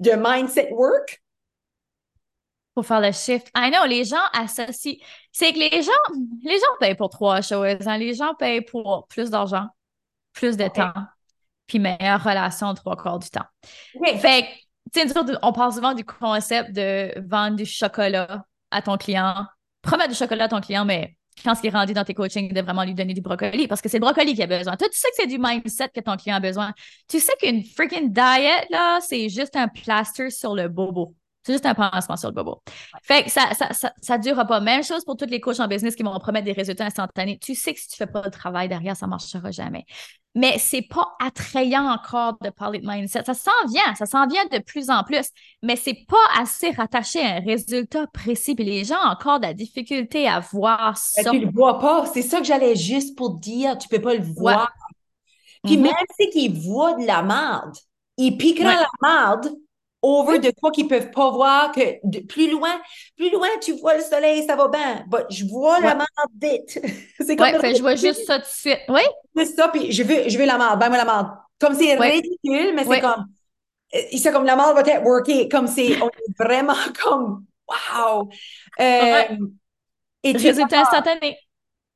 de 0.00 0.12
mindset 0.12 0.70
work? 0.72 1.20
Pour 2.76 2.84
faire 2.84 3.00
le 3.00 3.10
shift. 3.10 3.50
I 3.56 3.70
know, 3.70 3.86
les 3.86 4.04
gens 4.04 4.22
associent. 4.34 4.96
C'est 5.32 5.54
que 5.54 5.58
les 5.58 5.82
gens, 5.82 5.90
les 6.44 6.58
gens 6.58 6.76
payent 6.78 6.94
pour 6.94 7.08
trois 7.08 7.40
choses. 7.40 7.78
Hein. 7.86 7.96
Les 7.96 8.12
gens 8.12 8.34
payent 8.34 8.60
pour 8.60 9.06
plus 9.08 9.30
d'argent, 9.30 9.66
plus 10.34 10.58
de 10.58 10.68
temps, 10.68 10.92
puis 11.66 11.78
meilleure 11.78 12.22
relation 12.22 12.74
trois 12.74 12.94
quarts 12.94 13.18
du 13.18 13.30
temps. 13.30 13.46
Fait 14.18 14.46
tu 14.92 15.08
sais, 15.08 15.14
on 15.42 15.52
parle 15.52 15.72
souvent 15.72 15.94
du 15.94 16.04
concept 16.04 16.72
de 16.72 17.18
vendre 17.26 17.56
du 17.56 17.64
chocolat 17.64 18.44
à 18.70 18.82
ton 18.82 18.98
client, 18.98 19.46
promettre 19.80 20.10
du 20.10 20.14
chocolat 20.14 20.44
à 20.44 20.48
ton 20.48 20.60
client, 20.60 20.84
mais 20.84 21.16
quand 21.42 21.54
il 21.62 21.68
est 21.68 21.70
rendu 21.70 21.94
dans 21.94 22.04
tes 22.04 22.12
coachings, 22.12 22.52
de 22.52 22.60
vraiment 22.60 22.84
lui 22.84 22.94
donner 22.94 23.14
du 23.14 23.22
brocoli 23.22 23.68
parce 23.68 23.80
que 23.80 23.88
c'est 23.88 23.98
le 23.98 24.04
brocoli 24.04 24.34
qui 24.34 24.42
a 24.42 24.46
besoin. 24.46 24.76
Toi, 24.76 24.88
tu 24.90 24.98
sais 24.98 25.08
que 25.08 25.14
c'est 25.16 25.26
du 25.26 25.38
mindset 25.38 25.88
que 25.94 26.00
ton 26.00 26.16
client 26.16 26.36
a 26.36 26.40
besoin. 26.40 26.74
Tu 27.08 27.20
sais 27.20 27.32
qu'une 27.40 27.64
freaking 27.64 28.12
diet, 28.12 28.66
là, 28.68 29.00
c'est 29.00 29.30
juste 29.30 29.56
un 29.56 29.66
plaster 29.66 30.28
sur 30.28 30.54
le 30.54 30.68
bobo. 30.68 31.14
C'est 31.46 31.52
juste 31.52 31.66
un 31.66 31.74
pansement 31.74 32.16
sur 32.16 32.30
le 32.30 32.34
bobo. 32.34 32.60
Fait 33.04 33.22
que 33.22 33.30
ça, 33.30 33.54
ça, 33.54 33.72
ça, 33.72 33.92
ça 34.02 34.18
durera 34.18 34.44
pas. 34.46 34.58
Même 34.58 34.82
chose 34.82 35.04
pour 35.04 35.16
toutes 35.16 35.30
les 35.30 35.38
coachs 35.38 35.60
en 35.60 35.68
business 35.68 35.94
qui 35.94 36.02
vont 36.02 36.18
promettre 36.18 36.44
des 36.44 36.52
résultats 36.52 36.86
instantanés. 36.86 37.38
Tu 37.38 37.54
sais 37.54 37.72
que 37.72 37.78
si 37.78 37.86
tu 37.86 37.96
fais 37.96 38.08
pas 38.08 38.22
le 38.24 38.32
travail 38.32 38.68
derrière, 38.68 38.96
ça 38.96 39.06
marchera 39.06 39.52
jamais. 39.52 39.84
Mais 40.34 40.58
c'est 40.58 40.82
pas 40.82 41.06
attrayant 41.24 41.86
encore 41.86 42.36
de 42.42 42.50
parler 42.50 42.80
de 42.80 42.86
mindset. 42.88 43.22
Ça 43.26 43.34
s'en 43.34 43.52
vient, 43.68 43.94
ça 43.94 44.06
s'en 44.06 44.26
vient 44.26 44.44
de 44.46 44.58
plus 44.58 44.90
en 44.90 45.04
plus, 45.04 45.28
mais 45.62 45.76
c'est 45.76 46.04
pas 46.08 46.16
assez 46.36 46.72
rattaché 46.72 47.20
à 47.20 47.36
un 47.36 47.40
résultat 47.40 48.08
précis. 48.08 48.56
Puis 48.56 48.64
les 48.64 48.82
gens 48.82 48.96
ont 49.04 49.12
encore 49.12 49.38
de 49.38 49.46
la 49.46 49.54
difficulté 49.54 50.26
à 50.26 50.40
voir 50.40 50.98
ça. 50.98 51.30
tu 51.30 51.38
le 51.38 51.52
vois 51.52 51.78
pas. 51.78 52.06
C'est 52.06 52.22
ça 52.22 52.40
que 52.40 52.44
j'allais 52.44 52.74
juste 52.74 53.16
pour 53.16 53.38
dire. 53.38 53.78
Tu 53.78 53.86
peux 53.86 54.02
pas 54.02 54.16
le 54.16 54.24
voir. 54.24 54.72
Puis 55.62 55.76
mm-hmm. 55.76 55.82
même 55.82 55.94
si 56.18 56.30
qu'ils 56.30 56.58
voient 56.58 56.94
de 56.94 57.06
la 57.06 57.22
merde, 57.22 57.76
ils 58.16 58.36
piqueront 58.36 58.66
la 58.66 58.88
merde 59.00 59.56
over 60.06 60.38
de 60.38 60.50
quoi 60.50 60.70
qu'ils 60.70 60.88
peuvent 60.88 61.10
pas 61.10 61.30
voir 61.30 61.72
que 61.72 62.20
plus 62.26 62.50
loin, 62.50 62.80
plus 63.16 63.30
loin, 63.30 63.48
tu 63.60 63.72
vois 63.72 63.96
le 63.96 64.02
soleil, 64.02 64.44
ça 64.46 64.56
va 64.56 64.68
bien. 64.68 65.04
But 65.08 65.26
je 65.30 65.44
vois 65.46 65.80
la 65.80 65.94
merde 65.94 66.08
vite. 66.40 66.80
c'est 67.20 67.36
comme 67.36 67.46
ouais, 67.46 67.74
je 67.74 67.80
vois 67.80 67.96
juste 67.96 68.24
ça 68.24 68.38
tout 68.38 68.44
de 68.44 68.50
suite. 68.50 68.80
Oui. 68.88 69.02
C'est 69.34 69.46
ça, 69.46 69.68
puis 69.68 69.92
je 69.92 70.02
veux, 70.02 70.28
je 70.28 70.38
veux 70.38 70.46
la 70.46 70.58
merde, 70.58 70.78
ben 70.78 70.88
moi 70.88 70.98
la. 70.98 71.42
Comme 71.58 71.74
c'est 71.74 71.96
ridicule, 71.96 72.74
mais 72.74 72.84
c'est 72.84 73.00
comme, 73.00 73.26
euh, 73.94 73.98
c'est 74.12 74.32
comme 74.32 74.44
la 74.44 74.56
merde 74.56 74.74
va 74.74 74.80
être 74.82 75.04
workée, 75.04 75.48
comme 75.48 75.66
c'est, 75.66 76.00
on 76.02 76.08
est 76.08 76.38
vraiment 76.38 76.74
comme, 77.02 77.44
wow. 77.68 78.28
Euh, 78.80 79.22
Et 80.22 80.32
Résultat 80.32 80.80
instantané. 80.82 81.38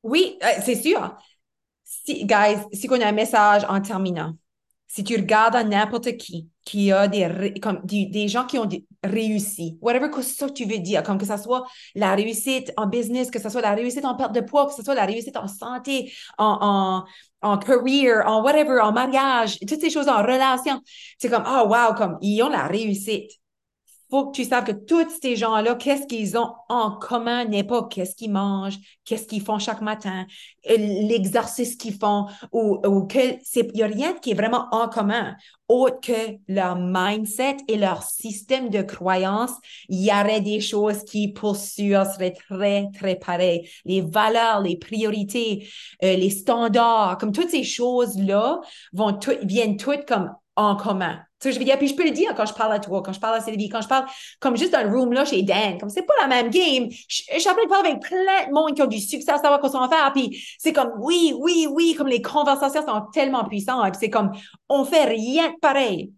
Oui, 0.03 0.39
euh, 0.43 0.47
c'est 0.65 0.77
sûr. 0.77 1.17
Si, 1.85 2.25
guys, 2.25 2.59
si 2.73 2.89
on 2.91 3.01
a 3.01 3.07
un 3.07 3.13
message 3.13 3.65
en 3.69 3.81
terminant, 3.81 4.35
si 4.93 5.05
tu 5.05 5.15
regardes 5.17 5.55
n'importe 5.69 6.17
qui, 6.17 6.49
qui 6.65 6.91
a 6.91 7.07
des, 7.07 7.55
comme, 7.63 7.81
des, 7.85 8.07
des 8.07 8.27
gens 8.29 8.45
qui 8.45 8.59
ont 8.59 8.65
des- 8.65 8.85
réussi, 9.05 9.79
whatever 9.81 10.11
que 10.11 10.21
ça 10.21 10.51
tu 10.51 10.65
veux 10.65 10.79
dire, 10.79 11.03
comme 11.05 11.17
que 11.17 11.25
ce 11.25 11.37
soit 11.37 11.65
la 11.95 12.15
réussite 12.15 12.73
en 12.77 12.87
business, 12.87 13.31
que 13.31 13.39
ce 13.41 13.49
soit 13.49 13.61
la 13.63 13.75
réussite 13.75 14.05
en 14.05 14.17
perte 14.17 14.33
de 14.35 14.41
poids, 14.41 14.67
que 14.67 14.75
ce 14.75 14.83
soit 14.83 14.95
la 14.95 15.07
réussite 15.07 15.37
en 15.37 15.47
santé, 15.47 16.13
en, 16.39 17.05
en, 17.43 17.49
en 17.49 17.59
career, 17.59 18.23
en 18.27 18.43
whatever, 18.43 18.81
en 18.81 18.93
mariage, 18.93 19.59
toutes 19.61 19.81
ces 19.81 19.91
choses 19.91 20.09
en 20.09 20.23
relation, 20.23 20.81
c'est 21.19 21.29
comme, 21.31 21.45
oh 21.47 21.69
wow, 21.69 21.95
comme 21.95 22.19
ils 22.21 22.43
ont 22.43 22.49
la 22.51 22.67
réussite 22.67 23.31
faut 24.11 24.27
que 24.27 24.37
tu 24.37 24.45
saches 24.45 24.65
que 24.65 24.73
tous 24.73 25.07
ces 25.23 25.37
gens-là, 25.37 25.75
qu'est-ce 25.77 26.07
qu'ils 26.07 26.37
ont 26.37 26.53
en 26.69 26.93
commun 26.93 27.45
n'est 27.45 27.65
pas 27.65 27.85
qu'est-ce 27.85 28.15
qu'ils 28.17 28.33
mangent, 28.33 28.79
qu'est-ce 29.05 29.27
qu'ils 29.27 29.43
font 29.43 29.59
chaque 29.59 29.81
matin, 29.81 30.27
euh, 30.69 30.77
l'exercice 30.77 31.77
qu'ils 31.77 31.95
font, 31.95 32.27
ou, 32.53 32.81
ou 32.87 33.07
que 33.07 33.19
c'est, 33.43 33.69
il 33.73 33.77
n'y 33.77 33.83
a 33.83 33.87
rien 33.87 34.15
qui 34.15 34.33
est 34.33 34.35
vraiment 34.35 34.67
en 34.73 34.89
commun, 34.89 35.37
autre 35.69 36.01
que 36.01 36.37
leur 36.49 36.77
mindset 36.77 37.59
et 37.69 37.77
leur 37.77 38.03
système 38.03 38.71
de 38.71 38.83
croyance. 38.83 39.53
Il 39.89 40.05
y 40.05 40.11
aurait 40.11 40.41
des 40.41 40.61
choses 40.61 41.05
qui, 41.05 41.33
pour 41.33 41.57
sûr, 41.57 42.05
seraient 42.07 42.33
très, 42.33 42.89
très 42.93 43.15
pareilles. 43.15 43.69
Les 43.85 44.01
valeurs, 44.01 44.61
les 44.63 44.77
priorités, 44.77 45.69
euh, 46.03 46.17
les 46.17 46.31
standards, 46.31 47.19
comme 47.19 47.33
toutes 47.33 47.51
ces 47.51 47.63
choses-là 47.63 48.61
vont 48.93 49.13
tout, 49.13 49.37
viennent 49.43 49.77
toutes 49.77 50.07
comme 50.07 50.33
en 50.61 50.77
commun. 50.77 51.19
Tu 51.41 51.49
sais, 51.49 51.55
je 51.55 51.59
veux 51.59 51.65
dire, 51.65 51.79
puis 51.79 51.89
je 51.89 51.95
peux 51.97 52.05
le 52.05 52.11
dire 52.11 52.35
quand 52.37 52.45
je 52.45 52.53
parle 52.53 52.73
à 52.73 52.79
toi, 52.79 53.03
quand 53.03 53.15
je 53.15 53.21
parle 53.21 53.37
à 53.37 53.41
Sylvie, 53.41 53.71
quand 53.71 53.81
je 53.81 53.89
parle 53.89 54.05
comme 54.41 54.57
juste 54.57 54.73
dans 54.73 54.83
le 54.83 54.95
room 54.95 55.13
là 55.13 55.25
chez 55.25 55.43
Dan, 55.43 55.79
comme 55.79 55.89
c'est 55.89 56.03
pas 56.03 56.13
la 56.21 56.27
même 56.27 56.51
game. 56.51 56.89
Je, 57.09 57.23
je 57.33 57.39
suis 57.39 57.49
en 57.49 57.55
train 57.55 57.65
de 57.65 57.69
parler 57.69 57.91
avec 57.91 58.03
plein 58.03 58.47
de 58.47 58.53
monde 58.53 58.75
qui 58.75 58.83
ont 58.83 58.87
du 58.87 59.01
succès 59.01 59.33
à 59.33 59.39
savoir 59.39 59.59
quoi 59.61 59.71
s'en 59.71 59.89
faire, 59.89 60.13
puis 60.13 60.45
c'est 60.59 60.75
comme 60.75 60.93
oui, 60.99 61.35
oui, 61.39 61.67
oui, 61.71 61.95
comme 61.97 62.09
les 62.09 62.21
conversations 62.21 62.87
sont 62.87 63.07
tellement 63.13 63.45
puissantes, 63.45 63.93
puis 63.93 63.99
c'est 64.01 64.11
comme 64.11 64.33
on 64.69 64.85
fait 64.85 65.05
rien 65.05 65.49
de 65.49 65.59
pareil. 65.61 66.13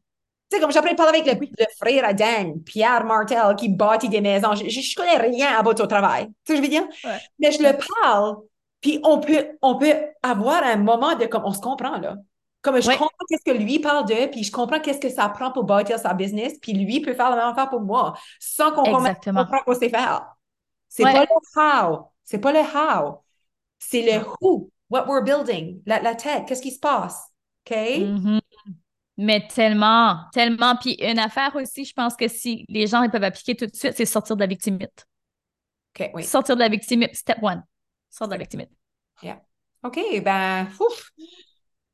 Tu 0.51 0.57
sais, 0.57 0.61
comme 0.61 0.77
appris 0.77 0.91
à 0.91 0.95
parler 0.95 1.21
avec 1.21 1.41
le, 1.41 1.47
le, 1.47 1.67
frère 1.79 2.05
à 2.05 2.13
Dan, 2.13 2.61
Pierre 2.63 3.05
Martel, 3.05 3.55
qui 3.57 3.69
bâtit 3.69 4.09
des 4.09 4.21
maisons. 4.21 4.55
Je, 4.55 4.69
je, 4.69 4.81
je 4.81 4.95
connais 4.97 5.17
rien 5.17 5.57
à 5.57 5.63
votre 5.63 5.87
travail. 5.87 6.27
Tu 6.45 6.53
sais, 6.53 6.57
je 6.57 6.63
veux 6.63 6.69
dire? 6.69 6.85
Ouais. 7.05 7.19
Mais 7.39 7.53
je 7.53 7.63
le 7.63 7.79
parle, 8.03 8.37
puis 8.81 8.99
on 9.05 9.19
peut, 9.21 9.47
on 9.63 9.79
peut 9.79 9.95
avoir 10.23 10.65
un 10.65 10.77
moment 10.77 11.15
de 11.15 11.27
comme 11.27 11.45
on 11.45 11.53
se 11.53 11.61
comprend, 11.61 11.99
là. 11.99 12.17
Comme 12.63 12.81
je 12.81 12.87
Ouais. 12.87 12.97
comprends 12.97 13.25
qu'est-ce 13.29 13.45
que 13.45 13.57
lui 13.57 13.81
parle 13.81 14.07
de, 14.09 14.27
puis 14.31 14.45
je 14.45 14.53
comprends 14.53 14.81
qu'est-ce 14.81 15.01
que 15.01 15.09
ça 15.09 15.29
prend 15.29 15.51
pour 15.53 15.65
bâtir 15.65 15.99
sa 15.99 16.15
business, 16.15 16.59
puis 16.61 16.73
lui 16.73 17.01
peut 17.01 17.13
faire 17.15 17.31
la 17.31 17.37
même 17.37 17.49
affaire 17.49 17.69
pour 17.69 17.81
moi, 17.81 18.15
sans 18.39 18.73
qu'on 18.73 18.85
comprenne 18.85 19.17
qu'on 19.65 19.75
sait 19.75 19.89
faire. 19.89 20.37
C'est 20.89 21.05
Ouais. 21.05 21.13
pas 21.13 21.25
le 21.25 21.29
how, 21.57 22.11
c'est 22.25 22.39
pas 22.39 22.53
le 22.53 22.61
how, 22.61 23.23
c'est 23.79 24.03
le 24.03 24.25
who, 24.41 24.71
what 24.91 25.07
we're 25.09 25.25
building, 25.25 25.83
la, 25.87 26.01
la 26.01 26.15
tête, 26.15 26.47
qu'est-ce 26.47 26.63
qui 26.63 26.71
se 26.71 26.79
passe, 26.79 27.29
OK? 27.67 27.77
Mhm. 27.99 28.41
Mais 29.19 29.47
tellement, 29.47 30.21
tellement. 30.33 30.77
Puis 30.77 30.95
une 30.95 31.19
affaire 31.19 31.55
aussi, 31.57 31.85
je 31.85 31.93
pense 31.93 32.17
que 32.17 32.29
si 32.29 32.65
les 32.69 32.87
gens 32.87 33.03
ils 33.03 33.11
peuvent 33.11 33.23
appliquer 33.25 33.55
tout 33.55 33.67
de 33.67 33.75
suite, 33.75 33.93
c'est 33.95 34.07
sortir 34.07 34.37
de 34.37 34.41
la 34.41 34.47
victimite. 34.47 35.07
OK, 35.95 36.11
oui. 36.15 36.25
Sortir 36.25 36.57
de 36.57 36.61
la 36.61 36.69
victimite, 36.69 37.15
step 37.15 37.39
one. 37.43 37.63
Sortir 38.09 38.29
de 38.29 38.33
la 38.35 38.39
victimite. 38.39 38.71
OK, 39.85 39.99
ben, 40.23 40.69
ouf. 40.81 41.11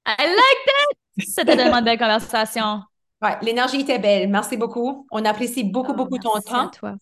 I 0.09 0.27
like 0.27 0.63
that! 0.67 1.25
C'était 1.27 1.57
tellement 1.57 1.81
de 1.81 1.85
belle 1.85 1.99
conversation. 1.99 2.83
Ouais, 3.21 3.37
l'énergie 3.43 3.81
était 3.81 3.99
belle. 3.99 4.29
Merci 4.29 4.57
beaucoup. 4.57 5.07
On 5.11 5.25
apprécie 5.25 5.65
beaucoup, 5.65 5.93
Oh, 5.93 5.97
beaucoup 5.97 6.19
ton 6.19 6.31
merci 6.35 6.49
à 6.51 6.53
temps. 6.53 6.71
toi. 6.71 6.95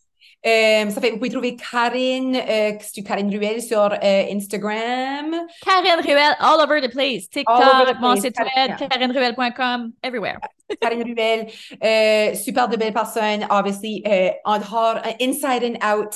Euh, 0.46 0.90
ça 0.90 1.00
fait, 1.00 1.10
vous 1.10 1.16
pouvez 1.18 1.30
trouver 1.30 1.56
Karine, 1.56 2.36
euh, 2.36 2.72
c'est 2.80 3.02
Karine 3.02 3.30
Ruel 3.30 3.60
sur 3.60 3.78
euh, 3.80 4.24
Instagram. 4.32 5.34
Karine 5.64 6.00
Ruel, 6.04 6.36
all 6.40 6.60
over 6.60 6.80
the 6.80 6.90
place. 6.90 7.28
The 7.28 7.38
TikTok, 7.38 8.00
mon 8.00 8.16
site 8.16 8.36
web, 8.38 8.76
karineruel.com, 8.90 9.92
everywhere. 10.02 10.38
Karine 10.80 11.02
Ruel, 11.04 11.46
euh, 11.82 12.34
super 12.34 12.68
de 12.68 12.76
belle 12.76 12.92
personne, 12.92 13.46
obviously, 13.50 14.02
euh, 14.06 14.30
en 14.44 14.58
dehors, 14.58 14.96
euh, 14.96 15.10
inside 15.24 15.62
and 15.64 15.94
out. 15.96 16.14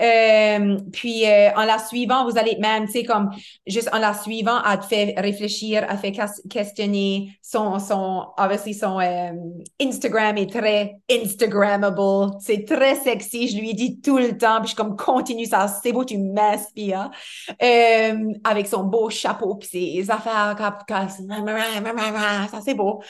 Euh, 0.00 0.78
puis, 0.92 1.24
en 1.56 1.64
la 1.64 1.78
suivant, 1.78 2.24
vous 2.28 2.38
allez 2.38 2.56
même, 2.58 2.86
tu 2.86 2.92
sais, 2.92 3.04
comme, 3.04 3.30
juste 3.66 3.90
en 3.92 3.98
la 3.98 4.14
suivant, 4.14 4.60
elle 4.64 4.82
fait 4.82 5.14
réfléchir, 5.18 5.86
elle 5.88 5.98
fait 5.98 6.12
ques- 6.12 6.48
questionner. 6.48 7.36
Son, 7.42 7.78
son, 7.78 8.26
obviously, 8.38 8.74
son 8.74 8.98
Instagram 9.80 10.36
est 10.38 10.50
très 10.50 10.96
Instagrammable. 11.10 12.32
C'est 12.40 12.64
très 12.64 12.94
sexy. 12.94 13.48
Je 13.48 13.58
lui 13.58 13.74
dit 13.74 14.00
tout 14.00 14.18
le 14.18 14.36
temps, 14.36 14.56
puis 14.60 14.64
je 14.64 14.68
suis 14.68 14.76
comme, 14.76 14.96
continue 14.96 15.46
ça, 15.46 15.66
c'est 15.82 15.92
beau, 15.92 16.04
tu 16.04 16.18
m'inspires. 16.18 17.10
Avec 18.44 18.66
son 18.66 18.84
beau 18.84 19.10
chapeau, 19.10 19.56
puis 19.56 19.68
ses 19.68 20.10
affaires, 20.10 20.56
ça, 22.50 22.60
c'est 22.64 22.74
beau. 22.74 23.02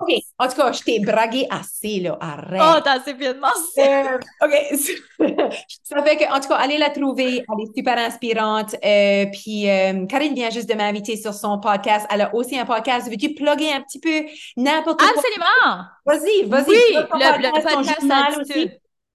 OK. 0.00 0.12
En 0.38 0.48
tout 0.48 0.56
cas, 0.56 0.72
je 0.72 0.82
t'ai 0.82 1.00
bragué 1.00 1.46
assez, 1.50 2.00
là. 2.00 2.18
Arrête. 2.20 2.60
Oh, 2.62 2.80
t'as 2.82 3.00
assez 3.00 3.14
bien 3.14 3.34
demandé. 3.34 3.54
Euh, 3.78 4.18
OK. 4.42 5.52
Ça 5.82 6.02
fait 6.02 6.16
que, 6.16 6.32
en 6.32 6.40
tout 6.40 6.48
cas, 6.48 6.56
allez 6.56 6.78
la 6.78 6.90
trouver. 6.90 7.44
Elle 7.48 7.62
est 7.64 7.76
super 7.76 7.98
inspirante. 7.98 8.74
Euh, 8.84 9.26
puis, 9.32 9.68
euh, 9.70 10.06
Karine 10.06 10.34
vient 10.34 10.50
juste 10.50 10.68
de 10.68 10.74
m'inviter 10.74 11.16
sur 11.16 11.34
son 11.34 11.58
podcast. 11.60 12.06
Elle 12.10 12.22
a 12.22 12.34
aussi 12.34 12.58
un 12.58 12.64
podcast. 12.64 13.08
Veux-tu 13.08 13.34
plugger 13.34 13.72
un 13.72 13.80
petit 13.82 14.00
peu 14.00 14.26
n'importe 14.56 15.00
quoi? 15.00 15.10
Absolument! 15.10 15.84
Vas-y, 16.04 16.48
vas-y. 16.48 16.68
Oui, 16.68 16.78
le, 16.94 17.42
le 17.42 17.74
podcast, 17.74 18.40
aussi? 18.40 18.70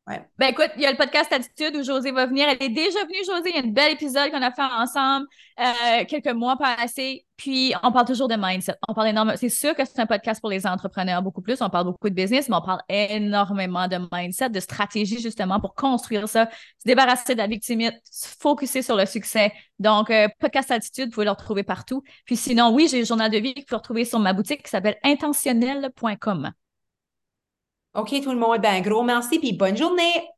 Ben 0.08 0.48
écoute, 0.48 0.70
il 0.78 0.84
y 0.84 0.86
a 0.86 0.92
le 0.92 0.98
podcast 0.98 1.34
Attitude 1.34 1.76
où 1.76 1.84
José 1.84 2.12
va 2.12 2.28
venir. 2.28 2.48
Elle 2.48 2.64
est 2.64 2.70
déjà 2.70 3.04
venue, 3.04 3.26
José. 3.26 3.50
Il 3.50 3.56
y 3.56 3.60
a 3.60 3.64
un 3.64 3.72
bel 3.72 3.92
épisode 3.92 4.32
qu'on 4.32 4.42
a 4.42 4.52
fait 4.52 4.62
ensemble 4.62 5.28
euh, 5.60 6.06
quelques 6.08 6.34
mois 6.34 6.56
passés. 6.56 7.26
Puis 7.36 7.74
on 7.84 7.92
parle 7.92 8.06
toujours 8.08 8.30
de 8.30 8.36
mindset. 8.38 8.76
On 8.88 8.94
parle 8.94 9.10
énormément. 9.10 9.38
C'est 9.38 9.50
sûr 9.50 9.76
que 9.76 9.84
c'est 9.84 10.00
un 10.00 10.06
podcast 10.06 10.40
pour 10.40 10.50
les 10.50 10.66
entrepreneurs 10.66 11.22
beaucoup 11.22 11.42
plus. 11.42 11.62
On 11.62 11.70
parle 11.70 11.86
beaucoup 11.86 12.10
de 12.10 12.16
business, 12.16 12.48
mais 12.48 12.56
on 12.56 12.62
parle 12.62 12.80
énormément 12.88 13.90
de 13.90 13.98
mindset, 14.14 14.50
de 14.50 14.62
stratégie 14.62 15.20
justement 15.20 15.60
pour 15.60 15.76
construire 15.76 16.30
ça, 16.30 16.46
se 16.46 16.86
débarrasser 16.86 17.34
de 17.34 17.40
la 17.40 17.48
victimite, 17.48 17.96
se 18.10 18.30
focuser 18.40 18.82
sur 18.82 18.96
le 18.96 19.06
succès. 19.06 19.52
Donc, 19.78 20.10
euh, 20.10 20.30
podcast 20.40 20.72
Attitude, 20.72 21.08
vous 21.08 21.12
pouvez 21.12 21.26
le 21.26 21.32
retrouver 21.32 21.64
partout. 21.64 22.02
Puis 22.26 22.38
sinon, 22.38 22.74
oui, 22.74 22.88
j'ai 22.90 23.00
le 23.00 23.06
journal 23.06 23.30
de 23.30 23.40
vie 23.40 23.54
que 23.54 23.60
vous 23.60 23.66
pouvez 23.66 23.78
retrouver 23.78 24.06
sur 24.06 24.20
ma 24.20 24.32
boutique 24.32 24.64
qui 24.64 24.70
s'appelle 24.70 24.98
intentionnel.com. 25.04 26.54
OK, 27.98 28.22
tout 28.22 28.32
le 28.32 28.38
monde? 28.38 28.62
Ben, 28.62 28.82
gros 28.82 29.04
merci, 29.04 29.40
puis 29.40 29.54
bonne 29.54 29.76
journée. 29.76 30.37